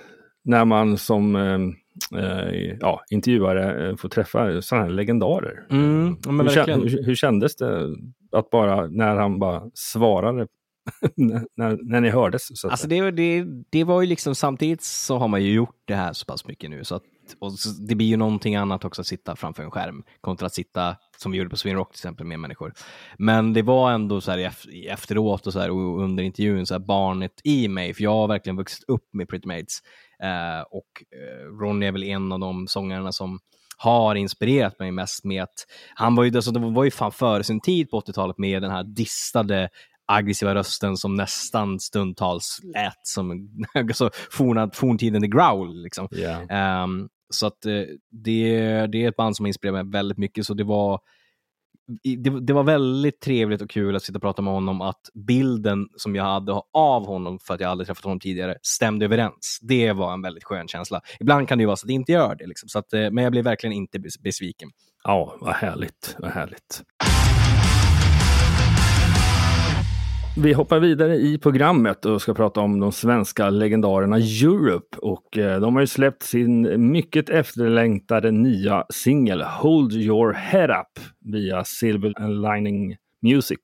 när 0.45 0.65
man 0.65 0.99
som 0.99 1.37
eh, 1.37 2.21
eh, 2.21 2.77
ja, 2.81 3.05
intervjuare 3.11 3.89
eh, 3.89 3.97
får 3.97 4.09
träffa 4.09 4.63
sådana 4.63 4.85
här 4.85 4.93
legendarer. 4.93 5.67
Mm, 5.71 6.17
ja, 6.25 6.31
hur, 6.31 6.49
kän, 6.49 6.83
hur, 6.83 7.05
hur 7.05 7.15
kändes 7.15 7.57
det 7.57 7.95
att 8.33 8.51
bara, 8.51 8.87
när 8.87 9.17
han 9.17 9.39
bara 9.39 9.63
svarade, 9.75 10.47
när, 11.17 11.91
när 11.91 12.01
ni 12.01 12.11
hördes? 12.11 12.61
Så 12.61 12.69
Alltså 12.69 12.89
det, 12.89 13.11
det, 13.11 13.45
det 13.71 13.85
var 13.85 14.01
ju 14.01 14.07
liksom, 14.07 14.35
samtidigt 14.35 14.83
så 14.83 15.19
har 15.19 15.29
man 15.29 15.43
ju 15.43 15.53
gjort 15.53 15.83
det 15.85 15.95
här 15.95 16.13
så 16.13 16.27
pass 16.27 16.47
mycket 16.47 16.71
nu, 16.71 16.85
så 16.85 16.95
att 16.95 17.05
och 17.39 17.53
så, 17.53 17.69
det 17.69 17.95
blir 17.95 18.07
ju 18.07 18.17
någonting 18.17 18.57
annat 18.57 18.85
också 18.85 19.01
att 19.01 19.07
sitta 19.07 19.37
framför 19.37 19.63
en 19.63 19.71
skärm 19.71 20.03
kontra 20.21 20.47
att 20.47 20.55
sitta, 20.55 20.97
som 21.19 21.33
vi 21.33 21.39
gjorde 21.39 21.51
på 21.51 21.57
Sweden 21.57 21.79
Rock 21.79 21.93
till 21.93 21.99
exempel, 21.99 22.27
med 22.27 22.41
människor. 22.41 22.73
Men 23.19 23.53
det 23.53 23.63
var 23.63 23.93
ändå 23.93 24.21
så 24.21 24.31
här 24.31 24.53
efteråt 24.89 25.47
och, 25.47 25.53
så 25.53 25.61
här, 25.61 25.71
och 25.71 26.03
under 26.03 26.25
intervjun, 26.25 26.67
så 26.67 26.75
här, 26.75 26.79
barnet 26.79 27.41
i 27.45 27.69
mig, 27.69 27.95
för 27.95 28.03
jag 28.03 28.13
har 28.13 28.29
verkligen 28.29 28.57
vuxit 28.57 28.85
upp 28.89 29.09
med 29.13 29.29
Pretty 29.29 29.47
Mates. 29.49 29.83
Eh, 30.23 30.61
och 30.71 31.05
eh, 31.17 31.47
Ronny 31.61 31.87
är 31.87 31.93
väl 31.93 32.05
en 32.05 32.33
av 32.33 32.41
de 32.41 32.67
sångarna 32.69 33.13
som 33.13 33.39
har 33.77 34.15
inspirerat 34.15 34.79
mig 34.79 34.93
mest 34.93 35.25
med 35.25 35.43
att 35.43 35.67
han 35.95 36.15
var 36.15 36.25
ju, 36.25 36.37
alltså, 36.37 36.51
det 36.51 36.61
var 36.61 36.85
ju 36.85 36.91
fan 36.91 37.13
före 37.13 37.45
sin 37.45 37.61
tid 37.61 37.91
på 37.91 38.01
80-talet 38.01 38.39
med 38.39 38.63
den 38.63 38.71
här 38.71 38.85
distade 38.85 39.69
aggressiva 40.07 40.55
rösten 40.55 40.97
som 40.97 41.15
nästan 41.15 41.81
stundtals 41.81 42.61
lät 42.75 43.07
som 43.07 43.49
alltså, 43.75 44.11
forna, 44.31 44.71
forntiden 44.71 45.23
The 45.23 45.29
Growl. 45.29 45.83
Liksom. 45.83 46.09
Ja. 46.11 46.41
Ehm, 46.49 47.09
så 47.31 47.47
att 47.47 47.67
eh, 47.67 47.83
det, 48.11 48.87
det 48.87 49.05
är 49.05 49.09
ett 49.09 49.17
band 49.17 49.37
som 49.37 49.45
har 49.45 49.49
inspirerat 49.49 49.87
mig 49.87 49.93
väldigt 49.93 50.19
mycket. 50.19 50.47
Så 50.47 50.55
det 50.55 50.65
var, 50.65 51.01
det, 52.03 52.47
det 52.47 52.53
var 52.53 52.63
väldigt 52.63 53.21
trevligt 53.21 53.63
och 53.63 53.71
kul 53.71 53.97
att 53.97 54.03
sitta 54.03 54.19
och 54.19 54.23
prata 54.23 54.43
med 54.43 54.53
honom, 54.53 54.81
att 54.81 55.01
bilden 55.15 55.89
som 55.97 56.17
jag 56.17 56.25
hade 56.25 56.63
av 56.73 57.07
honom, 57.07 57.39
för 57.39 57.55
att 57.55 57.61
jag 57.61 57.71
aldrig 57.71 57.87
träffat 57.87 58.05
honom 58.05 58.21
tidigare, 58.21 58.57
stämde 58.63 59.05
överens. 59.05 59.59
Det 59.63 59.93
var 59.93 60.13
en 60.13 60.23
väldigt 60.23 60.45
skön 60.45 60.69
känsla. 60.69 61.01
Ibland 61.21 61.49
kan 61.49 61.59
det 61.59 61.63
ju 61.63 61.67
vara 61.67 61.77
så 61.77 61.85
att 61.87 61.89
det 61.89 61.95
inte 61.95 62.13
gör 62.13 62.35
det, 62.35 62.47
liksom. 62.47 62.69
så 62.69 62.79
att, 62.79 62.93
eh, 62.93 63.11
men 63.11 63.25
jag 63.25 63.33
blev 63.33 63.45
verkligen 63.45 63.73
inte 63.73 63.99
besviken. 63.99 64.69
ja, 65.05 65.37
vad 65.41 65.55
härligt. 65.55 66.17
Vad 66.19 66.31
härligt. 66.31 66.83
Vi 70.39 70.53
hoppar 70.53 70.81
vidare 70.81 71.17
i 71.17 71.39
programmet 71.39 72.05
och 72.05 72.23
ska 72.23 72.35
prata 72.35 72.61
om 72.61 72.81
de 72.81 72.93
svenska 72.93 73.51
legendarerna 73.51 74.17
Europe. 74.17 74.99
Och 74.99 75.39
eh, 75.39 75.61
de 75.61 75.75
har 75.75 75.81
ju 75.81 75.87
släppt 75.87 76.23
sin 76.23 76.91
mycket 76.91 77.31
efterlängtade 77.31 78.31
nya 78.31 78.85
singel 78.91 79.43
Hold 79.43 79.93
Your 79.93 80.33
Head 80.33 80.81
Up 80.81 81.05
via 81.21 81.65
Silver 81.65 82.15
Lining 82.29 82.97
Music 83.23 83.59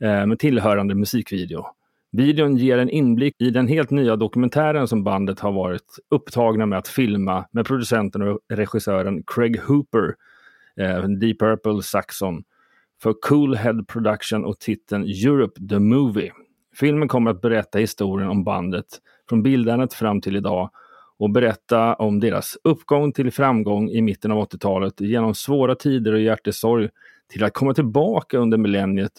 eh, 0.00 0.26
med 0.26 0.38
tillhörande 0.38 0.94
musikvideo. 0.94 1.66
Videon 2.12 2.56
ger 2.56 2.78
en 2.78 2.90
inblick 2.90 3.34
i 3.38 3.50
den 3.50 3.68
helt 3.68 3.90
nya 3.90 4.16
dokumentären 4.16 4.88
som 4.88 5.04
bandet 5.04 5.40
har 5.40 5.52
varit 5.52 5.98
upptagna 6.10 6.66
med 6.66 6.78
att 6.78 6.88
filma 6.88 7.46
med 7.52 7.66
producenten 7.66 8.22
och 8.22 8.38
regissören 8.52 9.22
Craig 9.26 9.60
Hooper, 9.60 10.14
eh, 10.80 11.08
Deep 11.08 11.38
Purple 11.38 11.82
Saxon, 11.82 12.42
för 13.04 13.14
CoolHead 13.20 13.88
Production 13.88 14.44
och 14.44 14.58
titeln 14.58 15.04
Europe 15.04 15.68
the 15.68 15.78
Movie. 15.78 16.32
Filmen 16.74 17.08
kommer 17.08 17.30
att 17.30 17.40
berätta 17.40 17.78
historien 17.78 18.28
om 18.28 18.44
bandet 18.44 18.86
från 19.28 19.42
bildandet 19.42 19.94
fram 19.94 20.20
till 20.20 20.36
idag 20.36 20.70
och 21.18 21.30
berätta 21.30 21.94
om 21.94 22.20
deras 22.20 22.58
uppgång 22.64 23.12
till 23.12 23.32
framgång 23.32 23.90
i 23.90 24.02
mitten 24.02 24.30
av 24.30 24.48
80-talet 24.48 25.00
genom 25.00 25.34
svåra 25.34 25.74
tider 25.74 26.12
och 26.12 26.20
hjärtesorg 26.20 26.88
till 27.28 27.44
att 27.44 27.54
komma 27.54 27.74
tillbaka 27.74 28.38
under 28.38 28.58
millenniet 28.58 29.12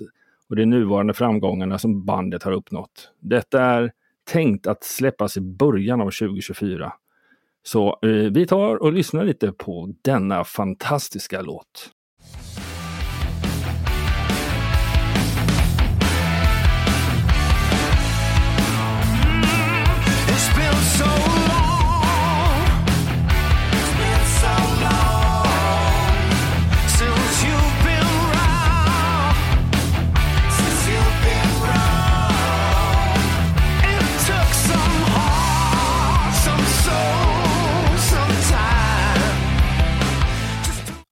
och 0.50 0.56
de 0.56 0.65
nuvarande 0.65 1.13
framgångarna 1.13 1.78
som 1.78 2.06
bandet 2.06 2.43
har 2.43 2.52
uppnått. 2.52 3.12
Detta 3.19 3.62
är 3.62 3.91
tänkt 4.32 4.67
att 4.67 4.84
släppas 4.84 5.38
i 5.38 5.41
början 5.41 6.02
av 6.02 6.06
2024. 6.06 6.93
Så 7.63 8.00
eh, 8.02 8.10
vi 8.10 8.48
tar 8.48 8.76
och 8.76 8.93
lyssnar 8.93 9.24
lite 9.24 9.52
på 9.52 9.93
denna 10.02 10.43
fantastiska 10.43 11.41
låt. 11.41 11.91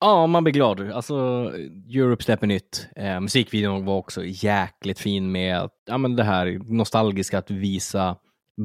Ja, 0.03 0.27
man 0.27 0.43
blir 0.43 0.53
glad. 0.53 0.91
Alltså, 0.91 1.15
Europe 1.93 2.23
släpper 2.23 2.47
nytt. 2.47 2.87
Eh, 2.95 3.19
musikvideon 3.19 3.85
var 3.85 3.97
också 3.97 4.21
jäkligt 4.25 4.99
fin 4.99 5.31
med 5.31 5.69
ja, 5.85 5.97
men 5.97 6.15
det 6.15 6.23
här 6.23 6.59
nostalgiska 6.73 7.37
att 7.37 7.51
visa 7.51 8.15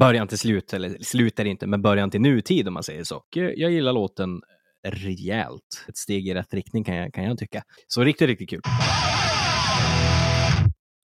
början 0.00 0.28
till 0.28 0.38
slut, 0.38 0.72
eller 0.72 0.98
slut 1.02 1.40
är 1.40 1.44
det 1.44 1.50
inte, 1.50 1.66
men 1.66 1.82
början 1.82 2.10
till 2.10 2.20
nutid 2.20 2.68
om 2.68 2.74
man 2.74 2.82
säger 2.82 3.04
så. 3.04 3.16
Och, 3.16 3.36
eh, 3.36 3.50
jag 3.56 3.70
gillar 3.70 3.92
låten 3.92 4.40
rejält. 4.88 5.84
Ett 5.88 5.96
steg 5.96 6.28
i 6.28 6.34
rätt 6.34 6.54
riktning 6.54 6.84
kan 6.84 6.94
jag, 6.96 7.14
kan 7.14 7.24
jag 7.24 7.38
tycka. 7.38 7.62
Så 7.86 8.04
riktigt, 8.04 8.28
riktigt 8.28 8.50
kul. 8.50 8.60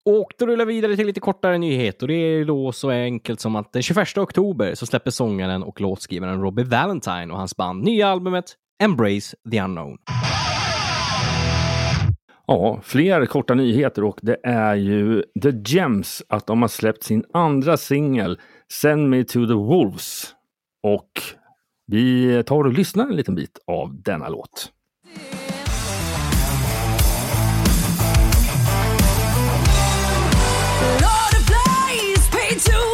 Och 0.05 0.33
då 0.39 0.47
rullar 0.47 0.65
vi 0.65 0.75
vidare 0.75 0.97
till 0.97 1.07
lite 1.07 1.21
kortare 1.21 1.59
nyheter. 1.59 2.07
Det 2.07 2.15
är 2.15 2.45
då 2.45 2.73
så 2.73 2.91
enkelt 2.91 3.41
som 3.41 3.57
att 3.57 3.73
den 3.73 3.83
21 3.83 4.19
oktober 4.19 4.75
så 4.75 4.87
släpper 4.87 5.11
sångaren 5.11 5.63
och 5.63 5.81
låtskrivaren 5.81 6.41
Robbie 6.41 6.65
Valentine 6.65 7.33
och 7.33 7.39
hans 7.39 7.57
band 7.57 7.85
nya 7.85 8.09
albumet 8.09 8.57
Embrace 8.85 9.37
the 9.51 9.61
Unknown. 9.61 9.99
Ja, 12.47 12.81
fler 12.83 13.27
korta 13.27 13.55
nyheter 13.55 14.05
och 14.05 14.19
det 14.23 14.37
är 14.43 14.75
ju 14.75 15.23
The 15.43 15.53
Gems 15.65 16.23
att 16.29 16.47
de 16.47 16.63
har 16.63 16.69
släppt 16.69 17.03
sin 17.03 17.25
andra 17.33 17.77
singel 17.77 18.41
Send 18.73 19.11
Me 19.11 19.25
To 19.25 19.47
The 19.47 19.53
Wolves. 19.53 20.35
Och 20.83 21.11
vi 21.87 22.43
tar 22.47 22.65
och 22.65 22.73
lyssnar 22.73 23.05
en 23.05 23.17
liten 23.17 23.35
bit 23.35 23.59
av 23.67 24.03
denna 24.03 24.29
låt. 24.29 24.73
To 32.53 32.92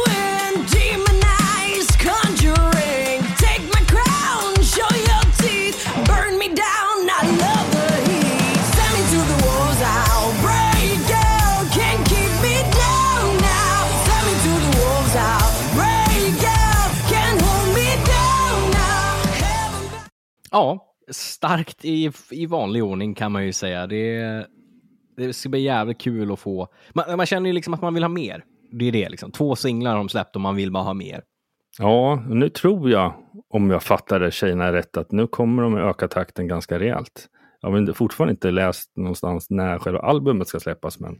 Ja, 20.51 20.85
starkt 21.11 21.85
i, 21.85 22.11
i 22.31 22.45
vanlig 22.45 22.83
ordning 22.83 23.15
kan 23.15 23.31
man 23.31 23.45
ju 23.45 23.53
säga. 23.53 23.87
Det, 23.87 24.45
det 25.17 25.33
ska 25.33 25.49
bli 25.49 25.61
jävligt 25.61 26.01
kul 26.01 26.31
att 26.31 26.39
få. 26.39 26.67
Man, 26.93 27.17
man 27.17 27.25
känner 27.25 27.49
ju 27.49 27.53
liksom 27.53 27.73
att 27.73 27.81
man 27.81 27.93
vill 27.93 28.03
ha 28.03 28.09
mer. 28.09 28.43
Det 28.71 28.87
är 28.87 28.91
det 28.91 29.09
liksom. 29.09 29.31
Två 29.31 29.55
singlar 29.55 29.91
har 29.91 29.97
de 29.97 30.09
släppt 30.09 30.35
och 30.35 30.41
man 30.41 30.55
vill 30.55 30.71
bara 30.71 30.83
ha 30.83 30.93
mer. 30.93 31.21
Ja, 31.77 32.23
nu 32.29 32.49
tror 32.49 32.89
jag, 32.89 33.13
om 33.49 33.69
jag 33.69 33.83
fattade 33.83 34.31
tjejerna 34.31 34.73
rätt, 34.73 34.97
att 34.97 35.11
nu 35.11 35.27
kommer 35.27 35.63
de 35.63 35.75
att 35.75 35.81
öka 35.81 36.07
takten 36.07 36.47
ganska 36.47 36.79
rejält. 36.79 37.27
Jag 37.61 37.69
har 37.69 37.93
fortfarande 37.93 38.31
inte 38.31 38.51
läst 38.51 38.97
någonstans 38.97 39.49
när 39.49 39.79
själva 39.79 39.99
albumet 39.99 40.47
ska 40.47 40.59
släppas, 40.59 40.99
men 40.99 41.15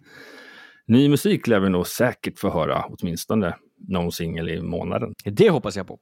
ny 0.88 1.10
musik 1.10 1.48
lär 1.48 1.60
vi 1.60 1.70
nog 1.70 1.88
säkert 1.88 2.40
få 2.40 2.50
höra, 2.50 2.86
åtminstone 2.90 3.56
någon 3.88 4.12
singel 4.12 4.50
i 4.50 4.62
månaden. 4.62 5.14
Det 5.26 5.50
hoppas 5.50 5.78
jag 5.78 5.88
på. 5.88 6.00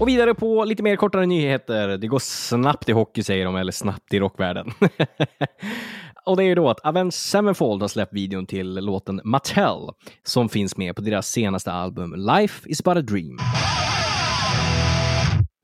Och 0.00 0.08
vidare 0.08 0.34
på 0.34 0.64
lite 0.64 0.82
mer 0.82 0.96
kortare 0.96 1.26
nyheter. 1.26 1.88
Det 1.88 2.06
går 2.06 2.18
snabbt 2.18 2.88
i 2.88 2.92
hockey 2.92 3.22
säger 3.22 3.44
de, 3.44 3.56
eller 3.56 3.72
snabbt 3.72 4.14
i 4.14 4.20
rockvärlden. 4.20 4.70
och 6.26 6.36
det 6.36 6.44
är 6.44 6.46
ju 6.46 6.54
då 6.54 6.70
att 6.70 6.80
Avenged 6.80 7.14
Sevenfold 7.14 7.82
har 7.82 7.88
släppt 7.88 8.12
videon 8.12 8.46
till 8.46 8.74
låten 8.74 9.20
Mattel 9.24 9.90
som 10.22 10.48
finns 10.48 10.76
med 10.76 10.96
på 10.96 11.02
deras 11.02 11.28
senaste 11.28 11.72
album 11.72 12.14
Life 12.16 12.68
is 12.68 12.84
but 12.84 12.96
a 12.96 13.02
dream. 13.02 13.38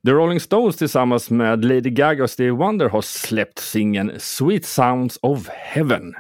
The 0.07 0.12
Rolling 0.12 0.40
Stones 0.40 0.77
tillsammans 0.77 1.31
med 1.31 1.64
Lady 1.64 1.90
Gaga 1.90 2.23
och 2.23 2.31
Stevie 2.31 2.53
Wonder 2.53 2.88
har 2.88 3.03
släppt 3.03 3.59
singeln 3.59 4.12
Sweet 4.18 4.64
Sounds 4.64 5.18
of 5.23 5.49
Heaven. 5.49 6.14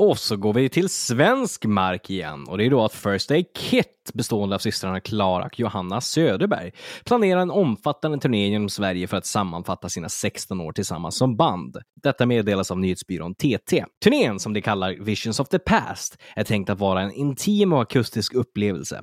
Och 0.00 0.18
så 0.18 0.36
går 0.36 0.54
vi 0.54 0.68
till 0.68 0.88
svensk 0.88 1.64
mark 1.64 2.10
igen 2.10 2.44
och 2.48 2.58
det 2.58 2.66
är 2.66 2.70
då 2.70 2.84
att 2.84 2.94
First 2.94 3.30
Aid 3.30 3.46
Kit 3.56 4.10
bestående 4.14 4.54
av 4.54 4.58
systrarna 4.58 5.00
Klara 5.00 5.44
och 5.44 5.60
Johanna 5.60 6.00
Söderberg 6.00 6.72
planerar 7.04 7.40
en 7.40 7.50
omfattande 7.50 8.18
turné 8.18 8.48
genom 8.48 8.68
Sverige 8.68 9.06
för 9.06 9.16
att 9.16 9.26
sammanfatta 9.26 9.88
sina 9.88 10.08
16 10.08 10.60
år 10.60 10.72
tillsammans 10.72 11.16
som 11.16 11.36
band. 11.36 11.76
Detta 12.02 12.26
meddelas 12.26 12.70
av 12.70 12.78
nyhetsbyrån 12.78 13.34
TT. 13.34 13.84
Turnén, 14.04 14.38
som 14.38 14.52
de 14.52 14.62
kallar 14.62 15.04
Visions 15.04 15.40
of 15.40 15.48
the 15.48 15.58
Past, 15.58 16.18
är 16.36 16.44
tänkt 16.44 16.70
att 16.70 16.78
vara 16.78 17.02
en 17.02 17.12
intim 17.12 17.72
och 17.72 17.82
akustisk 17.82 18.34
upplevelse. 18.34 19.00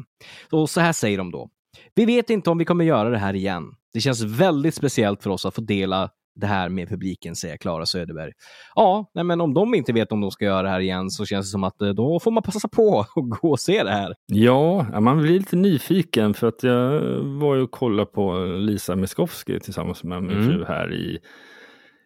Och 0.52 0.70
så 0.70 0.82
här 0.82 0.94
säger 0.94 1.18
de 1.18 1.32
då. 1.32 1.50
Vi 1.96 2.06
vet 2.06 2.30
inte 2.30 2.50
om 2.50 2.58
vi 2.58 2.66
kommer 2.66 2.86
göra 2.86 3.10
det 3.10 3.18
här 3.18 3.34
igen. 3.34 3.64
Det 3.94 4.02
känns 4.02 4.22
väldigt 4.22 4.76
speciellt 4.76 5.24
för 5.24 5.30
oss 5.30 5.46
att 5.46 5.56
få 5.56 5.62
dela 5.62 6.10
det 6.38 6.48
här 6.48 6.70
med 6.70 6.90
publiken, 6.90 7.36
säger 7.36 7.58
Klara 7.58 7.86
Söderberg. 7.86 8.32
Ja, 8.76 9.12
nej, 9.14 9.24
men 9.24 9.42
om 9.42 9.54
de 9.54 9.76
inte 9.76 9.94
vet 9.94 10.12
om 10.12 10.22
de 10.22 10.32
ska 10.32 10.46
göra 10.46 10.62
det 10.62 10.70
här 10.70 10.80
igen 10.80 11.10
så 11.10 11.26
känns 11.26 11.48
det 11.48 11.52
som 11.52 11.64
att 11.64 11.82
eh, 11.82 11.90
då 11.90 12.20
får 12.20 12.32
man 12.32 12.44
passa 12.44 12.68
på 12.68 13.06
och 13.16 13.30
gå 13.30 13.50
och 13.50 13.60
se 13.60 13.84
det 13.84 13.92
här. 13.92 14.14
Ja, 14.26 15.00
man 15.00 15.18
blir 15.18 15.40
lite 15.40 15.56
nyfiken 15.56 16.34
för 16.34 16.48
att 16.48 16.64
jag 16.64 17.02
var 17.24 17.56
ju 17.56 17.62
och 17.62 17.72
kollade 17.72 18.06
på 18.12 18.46
Lisa 18.46 18.96
Miskovsky 18.96 19.60
tillsammans 19.60 20.04
med 20.04 20.24
min 20.24 20.32
Mm. 20.38 20.46
fru 20.50 20.66
här 20.66 20.94
i 20.94 21.20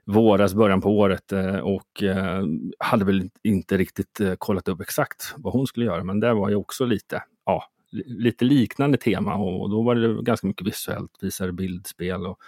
våras, 0.06 0.54
början 0.54 0.82
på 0.82 0.90
året 0.90 1.32
eh, 1.32 1.56
och 1.56 2.04
eh, 2.04 2.44
hade 2.80 3.06
väl 3.06 3.30
inte 3.44 3.78
riktigt 3.78 4.22
kollat 4.38 4.68
upp 4.68 4.82
exakt 4.82 5.34
vad 5.38 5.54
hon 5.54 5.68
skulle 5.68 5.86
göra, 5.86 6.04
men 6.04 6.20
där 6.20 6.34
var 6.34 6.50
ju 6.50 6.56
också 6.56 6.86
lite, 6.86 7.24
ja, 7.46 7.64
lite 8.06 8.46
liknande 8.46 8.98
tema 8.98 9.36
och 9.36 9.70
då 9.70 9.82
var 9.82 9.96
det 9.96 10.24
ganska 10.24 10.48
mycket 10.48 10.68
visuellt, 10.68 11.12
visade 11.22 11.52
bildspel 11.52 12.26
och 12.26 12.40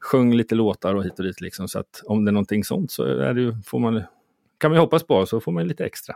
sjöng 0.00 0.34
lite 0.34 0.54
låtar 0.54 0.94
och 0.94 1.04
hit 1.04 1.18
och 1.18 1.24
dit 1.24 1.40
liksom. 1.40 1.68
Så 1.68 1.78
att 1.78 2.02
om 2.04 2.24
det 2.24 2.30
är 2.30 2.32
någonting 2.32 2.64
sånt 2.64 2.90
så 2.90 3.04
är 3.04 3.34
det 3.34 3.40
ju, 3.40 3.54
får 3.66 3.78
man, 3.78 4.02
kan 4.58 4.70
man 4.70 4.76
ju 4.76 4.80
hoppas 4.80 5.02
på, 5.02 5.26
så 5.26 5.40
får 5.40 5.52
man 5.52 5.68
lite 5.68 5.84
extra. 5.84 6.14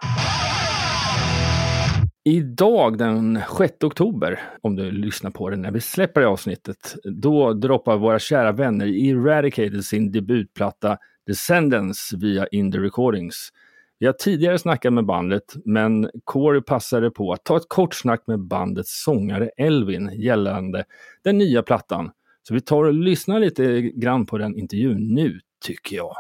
Idag 2.29 2.99
den 2.99 3.41
6 3.59 3.75
oktober, 3.83 4.41
om 4.61 4.77
du 4.77 4.91
lyssnar 4.91 5.31
på 5.31 5.51
det 5.51 5.57
när 5.57 5.71
vi 5.71 5.81
släpper 5.81 6.21
det 6.21 6.29
avsnittet, 6.29 6.97
då 7.05 7.53
droppar 7.53 7.97
våra 7.97 8.19
kära 8.19 8.53
vänner 8.53 8.87
i 8.87 9.09
Eradicated 9.09 9.85
sin 9.85 10.13
debutplatta 10.13 10.99
Descendants 11.27 12.13
via 12.13 12.47
Indie 12.47 12.81
Recordings. 12.81 13.53
Vi 13.99 14.07
har 14.07 14.13
tidigare 14.13 14.59
snackat 14.59 14.93
med 14.93 15.07
bandet, 15.07 15.55
men 15.65 16.11
Corey 16.25 16.61
passade 16.61 17.11
på 17.11 17.33
att 17.33 17.45
ta 17.45 17.57
ett 17.57 17.69
kort 17.69 17.95
snack 17.95 18.23
med 18.27 18.41
bandets 18.41 19.03
sångare 19.05 19.51
Elvin 19.57 20.11
gällande 20.15 20.85
den 21.25 21.39
nya 21.39 21.63
plattan. 21.63 22.11
Så 22.43 22.55
vi 22.55 22.61
tar 22.61 22.85
och 22.85 22.95
lyssnar 22.95 23.41
lite 23.41 23.81
grann 23.81 24.27
på 24.27 24.39
den 24.39 24.57
intervjun 24.57 25.15
nu, 25.15 25.41
tycker 25.65 25.97
jag. 25.97 26.17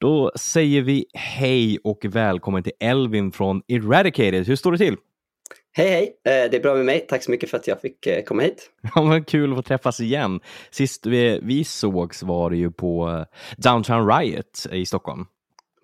Då 0.00 0.32
säger 0.36 0.82
vi 0.82 1.04
hej 1.14 1.78
och 1.84 2.04
välkommen 2.04 2.62
till 2.62 2.72
Elvin 2.80 3.32
från 3.32 3.62
Eradicated. 3.68 4.46
Hur 4.46 4.56
står 4.56 4.72
det 4.72 4.78
till? 4.78 4.96
Hej 5.80 5.90
hej, 5.90 6.16
Eh, 6.24 6.50
det 6.50 6.56
är 6.56 6.60
bra 6.60 6.74
med 6.74 6.84
mig. 6.84 7.06
Tack 7.08 7.22
så 7.22 7.30
mycket 7.30 7.50
för 7.50 7.56
att 7.56 7.66
jag 7.66 7.80
fick 7.80 8.06
eh, 8.06 8.22
komma 8.22 8.42
hit. 8.42 8.70
Ja, 8.94 9.02
men 9.02 9.24
kul 9.24 9.50
att 9.50 9.56
få 9.56 9.62
träffas 9.62 10.00
igen. 10.00 10.40
Sist 10.70 11.06
vi, 11.06 11.40
vi 11.42 11.64
sågs 11.64 12.22
var 12.22 12.50
det 12.50 12.56
ju 12.56 12.70
på 12.70 13.08
eh, 13.08 13.24
Downtown 13.56 14.08
Riot 14.08 14.66
i 14.72 14.86
Stockholm. 14.86 15.26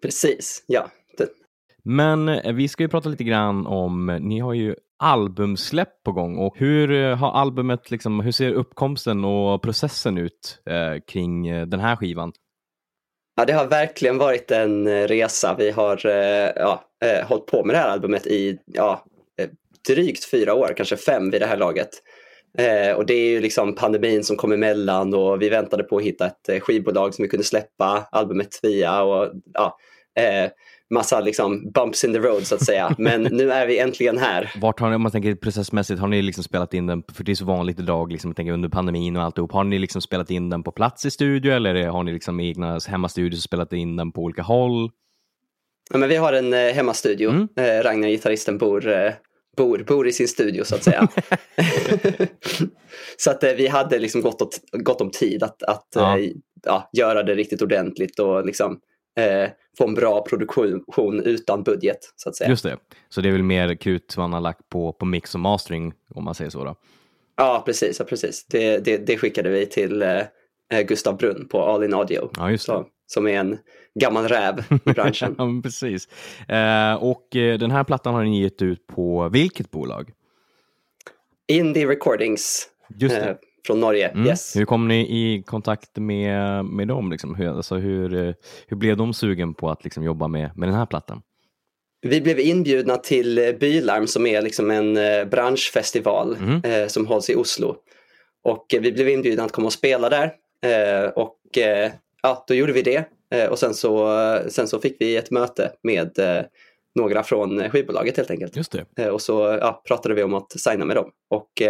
Precis, 0.03 0.65
ja. 0.67 0.87
Det, 1.19 1.29
Men 1.83 2.41
vi 2.57 2.69
ska 2.69 2.83
ju 2.83 2.89
prata 2.89 3.09
lite 3.09 3.25
grann 3.25 3.67
om, 3.67 4.07
ni 4.07 4.41
har 4.41 4.55
ju 4.55 4.75
albumsläpp 4.99 6.03
på 6.05 6.13
gång 6.13 6.37
och 6.37 6.59
hur 6.59 7.15
har 7.15 7.33
albumet, 7.33 7.91
liksom, 7.91 8.21
hur 8.21 8.33
ser 8.33 8.53
uppkomsten 8.53 9.25
och 9.25 9.63
processen 9.63 10.19
ut 10.19 10.63
eh, 10.71 11.01
kring 11.07 11.45
den 11.71 11.81
här 11.81 11.97
skivan? 11.97 12.33
ja, 13.37 13.45
det 13.45 13.53
har 13.53 13.67
verkligen 13.67 14.19
varit 14.19 14.51
en 14.51 15.09
resa. 15.09 15.55
Vi 15.59 15.71
har 15.71 16.07
eh, 16.07 16.51
ja, 16.57 16.85
hållit 17.25 17.47
på 17.47 17.65
med 17.65 17.75
det 17.75 17.79
här 17.79 17.89
albumet 17.89 18.27
i 18.27 18.59
ja, 18.65 19.03
drygt 19.87 20.25
fyra 20.25 20.55
år, 20.55 20.75
kanske 20.77 20.97
fem 20.97 21.31
vid 21.31 21.41
det 21.41 21.47
här 21.47 21.57
laget. 21.57 21.91
Eh, 22.59 22.97
och 22.97 23.07
det 23.07 23.15
är 23.15 23.31
ju 23.31 23.41
liksom 23.41 23.75
pandemin 23.75 24.25
som 24.25 24.37
kom 24.37 24.53
emellan 24.53 25.15
och 25.15 25.43
vi 25.43 25.49
väntade 25.49 25.83
på 25.83 25.97
att 25.97 26.03
hitta 26.03 26.27
ett 26.27 26.49
eh, 26.49 26.61
skivbolag 26.61 27.15
som 27.15 27.23
vi 27.23 27.29
kunde 27.29 27.45
släppa 27.45 28.09
albumet 28.11 28.61
via 28.63 29.03
och 29.03 29.33
ja, 29.55 29.79
eh, 30.19 30.51
massa 30.91 31.21
liksom 31.21 31.71
bumps 31.71 32.05
in 32.05 32.13
the 32.13 32.19
road 32.19 32.47
så 32.47 32.55
att 32.55 32.65
säga. 32.65 32.95
Men 32.99 33.23
nu 33.23 33.53
är 33.53 33.67
vi 33.67 33.79
äntligen 33.79 34.19
här. 34.19 34.53
Vart 34.61 34.81
har 34.81 34.91
ni, 34.91 34.97
om 34.97 35.03
man 35.03 35.13
tänker 35.13 35.35
processmässigt, 35.35 36.01
har 36.01 36.09
ni 36.09 36.23
liksom 36.23 36.45
spelat 36.45 36.75
in 36.75 36.87
den, 36.87 37.03
för 37.13 37.25
det 37.25 37.33
är 37.33 37.37
så 37.37 37.45
vanligt 37.45 37.79
idag, 37.79 38.13
liksom, 38.13 38.31
jag 38.31 38.37
tänker 38.37 38.53
under 38.53 38.69
pandemin 38.69 39.17
och 39.17 39.23
alltihop, 39.23 39.53
har 39.53 39.65
ni 39.65 39.79
liksom 39.79 40.03
spelat 40.03 40.31
in 40.31 40.51
den 40.51 40.63
på 40.63 40.73
plats 40.73 41.05
i 41.05 41.11
studio 41.11 41.53
eller 41.53 41.87
har 41.87 42.03
ni 42.03 42.13
liksom 42.13 42.41
egna 42.41 42.79
hemmastudios 42.89 43.39
och 43.39 43.43
spelat 43.43 43.73
in 43.73 43.97
den 43.97 44.13
på 44.13 44.23
olika 44.23 44.43
håll? 44.43 44.91
Ja, 45.91 45.99
men 45.99 46.09
vi 46.09 46.17
har 46.17 46.33
en 46.33 46.55
eh, 46.55 46.75
hemmastudio. 46.75 47.31
Mm. 47.31 47.49
Eh, 47.57 47.83
Ragnar, 47.83 48.09
gitarristen, 48.09 48.59
bor, 48.59 48.89
eh, 48.89 49.13
bor, 49.57 49.79
bor 49.79 50.09
i 50.09 50.13
sin 50.13 50.29
studio 50.29 50.65
så 50.65 50.75
att 50.75 50.85
säga. 50.85 51.09
så 53.17 53.31
att 53.31 53.45
eh, 53.45 53.53
vi 53.53 53.67
hade 53.67 53.99
liksom 53.99 54.21
gott, 54.21 54.43
åt, 54.43 54.61
gott 54.73 55.01
om 55.01 55.11
tid 55.11 55.43
att, 55.43 55.63
att 55.63 55.89
Ja. 55.95 56.19
eh, 56.19 56.31
ja, 56.65 56.91
göra 56.93 57.23
det 57.23 57.35
riktigt 57.35 57.63
ordentligt 57.63 58.19
och 58.19 58.47
liksom, 58.47 58.81
eh, 59.19 59.51
få 59.79 59.89
en 59.89 59.95
bra 59.95 60.25
produktion 60.25 61.21
utan 61.25 61.63
budget 61.63 61.99
så 62.17 62.29
att 62.29 62.37
säga. 62.37 62.51
Just 62.51 62.63
det, 62.63 62.77
så 63.09 63.21
det 63.21 63.29
är 63.29 63.33
väl 63.33 63.43
mer 63.43 63.75
krut 63.75 64.17
man 64.17 64.33
har 64.33 64.41
lagt 64.41 64.69
på, 64.69 64.93
på 64.93 65.05
mix 65.05 65.35
och 65.35 65.41
mastering 65.41 65.93
om 66.15 66.25
man 66.25 66.35
säger 66.35 66.51
så 66.51 66.65
då. 66.65 66.75
Ja, 67.37 67.63
precis. 67.67 67.99
Ja, 67.99 68.05
precis. 68.05 68.47
Det, 68.47 68.79
det, 68.79 68.97
det 69.07 69.19
skickade 69.19 69.49
vi 69.51 69.67
till 69.67 70.03
eh, 70.03 70.81
Gustav 70.89 71.17
Brunn 71.17 71.49
på 71.49 71.63
All 71.63 71.85
In 71.85 71.95
Audio. 71.95 72.31
Ja, 72.37 72.51
just 72.51 72.67
det. 72.67 72.73
Så, 72.73 72.87
som 73.07 73.27
är 73.27 73.39
en 73.39 73.59
gammal 74.01 74.29
räv 74.29 74.65
i 74.85 74.93
branschen. 74.93 75.35
ja, 75.39 75.61
precis. 75.63 76.09
Eh, 76.49 76.95
och 76.95 77.37
eh, 77.37 77.59
den 77.59 77.71
här 77.71 77.85
plattan 77.85 78.15
har 78.15 78.25
ni 78.25 78.43
gett 78.43 78.63
ut 78.63 78.87
på 78.87 79.29
vilket 79.29 79.71
bolag? 79.71 80.11
Indie 81.49 81.87
Recordings 81.87 82.69
eh, 83.03 83.35
från 83.67 83.81
Norge. 83.81 84.09
Mm. 84.09 84.27
Yes. 84.27 84.57
Hur 84.57 84.65
kom 84.65 84.89
ni 84.89 85.01
i 85.01 85.43
kontakt 85.43 85.97
med, 85.97 86.65
med 86.65 86.89
dem? 86.89 87.11
Liksom? 87.11 87.35
Hur, 87.35 87.49
alltså, 87.49 87.77
hur, 87.77 88.15
eh, 88.29 88.35
hur 88.67 88.77
blev 88.77 88.97
de 88.97 89.15
sugen 89.15 89.55
på 89.55 89.71
att 89.71 89.85
liksom, 89.85 90.03
jobba 90.05 90.29
med, 90.29 90.51
med 90.57 90.69
den 90.69 90.77
här 90.77 90.87
plattan? 90.87 91.23
Vi 92.03 92.21
blev 92.21 92.41
inbjudna 92.41 92.97
till 92.97 93.39
eh, 93.39 93.53
Bylarm 93.53 94.07
som 94.07 94.27
är 94.27 94.43
liksom 94.43 94.71
en 94.71 94.95
branschfestival 95.31 96.37
Mhm. 96.41 96.61
eh, 96.65 96.87
som 96.87 97.07
hålls 97.07 97.31
i 97.31 97.35
Oslo. 97.35 97.77
Och 98.43 98.67
vi 98.81 98.93
blev 98.93 99.09
inbjudna 99.09 99.45
att 99.45 99.53
komma 99.53 99.67
och 99.67 99.73
spela 99.73 100.09
där. 100.09 100.33
Och 101.19 101.39
ja, 102.27 102.45
då 102.47 102.55
gjorde 102.55 102.73
vi 102.73 102.83
det. 102.83 103.05
Eh, 103.31 103.47
och 103.47 103.59
sen 103.59 103.75
så, 103.75 104.21
eh, 104.21 104.47
sen 104.49 104.69
så 104.69 104.81
fick 104.81 104.97
vi 105.01 105.17
ett 105.17 105.31
möte 105.31 105.73
med 105.83 106.19
eh, 106.19 106.45
några 106.95 107.23
från 107.23 107.71
skivbolaget 107.71 108.17
helt 108.17 108.31
enkelt. 108.31 108.57
Just 108.57 108.77
det. 108.95 109.11
Och 109.11 109.23
så 109.23 109.59
ja, 109.61 109.83
pratade 109.87 110.15
vi 110.15 110.23
om 110.23 110.35
att 110.35 110.61
signa 110.61 110.85
med 110.85 110.97
dem. 110.97 111.11
Och 111.31 111.63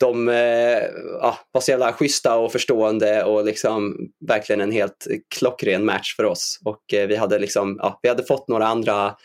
de 0.00 0.28
ja, 1.20 1.38
var 1.52 1.60
så 1.60 1.70
jävla 1.70 1.92
schyssta 1.92 2.36
och 2.38 2.52
förstående 2.52 3.24
och 3.24 3.44
liksom 3.44 3.96
verkligen 4.26 4.60
en 4.60 4.72
helt 4.72 5.06
klockren 5.34 5.84
match 5.84 6.16
för 6.16 6.24
oss. 6.24 6.60
Och 6.64 6.82
vi 6.90 7.16
hade 7.16 7.38
liksom, 7.38 7.78
ja, 7.82 7.98
vi 8.02 8.08
hade 8.08 8.24
fått 8.24 8.48
några 8.48 8.66
andra 8.66 9.16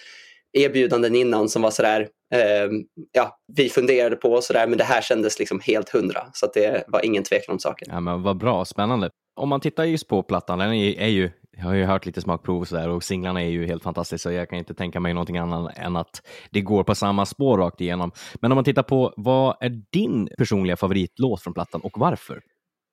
erbjudanden 0.56 1.16
innan 1.16 1.50
som 1.50 1.62
var 1.62 1.72
sådär, 1.72 2.08
eh, 2.34 2.70
ja, 3.12 3.40
vi 3.56 3.70
funderade 3.70 4.16
på 4.16 4.42
sådär, 4.42 4.68
men 4.68 4.78
det 4.78 4.84
här 4.84 5.02
kändes 5.02 5.40
liksom 5.40 5.60
helt 5.60 5.90
hundra. 5.90 6.22
Så 6.34 6.46
att 6.46 6.54
det 6.54 6.84
var 6.88 7.06
ingen 7.06 7.24
tvekan 7.24 7.54
om 7.54 7.60
saken. 7.60 7.88
Ja, 7.92 8.00
men 8.00 8.24
vad 8.24 8.38
bra, 8.38 8.66
spännande. 8.66 9.10
Om 9.36 9.50
man 9.50 9.60
tittar 9.60 9.84
just 9.84 10.08
på 10.08 10.24
plattan, 10.24 10.60
den 10.60 10.74
är, 10.74 11.08
ju, 11.08 11.32
jag 11.58 11.64
har 11.64 11.74
ju 11.74 11.84
hört 11.84 12.06
lite 12.06 12.22
smakprov 12.22 12.62
och 12.62 12.68
sådär 12.68 12.90
och 12.90 13.04
singlarna 13.04 13.42
är 13.42 13.50
ju 13.50 13.66
helt 13.66 13.84
fantastiska, 13.84 14.30
så 14.30 14.36
jag 14.36 14.50
kan 14.50 14.60
inte 14.60 14.74
tänka 14.74 15.00
mig 15.00 15.14
någonting 15.14 15.38
annat 15.38 15.78
än 15.78 15.96
att 15.96 16.22
det 16.52 16.62
går 16.62 16.84
på 16.84 16.96
samma 16.96 17.26
spår 17.26 17.58
rakt 17.58 17.82
igenom. 17.82 18.12
Men 18.42 18.52
om 18.52 18.56
man 18.56 18.64
tittar 18.64 18.84
på, 18.84 19.14
vad 19.18 19.58
är 19.60 19.82
din 19.92 20.30
personliga 20.38 20.78
favoritlåt 20.78 21.44
från 21.44 21.54
plattan 21.54 21.82
och 21.82 21.94
varför? 21.96 22.42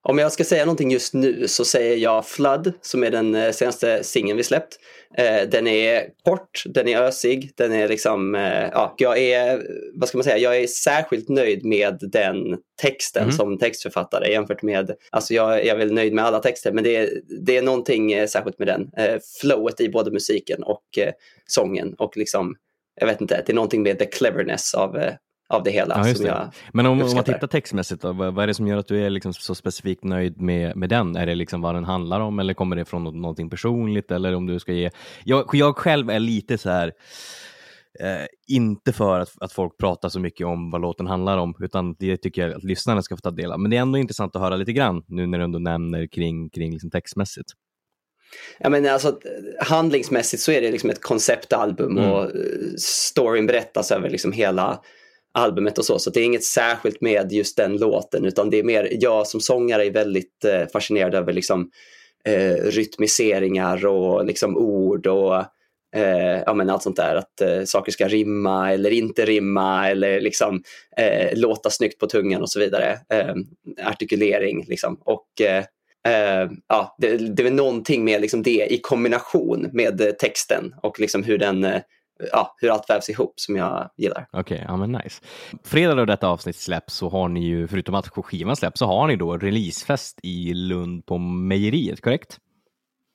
Om 0.05 0.19
jag 0.19 0.33
ska 0.33 0.45
säga 0.45 0.65
någonting 0.65 0.91
just 0.91 1.15
nu 1.15 1.49
så 1.49 1.65
säger 1.65 1.97
jag 1.97 2.27
Flood 2.27 2.73
som 2.81 3.05
är 3.05 3.11
den 3.11 3.35
eh, 3.35 3.51
senaste 3.51 4.05
singeln 4.05 4.37
vi 4.37 4.43
släppt. 4.45 4.79
Eh, 5.19 5.49
den 5.49 5.67
är 5.67 6.07
kort, 6.25 6.63
den 6.67 6.89
är 6.89 7.03
ösig, 7.03 7.53
den 7.57 7.73
är 7.73 7.89
liksom, 7.89 8.35
eh, 8.35 8.69
ja, 8.73 8.95
jag 8.99 9.19
är, 9.19 9.63
vad 9.95 10.09
ska 10.09 10.19
man 10.19 10.25
säga, 10.25 10.39
jag 10.39 10.57
är 10.59 10.67
särskilt 10.67 11.29
nöjd 11.29 11.65
med 11.65 11.99
den 12.01 12.37
texten 12.83 13.23
Mhm. 13.25 13.33
som 13.33 13.59
textförfattare 13.59 14.33
jämfört 14.33 14.63
med, 14.63 14.91
alltså 15.11 15.35
jag, 15.35 15.51
jag 15.59 15.67
är 15.67 15.77
väl 15.77 15.93
nöjd 15.93 16.13
med 16.13 16.25
alla 16.25 16.39
texter 16.39 16.73
men 16.73 16.85
det 16.85 16.97
är, 16.97 17.09
det 17.41 17.57
är 17.57 17.63
någonting 17.63 18.29
särskilt 18.29 18.59
med 18.59 18.69
den. 18.69 18.91
Flowet 19.41 19.81
i 19.81 19.89
både 19.89 20.11
musiken 20.11 20.63
och 20.63 20.85
sången 21.47 21.95
och 21.99 22.17
liksom, 22.17 22.57
jag 23.01 23.07
vet 23.07 23.21
inte, 23.21 23.43
det 23.47 23.53
är 23.53 23.55
någonting 23.55 23.83
med 23.83 23.99
the 23.99 24.07
cleverness 24.07 24.75
av, 24.75 24.97
av 25.53 25.63
det 25.63 25.71
hela 25.71 25.95
Ja, 26.07 26.15
det. 26.15 26.25
jag 26.27 26.51
Men 26.73 26.87
om, 26.87 27.03
om 27.03 27.15
man 27.15 27.25
tittar 27.25 27.47
textmässigt, 27.47 28.03
då, 28.03 28.13
vad, 28.13 28.35
vad 28.35 28.43
är 28.43 28.47
det 28.47 28.55
som 28.55 28.67
gör 28.67 28.77
att 28.77 28.87
du 28.87 29.05
är 29.07 29.11
liksom 29.11 29.33
så 29.33 29.55
specifikt 29.55 30.05
nöjd 30.05 30.41
med, 30.41 30.77
med 30.77 30.89
den? 30.89 31.17
Är 31.17 31.27
det 31.27 31.35
liksom 31.35 31.61
vad 31.61 31.75
den 31.75 31.85
handlar 31.85 32.21
om 32.21 32.39
eller 32.39 32.55
kommer 32.55 32.77
det 32.77 32.85
från 32.85 33.05
nå- 33.05 33.11
någonting 33.11 33.51
personligt? 33.51 34.11
Eller 34.11 34.35
om 34.35 34.47
du 34.47 34.59
ska 34.59 34.73
ge... 34.73 34.91
jag, 35.25 35.51
jag 35.53 35.77
själv 35.77 36.11
är 36.11 36.19
lite 36.21 36.59
så 36.59 36.71
här, 36.71 36.93
eh, 38.01 38.27
inte 38.49 38.93
för 38.93 39.21
att, 39.21 39.31
att 39.41 39.53
folk 39.53 39.79
pratar 39.79 40.09
så 40.09 40.21
mycket 40.21 40.47
om 40.47 40.71
vad 40.71 40.81
låten 40.81 41.07
handlar 41.07 41.39
om, 41.39 41.55
utan 41.61 41.95
det 41.99 42.17
tycker 42.17 42.43
jag 42.49 42.57
att 42.57 42.65
lyssnarna 42.65 43.03
ska 43.03 43.17
få 43.17 43.21
ta 43.21 43.31
del 43.31 43.53
av. 43.53 43.61
Men 43.61 43.71
det 43.71 43.77
är 43.77 43.81
ändå 43.83 43.99
intressant 43.99 44.37
att 44.37 44.43
höra 44.43 44.57
lite 44.57 44.73
grann 44.73 45.05
nu 45.09 45.27
när 45.27 45.39
du 45.39 45.45
ändå 45.45 45.59
nämner 45.59 46.07
kring, 46.07 46.51
kring 46.51 46.73
liksom 46.73 46.91
textmässigt. 46.91 47.49
Ja, 48.59 48.69
men 48.71 48.87
alltså, 48.87 49.19
handlingsmässigt 49.61 50.43
så 50.43 50.53
är 50.53 50.61
det 50.61 50.71
liksom 50.71 50.91
ett 50.91 51.03
konceptalbum 51.03 51.99
Mm. 51.99 52.11
och 52.11 52.23
eh, 52.25 52.31
storyn 52.79 53.47
berättas 53.47 53.91
över 53.93 54.11
liksom 54.11 54.33
hela 54.33 54.81
albumet 55.33 55.79
och 55.79 55.85
så. 55.85 55.99
Så 55.99 56.11
det 56.11 56.21
är 56.21 56.25
inget 56.25 56.45
särskilt 56.45 57.01
med 57.01 57.33
just 57.33 57.57
den 57.57 57.77
låten 57.77 58.25
utan 58.25 58.51
det 58.51 58.59
är 58.59 58.63
mer 58.63 58.89
jag 58.91 59.27
som 59.27 59.41
sångare 59.41 59.87
är 59.87 59.91
väldigt 59.91 60.45
eh, 60.45 60.67
fascinerad 60.73 61.15
över 61.15 61.33
liksom, 61.33 61.71
eh, 62.25 62.55
rytmiseringar 62.55 63.87
och 63.87 64.25
liksom 64.25 64.57
ord 64.57 65.07
och 65.07 65.37
eh, 65.97 66.43
ja, 66.47 66.55
men 66.55 66.71
allt 66.71 66.83
sånt 66.83 66.97
där. 66.97 67.17
Att 67.17 67.41
eh, 67.41 67.65
saker 67.65 67.93
ska 67.93 68.09
rimma 68.09 68.73
eller 68.73 68.91
inte 68.91 69.25
rimma 69.25 69.91
eller 69.91 70.21
liksom 70.21 70.63
eh, 70.97 71.39
låta 71.39 71.71
snyggt 71.71 71.99
på 71.99 72.07
tungan 72.07 72.43
och 72.43 72.51
så 72.51 72.61
vidare. 72.61 72.99
Eh, 73.13 73.35
artikulering 73.87 74.65
liksom. 74.69 75.01
Och 75.05 75.41
eh, 75.41 75.65
eh, 76.09 76.51
ja, 76.69 76.97
det, 76.99 77.17
det 77.17 77.43
är 77.43 77.45
väl 77.45 77.55
någonting 77.55 78.05
med 78.05 78.21
liksom 78.21 78.43
det 78.43 78.67
i 78.71 78.79
kombination 78.79 79.71
med 79.73 80.19
texten 80.19 80.75
och 80.83 81.01
liksom 81.01 81.23
hur, 81.23 81.39
den, 81.39 81.65
eh, 81.65 81.81
ja, 82.33 82.55
hur 82.61 82.71
allt 82.71 82.91
vävs 82.91 83.09
ihop 83.11 83.33
som 83.37 83.57
jag 83.57 83.91
gillar. 83.97 84.27
Okej, 84.33 84.65
ja 84.69 84.77
men 84.77 84.93
nice. 84.93 85.23
Fredag 85.65 85.95
då 85.95 86.05
detta 86.05 86.29
avsnitt 86.29 86.57
släpps 86.57 86.95
så 86.95 87.09
har 87.09 87.29
ni 87.29 87.45
ju, 87.47 87.69
förutom 87.69 87.95
att 87.95 88.09
skivan 88.09 88.57
släpps, 88.57 88.79
så 88.79 88.87
har 88.87 89.07
ni 89.07 89.17
då 89.17 89.37
releasefest 89.39 90.19
i 90.23 90.55
Lund 90.55 91.07
på 91.07 91.19
Mejeriet, 91.19 92.01
korrekt? 92.01 92.39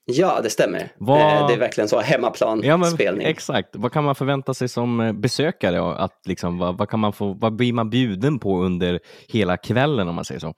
Ja, 0.10 0.40
det 0.44 0.50
stämmer. 0.50 0.92
Vad- 0.98 1.22
Eh, 1.22 1.48
det 1.48 1.54
är 1.54 1.58
verkligen 1.58 1.88
så 1.88 2.00
hemmaplan 2.00 2.62
Ja, 2.64 2.78
exakt. 3.22 3.70
Vad 3.76 3.92
kan 3.92 4.04
man 4.04 4.16
förvänta 4.16 4.54
sig 4.54 4.68
som 4.68 5.00
eh, 5.00 5.14
besökare? 5.14 5.82
Att 6.04 6.22
liksom, 6.26 6.58
vad, 6.58 6.78
vad, 6.78 6.90
kan 6.90 7.00
man 7.00 7.14
få, 7.14 7.34
vad 7.34 7.56
blir 7.56 7.74
man 7.74 7.90
bjuden 7.90 8.40
på 8.40 8.60
under 8.64 9.00
hela 9.28 9.58
kvällen 9.58 10.08
om 10.08 10.16
man 10.16 10.26
säger 10.26 10.40
så? 10.40 10.54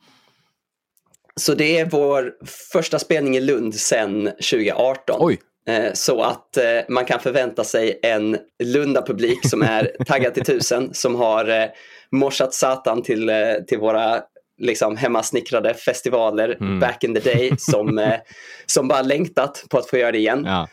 Så 1.36 1.54
det 1.54 1.80
är 1.80 1.90
vår 1.90 2.32
första 2.74 3.00
spelning 3.00 3.36
i 3.38 3.42
Lund 3.42 3.76
sedan 3.76 4.26
2018. 4.26 5.16
Oj. 5.20 5.40
Eh, 5.68 5.94
Så 5.94 6.22
att 6.22 6.58
eh, 6.58 6.80
man 6.90 7.06
kan 7.06 7.20
förvänta 7.20 7.64
sig 7.64 8.00
en 8.04 8.38
Lunda-publik 8.64 9.50
som 9.50 9.62
är 9.62 9.92
taggad 10.06 10.34
till 10.34 10.46
tusen, 10.46 10.94
som 10.94 11.16
har 11.16 11.50
eh, 11.50 11.66
morsat 12.12 12.54
satan 12.54 13.04
till, 13.04 13.32
till 13.68 13.80
våra 13.80 14.22
liksom 14.62 14.98
hemmasnickrade 14.98 15.74
festivaler 15.74 16.58
Mm. 16.62 16.80
back 16.80 17.04
in 17.04 17.14
the 17.16 17.20
day, 17.34 17.52
som, 17.58 18.18
som 18.66 18.88
bara 18.88 19.02
längtat 19.02 19.66
på 19.70 19.78
att 19.78 19.90
få 19.90 19.98
göra 19.98 20.12
det 20.12 20.18
igen. 20.18 20.44
Ja. 20.46 20.68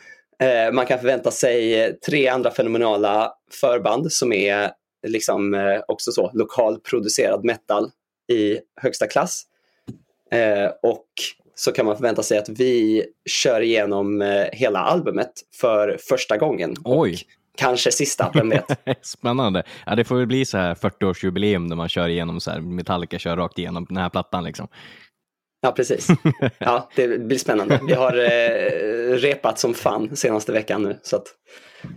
Man 0.71 0.85
kan 0.85 0.99
förvänta 0.99 1.31
sig 1.31 1.93
tre 1.99 2.27
andra 2.27 2.51
fenomenala 2.51 3.33
förband 3.61 4.11
som 4.11 4.33
är 4.33 4.71
liksom 5.07 5.55
också 5.87 6.11
så 6.11 6.31
lokalproducerad 6.33 7.45
metal 7.45 7.89
i 8.31 8.59
högsta 8.81 9.07
klass. 9.07 9.43
Och 10.83 11.07
så 11.59 11.71
kan 11.71 11.85
man 11.85 11.95
förvänta 11.95 12.23
sig 12.23 12.37
att 12.37 12.49
vi 12.49 13.05
kör 13.29 13.61
igenom 13.61 14.21
eh, 14.21 14.45
hela 14.51 14.79
albumet 14.79 15.31
för 15.61 15.97
första 16.09 16.37
gången. 16.37 16.75
Oj. 16.83 17.19
Kanske 17.57 17.91
sista, 17.91 18.31
vem 18.33 18.49
vet? 18.49 18.65
Spännande. 19.01 19.63
Ja, 19.85 19.95
det 19.95 20.03
får 20.03 20.15
väl 20.15 20.27
bli 20.27 20.45
så 20.45 20.57
här 20.57 20.75
40-årsjubileum 20.75 21.67
när 21.67 21.75
man 21.75 21.89
kör 21.89 22.07
igenom 22.07 22.39
så 22.39 22.51
här, 22.51 22.61
Metallica 22.61 23.19
kör 23.19 23.37
rakt 23.37 23.59
igenom 23.59 23.85
den 23.89 23.97
här 23.97 24.09
plattan 24.09 24.43
liksom. 24.43 24.67
Ja, 25.61 25.71
precis. 25.71 26.07
Ja, 26.57 26.89
det 26.95 27.21
blir 27.21 27.37
spännande. 27.37 27.79
Vi 27.87 27.93
har 27.93 28.13
eh, 28.17 29.17
repat 29.17 29.59
som 29.59 29.73
fan 29.73 30.15
senaste 30.15 30.51
veckan 30.51 30.83
nu. 30.83 30.99
Så 31.03 31.15
att, 31.15 31.25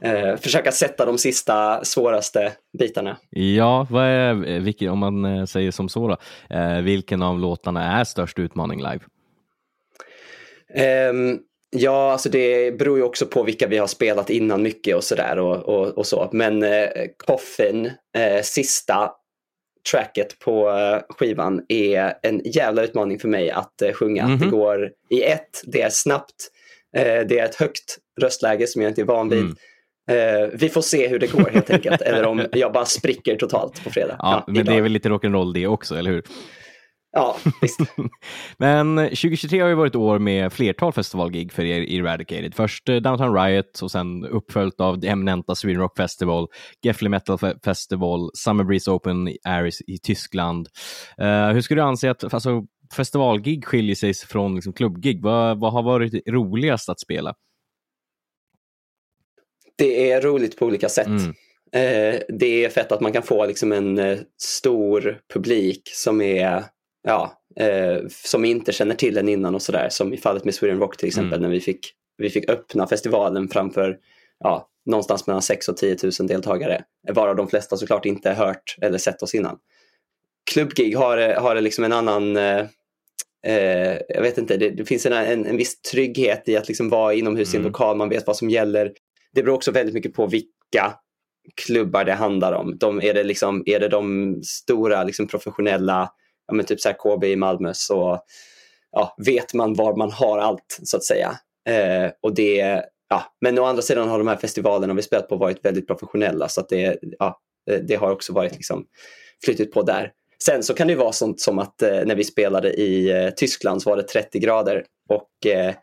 eh, 0.03 0.37
försöka 0.37 0.73
sätta 0.73 1.07
de 1.07 1.18
sista 1.18 1.85
svåraste 1.85 2.53
bitarna. 2.79 3.16
Ja, 3.31 3.87
vad 3.90 4.05
är, 4.05 4.49
eh, 4.49 4.61
vilken, 4.61 4.90
om 4.90 4.99
man 4.99 5.25
eh, 5.25 5.44
säger 5.44 5.70
som 5.70 5.88
så 5.88 6.09
då, 6.09 6.16
eh, 6.57 6.81
vilken 6.81 7.23
av 7.23 7.38
låtarna 7.38 8.01
är 8.01 8.05
störst 8.05 8.38
utmaning 8.38 8.79
live? 8.79 9.01
Ehm, 10.75 11.39
ja, 11.71 12.13
alltså 12.13 12.29
det 12.29 12.79
beror 12.79 12.99
ju 12.99 13.05
också 13.05 13.27
på 13.27 13.43
vilka 13.43 13.67
vi 13.67 13.79
har 13.79 13.87
spelat 13.87 14.31
innan 14.31 14.63
mycket 14.63 14.97
och 14.97 15.05
sådär 15.05 15.39
och, 15.39 15.57
och, 15.57 15.99
och 15.99 16.07
så. 16.07 16.29
Men 16.33 16.63
eh, 16.63 16.89
Coffin, 17.27 17.91
eh, 18.17 18.43
sista 18.43 19.11
tracket 19.91 20.39
på 20.39 20.71
eh, 20.71 21.15
skivan 21.17 21.65
är 21.69 22.15
en 22.23 22.41
jävla 22.45 22.83
utmaning 22.83 23.19
för 23.19 23.29
mig 23.29 23.51
att 23.51 23.83
eh, 23.83 23.93
sjunga. 23.93 24.27
Mhm. 24.27 24.39
Det 24.39 24.47
går 24.47 24.91
i 25.11 25.23
ett, 25.23 25.63
det 25.65 25.83
är 25.83 25.91
snabbt, 25.91 26.35
eh, 26.97 27.27
det 27.29 27.39
är 27.39 27.45
ett 27.45 27.55
högt 27.55 27.99
röstläge 28.21 28.67
som 28.67 28.83
jag 28.83 28.91
inte 28.91 29.01
är 29.01 29.07
van 29.07 29.29
vid. 29.29 29.39
Mm. 29.39 29.57
Vi 30.55 30.69
får 30.69 30.83
se 30.83 31.09
hur 31.09 31.19
det 31.19 31.33
går 31.33 31.51
helt 31.51 31.71
enkelt, 31.71 32.01
eller 32.03 32.27
om 32.27 32.47
jag 32.53 32.73
bara 32.73 32.85
spricker 32.85 33.37
totalt 33.37 33.85
på 33.85 33.91
fredag. 33.91 34.17
Ja, 34.19 34.45
men 34.47 34.67
det 34.67 34.73
är 34.73 34.81
väl 34.81 34.93
lite 34.93 35.09
rock'n'roll 35.09 35.55
det 35.55 35.67
också, 35.67 35.95
eller 35.95 36.11
hur? 36.11 36.23
Ja, 37.12 37.37
visst. 37.61 37.81
Men 38.59 38.96
2023 38.96 39.61
har 39.61 39.68
ju 39.68 39.75
varit 39.75 39.94
år 39.96 40.18
med 40.18 40.53
flertal 40.53 40.92
festivalgig 40.92 41.53
för 41.53 41.64
er 41.64 41.81
i 41.81 41.96
Eradicated. 41.96 42.55
Först 42.55 42.88
eh, 42.88 42.96
Downtown 42.96 43.35
Riot 43.35 43.83
och 43.83 43.90
sen 43.90 44.25
uppföljt 44.25 44.81
av 44.81 44.99
det 45.01 45.09
eminenta 45.09 45.55
Sweden 45.55 45.81
Rock 45.81 45.96
Festival, 45.96 46.49
Gefle 46.83 47.09
Metal 47.09 47.37
Fe- 47.37 47.59
Festival, 47.64 48.31
Summer 48.35 48.64
Breeze 48.64 48.90
Open 48.90 49.29
Air 49.44 49.70
i 49.87 49.99
Tyskland. 49.99 50.68
Eh, 51.18 51.49
hur 51.49 51.61
skulle 51.61 51.81
du 51.81 51.87
anse 51.87 52.11
att 52.11 52.35
alltså, 52.35 52.62
festivalgig 52.96 53.64
skiljer 53.64 53.94
sig 53.94 54.14
från 54.14 54.55
liksom, 54.55 54.73
klubbgig? 54.73 55.23
Vad, 55.23 55.61
vad 55.61 55.73
har 55.73 55.83
varit 55.83 56.29
roligast 56.29 56.88
att 56.88 57.01
spela? 57.01 57.35
Det 59.77 60.11
är 60.11 60.20
roligt 60.20 60.59
på 60.59 60.66
olika 60.66 60.88
sätt. 60.88 61.07
Mm. 61.07 61.35
Eh, 61.73 62.20
det 62.29 62.64
är 62.64 62.68
fett 62.68 62.92
att 62.92 63.01
man 63.01 63.12
kan 63.12 63.23
få 63.23 63.46
liksom 63.46 63.73
en 63.73 63.99
eh, 63.99 64.18
stor 64.43 65.20
publik 65.35 65.82
som 65.95 66.20
är 66.20 66.64
ja, 67.03 67.32
eh, 67.57 67.98
som 68.09 68.44
inte 68.44 68.72
känner 68.72 68.94
till 68.94 69.14
den 69.14 69.28
innan 69.28 69.55
och 69.55 69.62
sådär. 69.62 69.88
Som 69.90 70.12
i 70.12 70.16
fallet 70.16 70.44
med 70.44 70.55
Sweden 70.55 70.78
Rock 70.78 70.96
till 70.96 71.09
exempel 71.09 71.38
Mm. 71.38 71.42
när 71.42 71.48
vi 71.48 71.61
fick, 71.61 71.92
vi 72.18 72.30
fick 72.30 72.51
öppna 72.51 72.86
festivalen 72.86 73.48
framför 73.48 73.98
ja, 74.44 74.68
någonstans 74.86 75.26
mellan 75.26 75.42
6 75.42 75.68
och 75.68 75.76
10 75.76 75.96
000 76.20 76.28
deltagare. 76.28 76.84
Varav 77.12 77.36
de 77.36 77.48
flesta 77.48 77.76
såklart 77.76 78.05
inte 78.07 78.30
hört 78.32 78.76
eller 78.82 78.98
sett 78.98 79.22
oss 79.22 79.34
innan. 79.34 79.59
Klubbgig 80.53 80.96
har, 80.96 81.34
har 81.34 81.61
liksom 81.61 81.84
en 81.84 81.92
annan 81.92 82.36
eh, 82.36 82.66
eh, 83.46 83.98
jag 84.09 84.22
vet 84.22 84.38
inte, 84.38 84.57
det, 84.57 84.70
det 84.70 84.84
finns 84.84 85.07
en, 85.07 85.12
en, 85.12 85.46
en 85.46 85.57
viss 85.57 85.82
trygghet 85.82 86.48
i 86.48 86.57
att 86.57 86.68
liksom 86.68 86.88
vara 86.88 87.14
inomhus 87.14 87.55
i 87.55 87.57
en 87.57 87.61
Mm. 87.61 87.72
lokal, 87.72 87.96
man 87.96 88.09
vet 88.09 88.26
vad 88.26 88.36
som 88.36 88.51
gäller. 88.51 88.92
Det 89.32 89.42
beror 89.42 89.55
också 89.55 89.70
väldigt 89.70 89.94
mycket 89.94 90.14
på 90.14 90.26
vilka 90.26 90.94
klubbar 91.66 92.05
det 92.05 92.12
handlar 92.12 92.53
om. 92.53 92.78
De, 92.78 93.03
är, 93.03 93.14
det 93.14 93.24
liksom, 93.24 93.62
är 93.66 93.80
det 93.80 93.88
de 93.88 94.34
stora 94.44 95.05
liksom 95.05 95.26
professionella, 95.28 96.09
ja, 96.51 96.55
men 96.57 96.66
typ 96.66 96.80
så 96.80 96.88
här 96.88 96.96
KB 97.18 97.24
i 97.24 97.36
Malmö, 97.36 97.70
så 97.74 98.18
ja, 98.92 99.14
vet 99.26 99.55
man 99.55 99.74
var 99.74 99.96
man 99.96 100.11
har 100.12 100.38
allt 100.38 100.78
så 100.82 100.96
att 100.96 101.05
säga. 101.05 101.38
Eh, 101.68 102.11
och 102.22 102.34
det, 102.34 102.82
ja, 103.09 103.22
men 103.40 103.59
å 103.59 103.64
andra 103.64 103.82
sidan 103.82 104.09
har 104.09 104.18
de 104.18 104.28
här 104.28 104.36
festivalerna 104.36 104.94
vi 104.94 105.03
spelat 105.03 105.28
på 105.28 105.36
varit 105.36 105.64
väldigt 105.64 105.86
professionella 105.86 106.48
så 106.48 106.61
att 106.61 106.68
det, 106.68 106.98
ja, 107.18 107.40
eh, 107.70 107.78
det- 107.78 107.94
har 107.96 108.11
också 108.11 108.32
varit 108.32 108.53
liksom 108.53 108.84
flyttat 109.44 109.70
på 109.70 109.82
där. 109.82 110.12
Sen 110.44 110.62
så 110.62 110.74
kan 110.74 110.86
det 110.86 110.92
ju 110.92 110.98
vara 110.98 111.12
sånt 111.12 111.40
som 111.40 111.59
att 111.59 111.82
eh, 111.82 112.01
när 112.05 112.14
vi 112.14 112.24
spelade 112.24 112.72
i 112.72 113.11
eh, 113.11 113.30
Tyskland 113.30 113.82
så 113.82 113.90
var 113.90 113.96
det 113.96 114.03
30 114.03 114.38
grader 114.38 114.84
och 115.09 115.51
eh, 115.51 115.74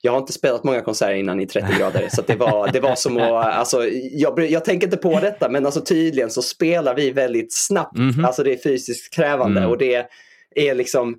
jag 0.00 0.12
har 0.12 0.18
inte 0.18 0.32
spelat 0.32 0.64
många 0.64 0.80
konserter 0.80 1.14
innan 1.14 1.40
i 1.40 1.46
30 1.46 1.78
grader 1.78 2.08
så 2.10 2.22
det, 2.26 2.36
var, 2.36 2.72
det 2.72 2.80
var 2.80 2.94
som 2.94 3.16
att, 3.16 3.46
alltså, 3.46 3.88
jag, 4.12 4.50
jag 4.50 4.64
tänker 4.64 4.86
inte 4.86 4.96
på 4.96 5.20
detta 5.20 5.48
men 5.48 5.66
alltså 5.66 5.80
tydligen 5.80 6.30
så 6.30 6.42
spelar 6.42 6.94
vi 6.94 7.10
väldigt 7.10 7.52
snabbt. 7.54 7.98
Mhm. 7.98 8.24
Alltså 8.24 8.42
det 8.42 8.52
är 8.52 8.62
fysiskt 8.62 9.14
krävande 9.14 9.60
Mm. 9.60 9.70
och 9.70 9.78
det 9.78 10.06
är 10.54 10.74
liksom, 10.74 11.16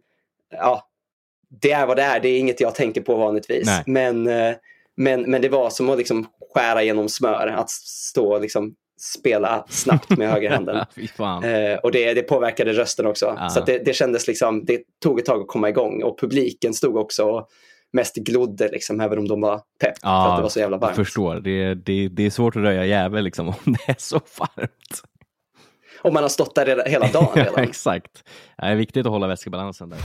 ja, 0.51 0.84
det 1.61 1.71
är 1.71 1.86
vad 1.86 1.97
det 1.97 2.03
är. 2.03 2.19
Det 2.19 2.30
är 2.30 2.39
inget 2.39 2.61
jag 2.61 2.75
tänker 2.75 3.01
på 3.01 3.15
vanligtvis. 3.15 3.65
Nej. 3.65 3.84
Men, 3.86 4.27
eh, 4.27 4.55
men, 4.97 5.21
men 5.21 5.41
det 5.41 5.49
var 5.49 5.69
som 5.69 5.89
att 5.89 5.97
liksom 5.97 6.27
skära 6.53 6.84
genom 6.84 7.09
smör, 7.09 7.47
att 7.47 7.69
stå 7.69 8.34
och 8.34 8.41
liksom 8.41 8.75
spela 8.99 9.65
snabbt 9.69 10.17
med 10.17 10.30
högerhanden. 10.30 10.86
Eh, 11.43 11.80
och 11.84 11.91
det, 11.91 12.13
det 12.13 12.21
påverkade 12.21 12.73
rösten 12.73 13.05
också. 13.05 13.36
Ja. 13.38 13.49
Så 13.49 13.59
det, 13.59 13.77
det 13.77 13.93
kändes 13.93 14.27
liksom, 14.27 14.65
det 14.65 14.82
tog 15.03 15.19
ett 15.19 15.25
tag 15.25 15.41
att 15.41 15.47
komma 15.47 15.69
igång. 15.69 16.03
Och 16.03 16.19
publiken 16.19 16.73
stod 16.73 16.97
också 16.97 17.23
och 17.23 17.49
mest 17.93 18.15
glodde 18.15 18.67
liksom, 18.67 18.99
även 18.99 19.17
om 19.17 19.27
de 19.27 19.41
var 19.41 19.61
pepp. 19.81 19.99
för 19.99 20.07
att 20.29 20.37
det 20.37 20.41
var 20.41 20.49
så 20.49 20.59
jävla 20.59 20.75
jag 20.75 20.81
varmt. 20.81 20.95
förstår. 20.95 21.35
Det, 21.35 21.73
det, 21.73 22.07
det 22.07 22.25
är 22.25 22.29
svårt 22.29 22.55
att 22.55 22.61
röja 22.61 22.85
jävel 22.85 23.23
liksom, 23.23 23.47
om 23.65 23.73
det 23.73 23.89
är 23.91 23.95
så 23.97 24.19
varmt. 24.39 25.03
Och 26.01 26.13
man 26.13 26.23
har 26.23 26.29
stått 26.29 26.55
där 26.55 26.83
hela, 26.89 27.07
dagen 27.07 27.27
Ja, 27.35 27.43
redan. 27.43 27.63
exakt. 27.63 28.23
Det 28.57 28.65
är 28.65 28.75
viktigt 28.75 29.05
att 29.05 29.11
hålla 29.11 29.27
vätskebalansen 29.27 29.89
där. 29.89 29.99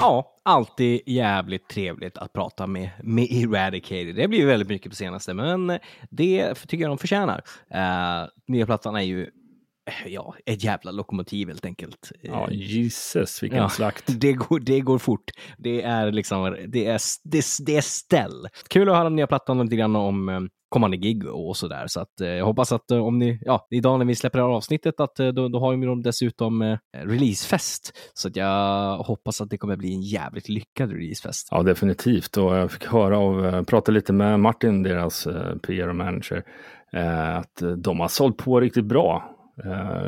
Ja, 0.00 0.36
alltid 0.42 1.00
jävligt 1.06 1.68
trevligt 1.68 2.18
att 2.18 2.32
prata 2.32 2.66
med, 2.66 2.90
med 3.02 3.26
Eradicated. 3.30 4.14
Det 4.14 4.28
blir 4.28 4.46
väldigt 4.46 4.68
mycket 4.68 4.90
på 4.90 4.96
senaste, 4.96 5.34
men 5.34 5.78
det 6.10 6.54
tycker 6.54 6.84
jag 6.84 6.90
de 6.90 6.98
förtjänar. 6.98 7.42
Uh, 7.74 8.28
nya 8.46 8.66
plattan 8.66 8.96
är 8.96 9.00
ju 9.00 9.22
eh, 9.22 10.12
ja, 10.12 10.34
ett 10.46 10.64
jävla 10.64 10.90
lokomotiv 10.90 11.48
helt 11.48 11.64
enkelt. 11.64 12.12
Ja, 12.22 12.48
Eh, 12.50 12.56
Jesus, 12.56 13.42
vilken 13.42 13.58
Ja, 13.58 13.68
slakt. 13.68 14.04
Det 14.20 14.32
går, 14.32 14.60
det 14.60 14.80
går 14.80 14.98
fort. 14.98 15.30
Det 15.58 15.82
är 15.82 16.12
liksom, 16.12 16.56
det 16.68 16.86
är, 16.86 17.00
det, 17.24 17.44
det 17.66 17.76
är 17.76 17.80
ställ. 17.80 18.48
Kul 18.68 18.88
att 18.88 18.96
höra 18.96 19.06
om 19.06 19.16
nya 19.16 19.26
plattan 19.26 19.58
och 19.58 19.64
lite 19.64 19.76
grann 19.76 19.96
om 19.96 20.48
kommande 20.70 20.96
gig 20.96 21.26
och 21.26 21.56
sådär. 21.56 21.84
Så 21.86 22.00
att 22.00 22.20
eh, 22.20 22.28
jag 22.28 22.44
hoppas 22.44 22.72
att 22.72 22.90
eh, 22.90 23.06
om 23.06 23.18
ni, 23.18 23.38
ja, 23.44 23.66
idag 23.70 23.98
när 23.98 24.06
vi 24.06 24.14
släpper 24.14 24.38
det 24.38 24.44
här 24.44 24.52
avsnittet, 24.52 25.00
att 25.00 25.20
eh, 25.20 25.28
då, 25.28 25.48
då 25.48 25.60
har 25.60 25.86
de 25.86 26.02
dessutom 26.02 26.62
eh, 26.62 26.78
releasefest. 26.92 27.98
Så 28.14 28.28
att 28.28 28.36
jag 28.36 28.96
hoppas 28.96 29.40
att 29.40 29.50
det 29.50 29.58
kommer 29.58 29.76
bli 29.76 29.94
en 29.94 30.02
jävligt 30.02 30.48
lyckad 30.48 30.92
releasefest. 30.92 31.48
Ja, 31.50 31.62
definitivt. 31.62 32.36
Och 32.36 32.56
jag 32.56 32.72
fick 32.72 32.86
höra 32.86 33.18
av, 33.18 33.46
eh, 33.46 33.62
prata 33.62 33.92
lite 33.92 34.12
med 34.12 34.40
Martin, 34.40 34.82
deras 34.82 35.26
eh, 35.26 35.56
PR 35.56 35.88
och 35.88 35.96
manager, 35.96 36.44
eh, 36.92 37.36
att 37.36 37.62
de 37.76 38.00
har 38.00 38.08
sålt 38.08 38.36
på 38.36 38.60
riktigt 38.60 38.84
bra 38.84 39.36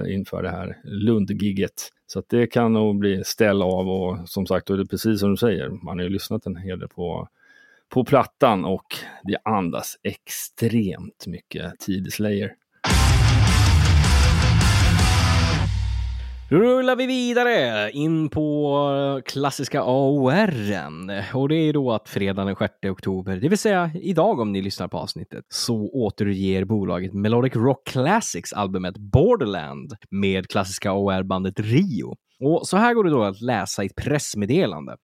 inför 0.08 0.42
det 0.42 0.50
här 0.50 0.76
Lundgigget. 0.84 1.90
Så 2.06 2.18
att 2.18 2.28
det 2.28 2.46
kan 2.46 2.72
nog 2.72 2.98
bli 2.98 3.24
ställ 3.24 3.62
av 3.62 3.88
och 3.88 4.28
som 4.28 4.46
sagt, 4.46 4.70
och 4.70 4.76
det 4.76 4.82
är 4.82 4.86
precis 4.86 5.20
som 5.20 5.30
du 5.30 5.36
säger, 5.36 5.68
man 5.84 5.98
har 5.98 6.04
ju 6.04 6.08
lyssnat 6.08 6.46
en 6.46 6.56
hel 6.56 6.78
del 6.78 6.88
på, 6.88 7.28
på 7.92 8.04
plattan 8.04 8.64
och 8.64 8.86
det 9.24 9.36
andas 9.44 9.96
extremt 10.02 11.26
mycket 11.26 11.78
tid 11.78 12.12
Slayer. 12.12 12.52
Då 16.50 16.56
rullar 16.56 16.96
vi 16.96 17.06
vidare 17.06 17.90
in 17.90 18.28
på 18.28 19.22
klassiska 19.26 19.80
AOR. 19.80 20.50
Och 21.34 21.48
det 21.48 21.54
är 21.54 21.72
då 21.72 21.92
att 21.92 22.08
fredagen 22.08 22.46
den 22.46 22.56
6 22.56 22.72
oktober, 22.90 23.36
det 23.36 23.48
vill 23.48 23.58
säga 23.58 23.90
idag 23.94 24.40
om 24.40 24.52
ni 24.52 24.62
lyssnar 24.62 24.88
på 24.88 24.98
avsnittet, 24.98 25.44
så 25.48 25.90
återger 25.92 26.64
bolaget 26.64 27.12
Melodic 27.12 27.56
Rock 27.56 27.86
Classics 27.86 28.52
albumet 28.52 28.96
Borderland 28.96 29.92
med 30.10 30.48
klassiska 30.48 30.90
AOR-bandet 30.90 31.60
Rio. 31.60 32.16
Och 32.40 32.66
så 32.66 32.76
här 32.76 32.94
går 32.94 33.04
det 33.04 33.10
då 33.10 33.22
att 33.22 33.40
läsa 33.40 33.82
i 33.82 33.86
ett 33.86 33.96
pressmeddelande. 33.96 34.96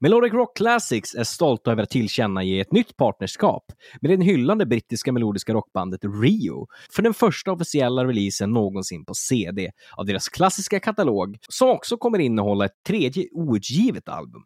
Melodic 0.00 0.32
Rock 0.32 0.56
Classics 0.56 1.14
är 1.14 1.24
stolta 1.24 1.72
över 1.72 1.82
att 1.82 1.90
tillkännage 1.90 2.60
ett 2.60 2.72
nytt 2.72 2.96
partnerskap 2.96 3.72
med 4.00 4.18
det 4.18 4.24
hyllande 4.24 4.66
brittiska 4.66 5.12
melodiska 5.12 5.54
rockbandet 5.54 6.00
Rio 6.22 6.66
för 6.90 7.02
den 7.02 7.14
första 7.14 7.52
officiella 7.52 8.04
releasen 8.04 8.50
någonsin 8.52 9.04
på 9.04 9.14
CD 9.14 9.70
av 9.96 10.06
deras 10.06 10.28
klassiska 10.28 10.80
katalog 10.80 11.38
som 11.48 11.68
också 11.68 11.96
kommer 11.96 12.18
innehålla 12.18 12.64
ett 12.64 12.82
tredje 12.86 13.28
outgivet 13.32 14.08
album. 14.08 14.42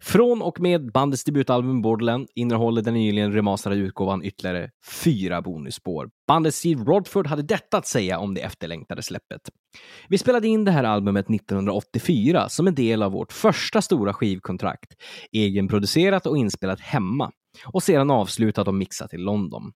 Från 0.00 0.42
och 0.42 0.60
med 0.60 0.92
bandets 0.92 1.24
debutalbum 1.24 1.82
Borderland 1.82 2.28
innehåller 2.34 2.82
den 2.82 2.94
nyligen 2.94 3.32
remasterade 3.32 3.80
utgåvan 3.80 4.22
ytterligare 4.24 4.70
fyra 5.04 5.42
bonusspår. 5.42 6.10
Bandet 6.28 6.54
Steve 6.54 6.84
Rodford 6.84 7.26
hade 7.26 7.42
detta 7.42 7.78
att 7.78 7.86
säga 7.86 8.18
om 8.18 8.34
det 8.34 8.40
efterlängtade 8.40 9.02
släppet. 9.02 9.40
Vi 10.08 10.18
spelade 10.18 10.48
in 10.48 10.64
det 10.64 10.70
här 10.70 10.84
albumet 10.84 11.30
1984 11.30 12.48
som 12.48 12.66
en 12.66 12.74
del 12.74 13.02
av 13.02 13.12
vårt 13.12 13.32
första 13.32 13.82
stora 13.82 14.12
skivkontrakt, 14.12 14.92
egenproducerat 15.32 16.26
och 16.26 16.38
inspelat 16.38 16.80
hemma 16.80 17.32
och 17.66 17.82
sedan 17.82 18.10
avslutat 18.10 18.68
och 18.68 18.74
mixat 18.74 19.14
i 19.14 19.16
London. 19.16 19.72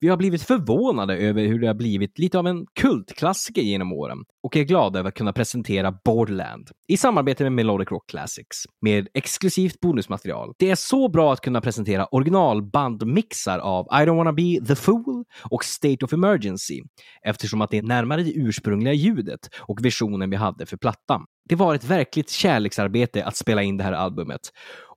Vi 0.00 0.08
har 0.08 0.16
blivit 0.16 0.42
förvånade 0.42 1.16
över 1.16 1.46
hur 1.46 1.60
det 1.60 1.66
har 1.66 1.74
blivit 1.74 2.18
lite 2.18 2.38
av 2.38 2.46
en 2.46 2.66
kultklassiker 2.80 3.62
genom 3.62 3.92
åren 3.92 4.18
och 4.42 4.56
är 4.56 4.62
glada 4.62 4.98
över 4.98 5.08
att 5.08 5.14
kunna 5.14 5.32
presentera 5.32 5.98
Borderland 6.04 6.70
i 6.88 6.96
samarbete 6.96 7.42
med 7.42 7.52
Melodic 7.52 7.90
Rock 7.90 8.10
Classics 8.10 8.56
med 8.80 9.08
exklusivt 9.14 9.80
bonusmaterial. 9.80 10.52
Det 10.58 10.70
är 10.70 10.74
så 10.74 11.08
bra 11.08 11.32
att 11.32 11.40
kunna 11.40 11.60
presentera 11.60 12.06
originalbandmixar 12.06 13.58
av 13.58 13.86
I 13.86 14.06
don't 14.06 14.16
wanna 14.16 14.32
be 14.32 14.66
the 14.66 14.76
fool 14.76 15.24
och 15.50 15.64
State 15.64 16.04
of 16.04 16.12
Emergency 16.12 16.80
eftersom 17.22 17.60
att 17.60 17.70
det 17.70 17.78
är 17.78 17.82
närmare 17.82 18.22
det 18.22 18.32
ursprungliga 18.32 18.92
ljudet 18.92 19.40
och 19.60 19.84
visionen 19.84 20.30
vi 20.30 20.36
hade 20.36 20.66
för 20.66 20.76
plattan. 20.76 21.24
Det 21.48 21.54
var 21.54 21.74
ett 21.74 21.84
verkligt 21.84 22.30
kärleksarbete 22.30 23.24
att 23.24 23.36
spela 23.36 23.62
in 23.62 23.76
det 23.76 23.84
här 23.84 23.92
albumet. 23.92 24.40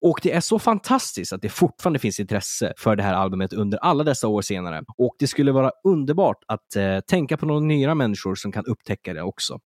Och 0.01 0.19
det 0.23 0.31
är 0.31 0.39
så 0.39 0.59
fantastiskt 0.59 1.33
att 1.33 1.41
det 1.41 1.49
fortfarande 1.49 1.99
finns 1.99 2.19
intresse 2.19 2.73
för 2.77 2.95
det 2.95 3.03
här 3.03 3.13
albumet 3.13 3.53
under 3.53 3.77
alla 3.77 4.03
dessa 4.03 4.27
år 4.27 4.41
senare. 4.41 4.83
Och 4.97 5.15
det 5.19 5.27
skulle 5.27 5.51
vara 5.51 5.71
underbart 5.83 6.37
att 6.47 6.75
eh, 6.75 6.99
tänka 6.99 7.37
på 7.37 7.45
några 7.45 7.59
nya 7.59 7.95
människor 7.95 8.35
som 8.35 8.51
kan 8.51 8.65
upptäcka 8.65 9.13
det 9.13 9.21
också. 9.21 9.59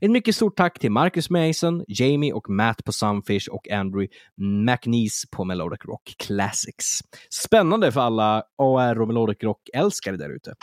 Ett 0.00 0.10
mycket 0.10 0.36
stort 0.36 0.56
tack 0.56 0.78
till 0.78 0.90
Marcus 0.90 1.30
Mason, 1.30 1.84
Jamie 1.88 2.32
och 2.32 2.50
Matt 2.50 2.84
på 2.84 2.92
Sunfish 2.92 3.48
och 3.50 3.70
Andrew 3.70 4.16
McNeese 4.36 5.28
på 5.30 5.44
Melodic 5.44 5.84
Rock 5.84 6.14
Classics. 6.18 6.98
Spännande 7.30 7.92
för 7.92 8.00
alla 8.00 8.42
AR 8.58 9.00
och 9.00 9.08
Melodic 9.08 9.42
Rock-älskare 9.42 10.16
där 10.16 10.36
ute. 10.36 10.54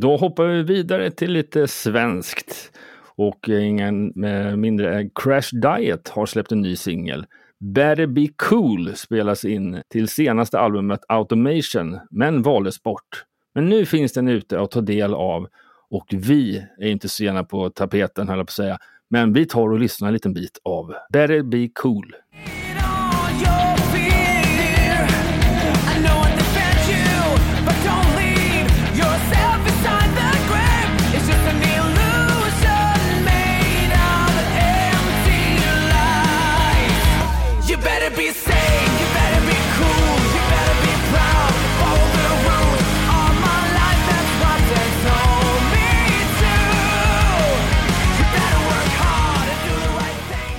Då 0.00 0.16
hoppar 0.16 0.46
vi 0.46 0.62
vidare 0.62 1.10
till 1.10 1.32
lite 1.32 1.68
svenskt. 1.68 2.72
Och 3.16 3.48
ingen 3.48 4.24
eh, 4.24 4.56
mindre 4.56 4.98
än 4.98 5.10
Crash 5.10 5.48
Diet 5.52 6.08
har 6.08 6.26
släppt 6.26 6.52
en 6.52 6.60
ny 6.60 6.76
singel. 6.76 7.26
Better 7.60 8.06
Be 8.06 8.28
Cool 8.36 8.96
spelas 8.96 9.44
in 9.44 9.82
till 9.88 10.08
senaste 10.08 10.58
albumet 10.58 11.00
Automation, 11.08 11.98
men 12.10 12.42
valdes 12.42 12.82
bort. 12.82 13.24
Men 13.54 13.68
nu 13.68 13.86
finns 13.86 14.12
den 14.12 14.28
ute 14.28 14.60
att 14.60 14.70
ta 14.70 14.80
del 14.80 15.14
av 15.14 15.48
och 15.90 16.06
vi 16.10 16.66
är 16.78 16.88
inte 16.88 17.08
sena 17.08 17.44
på 17.44 17.70
tapeten, 17.70 18.28
höll 18.28 18.38
jag 18.38 18.46
på 18.46 18.50
att 18.50 18.54
säga. 18.54 18.78
Men 19.10 19.32
vi 19.32 19.46
tar 19.46 19.68
och 19.68 19.78
lyssnar 19.78 20.08
en 20.08 20.14
liten 20.14 20.34
bit 20.34 20.58
av 20.64 20.94
Better 21.12 21.42
Be 21.42 21.68
Cool. 21.74 22.14
Better 22.32 22.56
be 22.56 23.68
cool. 23.68 23.75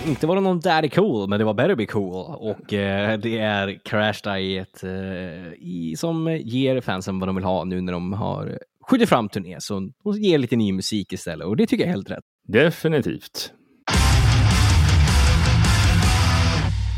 Inte 0.08 0.28
var 0.28 0.36
det 0.36 0.42
någon 0.42 0.60
Daddy 0.60 0.90
Cool, 0.90 1.30
men 1.30 1.40
det 1.40 1.46
var 1.46 1.54
Better 1.54 1.76
Be 1.76 1.86
Cool. 1.86 2.36
Och 2.36 2.74
eh, 2.74 3.20
det 3.20 3.40
är 3.40 3.80
Crash 3.86 4.22
Diet 4.24 4.84
eh, 4.84 5.54
i, 5.54 5.96
som 5.98 6.40
ger 6.44 6.82
fansen 6.82 7.20
vad 7.20 7.30
de 7.30 7.36
vill 7.36 7.46
ha 7.46 7.64
nu 7.64 7.82
när 7.82 7.94
de 7.94 8.14
har 8.14 8.60
skjutit 8.90 9.10
fram 9.10 9.30
turné. 9.30 9.56
Så 9.60 9.90
de 10.04 10.14
ger 10.14 10.38
lite 10.38 10.56
ny 10.56 10.74
musik 10.74 11.14
istället 11.14 11.48
och 11.48 11.58
det 11.58 11.68
tycker 11.68 11.84
jag 11.84 11.90
är 11.90 11.94
helt 11.94 12.12
rätt. 12.12 12.24
Definitivt. 12.48 13.54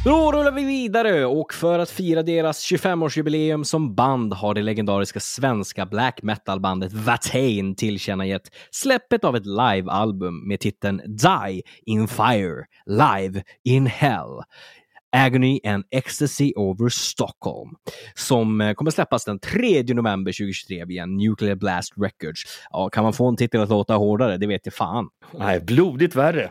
Då 0.03 0.31
rullar 0.31 0.51
vi 0.51 0.63
vidare 0.63 1.25
och 1.25 1.53
för 1.53 1.79
att 1.79 1.89
fira 1.89 2.23
deras 2.23 2.71
25-årsjubileum 2.71 3.63
som 3.63 3.95
band 3.95 4.33
har 4.33 4.53
det 4.53 4.61
legendariska 4.61 5.19
svenska 5.19 5.85
black 5.85 6.21
metal-bandet 6.23 6.93
Watain 6.93 7.75
tillkännagett 7.75 8.41
släppet 8.71 9.23
av 9.23 9.35
ett 9.35 9.45
live-album 9.45 10.47
med 10.47 10.59
titeln 10.59 11.01
Die 11.07 11.61
in 11.85 12.07
Fire, 12.07 12.65
Live 12.85 13.43
in 13.63 13.85
Hell. 13.85 14.43
Agony 15.11 15.59
and 15.65 15.83
Ecstasy 15.91 16.53
over 16.55 16.89
Stockholm 16.89 17.69
som 18.13 18.61
eh, 18.61 18.73
kommer 18.73 18.91
släppas 18.91 19.25
den 19.25 19.39
3 19.39 19.83
november 19.83 20.31
2023 20.31 20.85
via 20.85 21.05
Nuclear 21.05 21.55
Blast 21.55 21.93
Records. 21.97 22.41
Ja, 22.69 22.89
kan 22.89 23.03
man 23.03 23.13
få 23.13 23.27
en 23.27 23.37
titel 23.37 23.61
att 23.61 23.69
låta 23.69 23.93
hårdare? 23.95 24.37
Det 24.37 24.47
vet 24.47 24.65
jag 24.65 24.73
fan. 24.73 25.09
Nej, 25.33 25.59
blodigt 25.59 26.15
värre. 26.15 26.49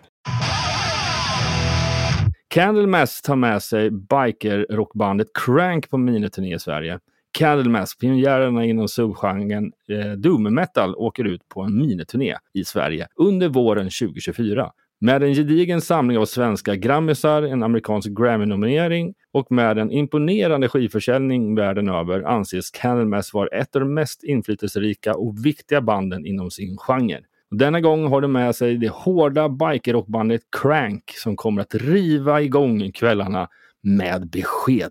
Candlemass 2.50 3.22
tar 3.22 3.36
med 3.36 3.62
sig 3.62 3.90
biker-rockbandet 3.90 5.28
Crank 5.34 5.90
på 5.90 5.98
miniturné 5.98 6.54
i 6.54 6.58
Sverige. 6.58 6.98
Candlemass, 7.38 7.98
pionjärerna 7.98 8.64
inom 8.64 8.88
subgenren 8.88 9.72
eh, 9.88 10.12
doom 10.12 10.54
metal, 10.54 10.94
åker 10.94 11.24
ut 11.24 11.48
på 11.48 11.62
en 11.62 11.78
miniturné 11.78 12.36
i 12.54 12.64
Sverige 12.64 13.06
under 13.16 13.48
våren 13.48 13.84
2024. 13.84 14.72
Med 15.00 15.22
en 15.22 15.34
gedigen 15.34 15.80
samling 15.80 16.18
av 16.18 16.24
svenska 16.24 16.74
grammisar, 16.74 17.42
en 17.42 17.62
amerikansk 17.62 18.08
Grammy-nominering 18.08 19.14
och 19.32 19.52
med 19.52 19.78
en 19.78 19.90
imponerande 19.90 20.68
skivförsäljning 20.68 21.54
världen 21.54 21.88
över 21.88 22.22
anses 22.22 22.70
Candlemass 22.70 23.34
vara 23.34 23.48
ett 23.48 23.76
av 23.76 23.80
de 23.80 23.94
mest 23.94 24.24
inflytelserika 24.24 25.14
och 25.14 25.46
viktiga 25.46 25.80
banden 25.80 26.26
inom 26.26 26.50
sin 26.50 26.76
genre. 26.76 27.20
Denna 27.50 27.80
gång 27.80 28.06
har 28.06 28.20
de 28.20 28.32
med 28.32 28.56
sig 28.56 28.76
det 28.76 28.88
hårda 28.88 29.48
bikerrockbandet 29.48 30.40
Crank 30.62 31.02
som 31.16 31.36
kommer 31.36 31.62
att 31.62 31.74
riva 31.74 32.40
igång 32.42 32.92
kvällarna 32.92 33.48
med 33.82 34.30
besked. 34.30 34.90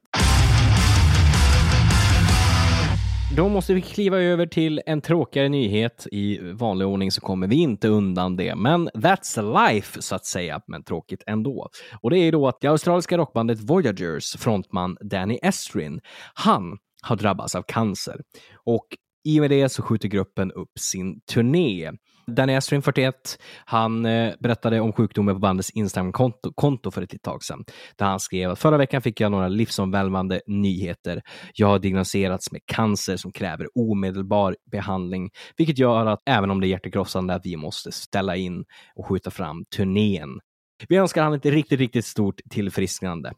Då 3.36 3.50
måste 3.50 3.74
vi 3.74 3.82
kliva 3.82 4.18
över 4.18 4.46
till 4.46 4.82
en 4.86 5.02
tråkigare 5.02 5.50
nyhet. 5.50 6.08
I 6.12 6.40
vanlig 6.40 6.88
ordning 6.88 7.12
så 7.12 7.22
kommer 7.22 7.48
vi 7.48 7.56
inte 7.56 7.88
undan 7.88 8.36
det, 8.36 8.56
men 8.56 8.90
that's 8.90 9.70
life 9.70 10.02
så 10.02 10.16
att 10.16 10.26
säga, 10.26 10.62
men 10.68 10.84
tråkigt 10.84 11.24
ändå. 11.28 11.70
Och 12.02 12.10
det 12.10 12.18
är 12.18 12.32
då 12.32 12.48
att 12.48 12.62
det 12.62 12.68
australiska 12.68 13.18
rockbandet 13.18 13.60
Voyagers 13.60 14.36
frontman 14.38 14.98
Danny 15.02 15.40
Estrin, 15.42 16.00
han 16.34 16.78
har 17.02 17.16
drabbats 17.16 17.56
av 17.56 17.64
cancer 17.68 18.22
och 18.66 18.88
i 19.24 19.40
och 19.40 19.42
med 19.42 19.50
det 19.50 19.70
så 19.70 19.84
skjuter 19.84 20.08
gruppen 20.08 20.52
upp 20.52 20.80
sin 20.80 21.22
turné. 21.22 21.92
Danny 22.32 22.56
Astrin 22.56 22.82
41, 22.82 23.14
han 23.66 24.06
eh, 24.06 24.34
berättade 24.40 24.80
om 24.80 24.94
sjukdomen 24.94 25.36
på 25.36 25.40
bandets 25.40 25.70
Instagram-konto 25.70 26.92
för 26.92 27.02
ett 27.02 27.14
litet 27.14 27.24
tag 27.24 27.44
sedan. 27.44 27.64
Där 27.96 28.06
han 28.06 28.20
skrev 28.20 28.52
att 28.52 28.60
förra 28.60 28.78
veckan 28.78 29.02
fick 29.02 29.22
jag 29.22 29.32
några 29.32 29.48
livsomvälvande 29.48 30.42
nyheter. 30.48 31.22
Jag 31.54 31.68
har 31.68 31.80
diagnostiserats 31.80 32.52
med 32.52 32.62
cancer 32.66 33.18
som 33.18 33.32
kräver 33.32 33.68
omedelbar 33.76 34.56
behandling, 34.72 35.30
vilket 35.58 35.78
gör 35.78 36.06
att 36.06 36.20
även 36.26 36.52
om 36.52 36.62
det 36.62 36.68
är 36.68 36.70
hjärtekrossande 36.70 37.34
att 37.34 37.46
vi 37.46 37.56
måste 37.56 37.92
ställa 37.92 38.36
in 38.36 38.66
och 38.96 39.08
skjuta 39.08 39.32
fram 39.32 39.66
turnén. 39.76 40.40
Vi 40.90 40.96
önskar 40.96 41.24
han 41.24 41.34
ett 41.34 41.46
riktigt, 41.46 41.80
riktigt 41.80 42.06
stort 42.06 42.42
tillfrisknande. 42.50 43.34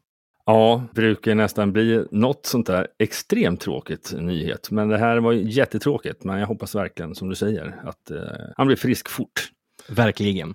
Ja, 0.50 0.82
brukar 0.94 1.34
nästan 1.34 1.72
bli 1.72 2.04
något 2.10 2.46
sånt 2.46 2.66
där 2.66 2.86
extremt 2.98 3.60
tråkigt 3.60 4.14
nyhet. 4.18 4.70
Men 4.70 4.88
det 4.88 4.98
här 4.98 5.16
var 5.16 5.32
jättetråkigt. 5.32 6.24
Men 6.24 6.38
jag 6.38 6.46
hoppas 6.46 6.74
verkligen, 6.74 7.14
som 7.14 7.28
du 7.28 7.34
säger, 7.34 7.80
att 7.84 8.10
eh, 8.10 8.18
han 8.56 8.66
blir 8.66 8.76
frisk 8.76 9.08
fort. 9.08 9.48
Verkligen. 9.88 10.54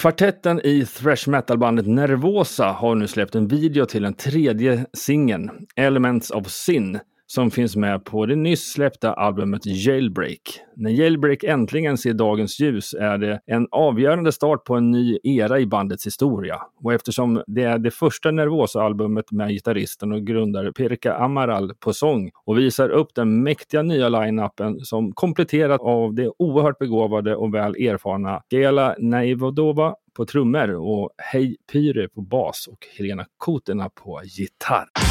Kvartetten 0.00 0.60
i 0.64 0.86
thrash 0.86 1.28
metal-bandet 1.28 1.86
Nervosa 1.86 2.66
har 2.66 2.94
nu 2.94 3.06
släppt 3.06 3.34
en 3.34 3.48
video 3.48 3.86
till 3.86 4.02
den 4.02 4.14
tredje 4.14 4.86
singeln, 4.92 5.50
Elements 5.76 6.30
of 6.30 6.50
Sin, 6.50 6.98
som 7.26 7.50
finns 7.50 7.76
med 7.76 8.04
på 8.04 8.26
det 8.26 8.36
nyss 8.36 8.72
släppta 8.72 9.12
albumet 9.12 9.66
Jailbreak. 9.66 10.60
När 10.76 10.90
Jailbreak 10.90 11.44
äntligen 11.44 11.98
ser 11.98 12.12
dagens 12.12 12.60
ljus 12.60 12.94
är 12.94 13.18
det 13.18 13.40
en 13.46 13.68
avgörande 13.70 14.32
start 14.32 14.64
på 14.64 14.74
en 14.74 14.90
ny 14.90 15.18
era 15.22 15.60
i 15.60 15.66
bandets 15.66 16.06
historia. 16.06 16.60
Och 16.82 16.94
eftersom 16.94 17.42
det 17.46 17.62
är 17.62 17.78
det 17.78 17.90
första 17.90 18.30
Nervosa-albumet 18.30 19.32
med 19.32 19.48
gitarristen 19.48 20.12
och 20.12 20.26
grundare 20.26 20.72
Pirka 20.72 21.14
Amaral 21.14 21.74
på 21.74 21.92
sång 21.92 22.30
och 22.44 22.58
visar 22.58 22.88
upp 22.88 23.14
den 23.14 23.42
mäktiga 23.42 23.82
nya 23.82 24.08
line-upen 24.08 24.80
som 24.80 25.12
kompletterat 25.12 25.80
av 25.80 26.14
det 26.14 26.32
oerhört 26.38 26.78
begåvade 26.78 27.36
och 27.36 27.54
väl 27.54 27.74
erfarna 27.76 28.42
Gela 28.50 28.94
Naivodova 28.98 29.94
på 30.16 30.26
trummor 30.26 30.74
och 30.74 31.10
Hej 31.18 31.56
Pyre 31.72 32.08
på 32.08 32.20
bas 32.20 32.68
och 32.72 32.86
Helena 32.98 33.26
Kotena 33.38 33.88
på 33.88 34.20
gitarr. 34.24 35.05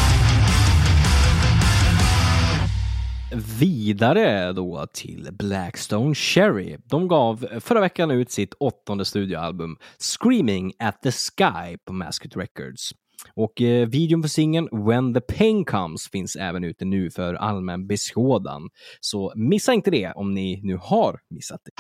Vidare 3.60 4.54
då 4.54 4.86
till 4.94 5.30
Blackstone 5.32 6.16
Cherry. 6.16 6.78
De 6.84 7.08
gav 7.08 7.48
förra 7.60 7.80
veckan 7.80 8.12
ut 8.12 8.32
sitt 8.32 8.54
åttonde 8.54 9.06
studioalbum 9.06 9.78
Screaming 10.00 10.72
at 10.80 11.02
the 11.02 11.12
Sky 11.12 11.78
på 11.88 11.94
Masket 11.94 12.38
Records. 12.38 12.92
Och 13.36 13.62
eh, 13.62 13.88
videon 13.88 14.22
för 14.22 14.30
singeln 14.30 14.70
When 14.88 15.14
the 15.14 15.22
Pain 15.22 15.66
Comes 15.66 16.10
finns 16.12 16.36
även 16.36 16.64
ute 16.64 16.86
nu 16.86 17.10
för 17.10 17.34
allmän 17.34 17.88
beskådan. 17.88 18.70
Så 19.00 19.34
missa 19.36 19.74
inte 19.74 19.92
det 19.92 20.12
om 20.12 20.34
ni 20.34 20.62
nu 20.64 20.78
har 20.82 21.20
missat 21.30 21.60
det. 21.66 21.72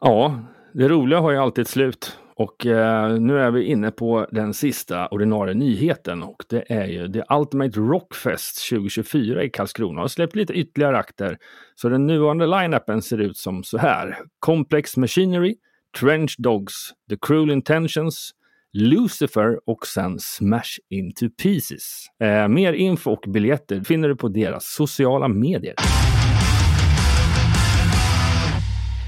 Ja, 0.00 0.40
det 0.74 0.88
roliga 0.88 1.20
har 1.20 1.30
ju 1.30 1.38
alltid 1.38 1.62
ett 1.62 1.68
slut. 1.68 2.18
Och 2.42 2.66
eh, 2.66 3.20
nu 3.20 3.38
är 3.38 3.50
vi 3.50 3.64
inne 3.64 3.90
på 3.90 4.26
den 4.30 4.54
sista 4.54 5.08
ordinarie 5.08 5.54
nyheten 5.54 6.22
och 6.22 6.44
det 6.48 6.72
är 6.72 6.86
ju 6.86 7.12
The 7.12 7.22
Ultimate 7.30 7.80
Rockfest 7.80 8.68
2024 8.70 9.44
i 9.44 9.50
Karlskrona. 9.50 10.00
har 10.00 10.08
släppt 10.08 10.36
lite 10.36 10.52
ytterligare 10.52 10.98
akter. 10.98 11.38
Så 11.74 11.88
den 11.88 12.06
nuvarande 12.06 12.46
line-upen 12.46 13.00
ser 13.00 13.18
ut 13.18 13.36
som 13.36 13.64
så 13.64 13.78
här. 13.78 14.18
Complex 14.38 14.96
Machinery, 14.96 15.54
Trench 16.00 16.34
Dogs, 16.38 16.74
The 17.10 17.16
Cruel 17.26 17.50
Intentions, 17.50 18.30
Lucifer 18.72 19.60
och 19.66 19.86
sen 19.86 20.18
Smash 20.18 20.78
Into 20.90 21.28
Pieces. 21.42 22.06
Eh, 22.20 22.48
mer 22.48 22.72
info 22.72 23.10
och 23.10 23.24
biljetter 23.28 23.80
finner 23.80 24.08
du 24.08 24.16
på 24.16 24.28
deras 24.28 24.64
sociala 24.64 25.28
medier. 25.28 25.74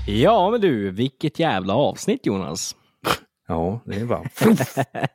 Ja, 0.06 0.50
men 0.50 0.60
du, 0.60 0.90
vilket 0.90 1.38
jävla 1.38 1.74
avsnitt 1.74 2.26
Jonas. 2.26 2.76
Ja, 3.48 3.80
det 3.84 3.94
är 3.94 4.04
bara... 4.04 4.24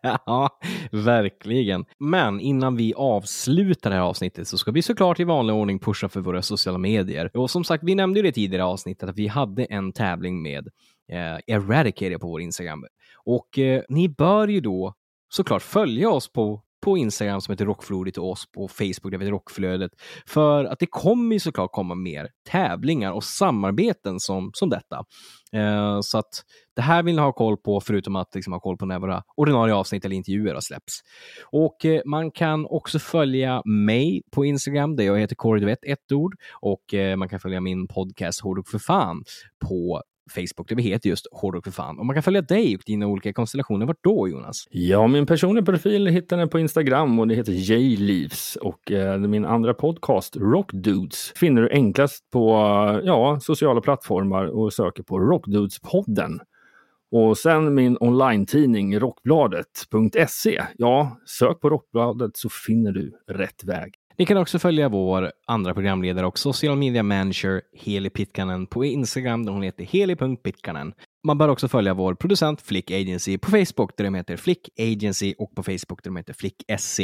ja, 0.26 0.60
verkligen. 0.92 1.86
Men 2.00 2.40
innan 2.40 2.76
vi 2.76 2.94
avslutar 2.94 3.90
det 3.90 3.96
här 3.96 4.04
avsnittet 4.04 4.48
så 4.48 4.58
ska 4.58 4.72
vi 4.72 4.82
såklart 4.82 5.20
i 5.20 5.24
vanlig 5.24 5.56
ordning 5.56 5.80
pusha 5.80 6.10
för 6.10 6.22
våra 6.22 6.42
sociala 6.42 6.78
medier. 6.78 7.38
Och 7.38 7.52
som 7.52 7.64
sagt, 7.64 7.84
vi 7.84 7.96
nämnde 7.96 8.20
ju 8.20 8.24
det 8.24 8.32
tidigare 8.32 8.64
avsnittet 8.64 9.10
att 9.10 9.18
vi 9.18 9.28
hade 9.28 9.66
en 9.66 9.92
tävling 9.92 10.42
med 10.42 10.68
eh, 11.12 11.56
Eradicator 11.56 12.18
på 12.18 12.28
vår 12.28 12.42
Instagram. 12.42 12.86
Och 13.24 13.60
eh, 13.60 13.84
ni 13.90 14.10
bör 14.10 14.48
ju 14.48 14.62
då 14.62 14.94
såklart 15.30 15.62
följa 15.62 16.10
oss 16.10 16.32
på 16.32 16.64
på 16.82 16.98
Instagram 16.98 17.42
som 17.42 17.52
heter 17.52 17.66
Rockflodigt 17.66 18.18
och 18.18 18.30
oss 18.30 18.52
på 18.52 18.68
Facebook 18.68 19.12
där 19.12 19.18
vi 19.18 19.26
heter 19.26 19.32
Rockflödet. 19.32 19.92
För 20.28 20.66
att 20.66 20.80
det 20.80 20.86
kommer 20.86 21.34
ju 21.34 21.40
såklart 21.40 21.72
komma 21.72 21.96
mer 21.96 22.28
tävlingar 22.50 23.12
och 23.12 23.24
samarbeten 23.24 24.20
som, 24.20 24.52
som 24.54 24.70
detta. 24.70 25.04
Eh, 25.54 26.00
så 26.02 26.18
att 26.18 26.44
det 26.76 26.82
här 26.82 27.04
vill 27.04 27.16
ni 27.16 27.22
ha 27.22 27.34
koll 27.34 27.58
på 27.58 27.82
förutom 27.82 28.16
att 28.16 28.36
liksom 28.36 28.54
ha 28.54 28.60
koll 28.60 28.78
på 28.78 28.86
när 28.86 29.00
våra 29.00 29.24
ordinarie 29.36 29.74
avsnitt 29.74 30.06
eller 30.06 30.16
intervjuer 30.16 30.54
har 30.54 30.62
släppts. 30.62 31.00
Och 31.52 31.86
eh, 31.86 32.02
man 32.06 32.32
kan 32.32 32.66
också 32.66 33.00
följa 33.00 33.62
mig 33.66 34.22
på 34.32 34.46
Instagram 34.46 34.96
där 34.96 35.04
jag 35.04 35.20
heter 35.20 35.36
Kåre 35.36 35.74
ett 35.74 36.12
ord 36.12 36.36
och 36.62 36.94
eh, 36.94 37.16
man 37.16 37.30
kan 37.30 37.40
följa 37.40 37.62
min 37.62 37.88
podcast 37.88 38.42
Hårdrock 38.42 38.70
för 38.70 38.80
fan 38.80 39.24
på 39.68 40.02
Facebook 40.30 40.70
där 40.70 40.76
vi 40.76 40.84
heter 40.84 41.10
just 41.10 41.28
Hårdrock 41.32 41.64
för 41.64 41.72
fan. 41.72 42.00
Och 42.00 42.06
man 42.06 42.16
kan 42.16 42.24
följa 42.24 42.42
dig 42.42 42.76
och 42.76 42.82
dina 42.86 43.08
olika 43.08 43.34
konstellationer. 43.34 43.86
Vart 43.86 44.04
då 44.04 44.28
Jonas? 44.28 44.66
Ja, 44.70 45.08
min 45.08 45.26
personliga 45.26 45.66
profil 45.66 46.08
hittar 46.08 46.38
ni 46.38 46.48
på 46.48 46.60
Instagram 46.60 47.20
och 47.20 47.28
det 47.28 47.36
heter 47.36 47.52
J-Leaves. 47.52 48.56
Och 48.56 48.92
eh, 48.92 49.18
min 49.18 49.46
andra 49.46 49.74
podcast 49.74 50.38
Rock 50.38 50.72
Dudes 50.74 51.34
finner 51.36 51.62
du 51.62 51.70
enklast 51.70 52.30
på 52.32 52.52
eh, 52.52 53.08
ja, 53.08 53.40
sociala 53.42 53.82
plattformar 53.82 54.46
och 54.46 54.74
söker 54.74 55.04
på 55.04 55.20
Rockdudes-podden. 55.20 56.40
Och 57.12 57.38
sen 57.38 57.74
min 57.74 57.98
online-tidning 58.00 59.00
Rockbladet.se. 59.00 60.64
Ja, 60.78 61.18
sök 61.26 61.60
på 61.60 61.70
Rockbladet 61.70 62.38
så 62.38 62.50
finner 62.50 62.92
du 62.92 63.12
rätt 63.28 63.64
väg. 63.64 63.94
Ni 64.20 64.26
kan 64.26 64.38
också 64.38 64.60
följa 64.60 64.90
vår 64.90 65.32
andra 65.48 65.74
programledare 65.74 66.26
och 66.26 66.40
social 66.40 66.78
media 66.78 67.04
manager 67.04 67.62
Heli 67.74 68.10
Pitkanen 68.10 68.68
på 68.68 68.86
Instagram 68.86 69.46
där 69.46 69.54
hon 69.54 69.62
heter 69.62 69.84
heli.pitkanen 69.84 70.94
man 71.24 71.38
bör 71.38 71.48
också 71.48 71.68
följa 71.68 71.94
vår 71.94 72.16
producent 72.16 72.62
Flick 72.62 72.92
Agency 72.92 73.38
på 73.38 73.52
Facebook 73.52 73.98
där 73.98 74.04
de 74.04 74.16
heter 74.16 74.38
Flick 74.38 74.70
Agency 74.80 75.34
och 75.38 75.56
på 75.56 75.64
Facebook 75.64 76.04
där 76.04 76.10
de 76.10 76.16
heter 76.16 76.34
Flick 76.34 76.56
SC. 76.80 77.00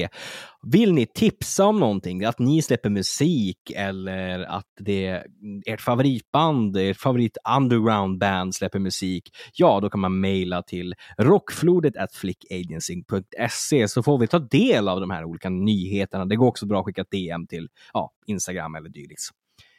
Vill 0.64 0.94
ni 0.94 1.06
tipsa 1.06 1.66
om 1.66 1.80
någonting, 1.80 2.24
att 2.24 2.40
ni 2.40 2.62
släpper 2.62 2.90
musik 2.90 3.72
eller 3.76 4.40
att 4.40 4.68
det 4.80 5.24
ert 5.66 5.82
favoritband, 5.82 6.78
ert 6.78 6.98
favorit 6.98 7.38
underground 7.58 8.20
band 8.20 8.56
släpper 8.56 8.80
musik, 8.80 9.30
ja, 9.54 9.80
då 9.80 9.90
kan 9.90 10.00
man 10.00 10.20
mejla 10.20 10.62
till 10.62 10.96
rockflodet 11.18 11.98
at 11.98 12.14
flickagency.se 12.14 13.88
så 13.88 14.04
får 14.04 14.18
vi 14.18 14.28
ta 14.28 14.40
del 14.40 14.88
av 14.88 15.00
de 15.00 15.10
här 15.10 15.24
olika 15.24 15.50
nyheterna. 15.50 16.26
Det 16.26 16.36
går 16.36 16.48
också 16.48 16.66
bra 16.66 16.80
att 16.80 16.86
skicka 16.86 17.02
ett 17.02 17.12
DM 17.12 17.48
till 17.48 17.70
ja, 17.94 18.12
Instagram 18.28 18.76
eller 18.76 18.90
dylikt. 18.90 19.22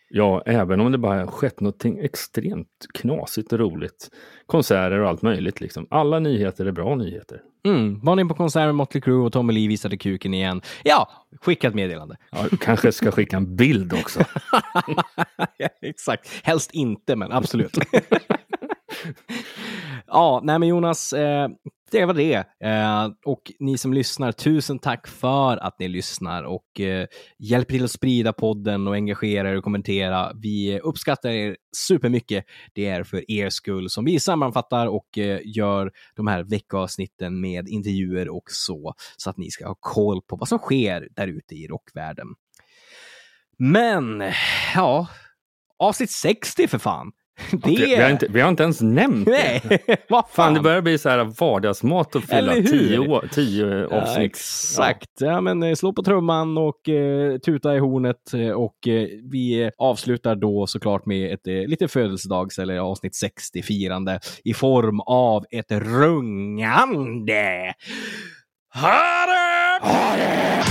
Ja, 0.09 0.43
även 0.47 0.81
om 0.81 0.93
det 0.93 0.99
bara 0.99 1.27
skett 1.27 1.61
något 1.61 1.85
extremt 1.85 2.87
knasigt 2.95 3.53
och 3.53 3.59
roligt. 3.59 4.11
Konserter 4.47 5.01
och 5.01 5.09
allt 5.09 5.23
möjligt. 5.23 5.61
Liksom. 5.61 5.87
Alla 5.91 6.19
nyheter 6.19 6.67
är 6.67 6.73
bra 6.73 6.95
nyheter. 6.95 7.41
Mm. 7.67 8.01
Var 8.01 8.17
ni 8.17 8.25
på 8.25 8.35
konsert 8.35 8.67
med 8.67 8.75
Motley 8.75 9.01
Crue 9.01 9.27
och 9.27 9.33
Tommy 9.33 9.53
Lee 9.53 9.69
visade 9.69 9.97
kuken 9.97 10.35
igen? 10.35 10.63
Ja, 10.85 11.11
skicka 11.41 11.69
ett 11.69 11.75
meddelande. 11.75 12.17
Ja, 12.31 12.39
du 12.51 12.57
kanske 12.57 12.93
ska 12.93 13.11
skicka 13.11 13.37
en 13.37 13.57
bild 13.57 13.93
också. 13.93 14.21
ja, 15.57 15.69
exakt. 15.83 16.29
Helst 16.43 16.75
inte, 16.75 17.17
men 17.17 17.33
absolut. 17.33 17.77
ja, 20.07 20.41
nej 20.45 20.59
men 20.59 20.69
Jonas, 20.69 21.13
eh, 21.13 21.49
det 21.91 22.05
var 22.05 22.15
det. 22.15 22.45
Eh, 22.61 23.09
och 23.25 23.53
ni 23.59 23.79
som 23.79 23.93
lyssnar, 23.93 24.33
tusen 24.33 24.79
tack 24.79 25.07
för 25.07 25.57
att 25.57 25.79
ni 25.79 25.89
lyssnar 25.89 26.43
och 26.43 26.81
eh, 26.81 27.07
hjälper 27.39 27.73
till 27.73 27.85
att 27.85 27.91
sprida 27.91 28.33
podden 28.33 28.87
och 28.87 28.95
engagera 28.95 29.51
er 29.51 29.57
och 29.57 29.65
kommentera. 29.65 30.33
Vi 30.35 30.81
uppskattar 30.81 31.31
er 31.31 31.57
supermycket. 31.77 32.45
Det 32.75 32.87
är 32.87 33.05
för 33.05 33.31
er 33.31 33.51
skull 33.51 33.91
som 33.91 34.05
vi 34.05 34.21
sammanfattar 34.21 34.87
och 34.87 35.19
eh, 35.19 35.41
gör 35.45 35.93
de 36.17 36.27
här 36.27 36.43
veckoavsnitten 36.43 37.41
med 37.41 37.69
intervjuer 37.69 38.29
och 38.29 38.51
så, 38.51 38.95
så 39.17 39.31
att 39.31 39.37
ni 39.37 39.51
ska 39.51 39.67
ha 39.67 39.77
koll 39.81 40.23
på 40.23 40.37
vad 40.37 40.49
som 40.49 40.59
sker 40.59 41.09
där 41.11 41.29
ute 41.29 41.55
i 41.55 41.67
rockvärlden. 41.67 42.27
Men, 43.59 44.33
ja, 44.75 45.09
avsnitt 45.79 46.11
60 46.11 46.69
för 46.69 46.79
fan. 46.79 47.13
Det... 47.53 47.71
Vi, 47.71 47.97
har 48.03 48.11
inte, 48.11 48.27
vi 48.31 48.41
har 48.41 48.49
inte 48.49 48.63
ens 48.63 48.81
nämnt 48.81 49.29
Nej, 49.29 49.63
det. 49.87 49.97
vad 50.09 50.25
fan. 50.25 50.31
Fan, 50.31 50.55
det 50.55 50.61
börjar 50.61 50.83
bli 50.83 50.99
så 50.99 51.09
här 51.09 51.25
vardagsmat 51.41 52.17
att 52.17 52.25
fylla 52.25 52.53
tio, 52.53 52.99
år- 52.99 53.29
tio 53.33 53.67
Ja, 53.91 54.01
avsnitt. 54.03 54.31
exakt. 54.31 55.11
Ja. 55.21 55.41
men 55.41 55.63
eh, 55.63 55.75
slå 55.75 55.93
på 55.93 56.03
trumman 56.03 56.59
och 56.59 56.89
eh, 56.89 57.39
tuta 57.39 57.77
i 57.77 57.79
hornet 57.79 58.35
eh, 58.35 58.51
och 58.51 58.89
eh, 58.89 59.09
vi 59.31 59.63
eh, 59.63 59.71
avslutar 59.79 60.37
då 60.37 60.67
såklart 60.67 61.07
med 61.07 61.35
ett 61.35 61.47
eh, 61.47 61.55
lite 61.55 61.89
födelsedags 61.89 62.59
eller 62.59 62.79
avsnitt 62.79 63.13
60-firande 63.13 64.21
i 64.45 64.55
form 64.55 65.01
av 65.01 65.45
ett 65.51 65.73
rungande. 65.73 67.75
Ha 68.75 69.27
det! 69.27 69.87
Ha 69.89 70.17
det! 70.17 70.63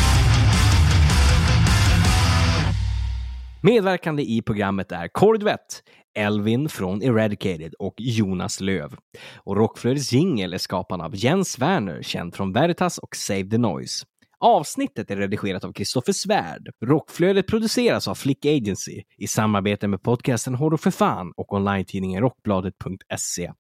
Medverkande 3.64 4.24
i 4.24 4.42
programmet 4.42 4.92
är 4.92 5.08
Kordvett, 5.08 5.84
Elvin 6.16 6.70
från 6.70 7.04
Eradicated 7.04 7.74
och 7.80 7.94
Jonas 7.98 8.62
Löv. 8.62 8.96
Och 9.36 9.58
Rockflödets 9.58 10.12
jingel 10.12 10.54
är 10.54 10.58
skapad 10.58 11.02
av 11.02 11.16
Jens 11.16 11.60
Werner, 11.60 12.02
känd 12.02 12.36
från 12.36 12.54
Veritas 12.54 12.98
och 12.98 13.16
Save 13.16 13.50
the 13.50 13.58
Noise. 13.58 14.06
Avsnittet 14.40 15.12
är 15.12 15.18
redigerat 15.18 15.64
av 15.64 15.74
Kristoffer 15.74 16.14
Svärd. 16.14 16.70
Rockflödet 16.86 17.48
produceras 17.48 18.08
av 18.08 18.16
Flick 18.16 18.46
Agency 18.46 19.02
i 19.18 19.28
samarbete 19.28 19.88
med 19.88 20.02
podcasten 20.02 20.56
Horror 20.56 20.78
för 20.78 20.92
fan 20.92 21.32
och 21.38 21.54
online-tidningen 21.54 22.22
Rockbladet.se. 22.22 23.52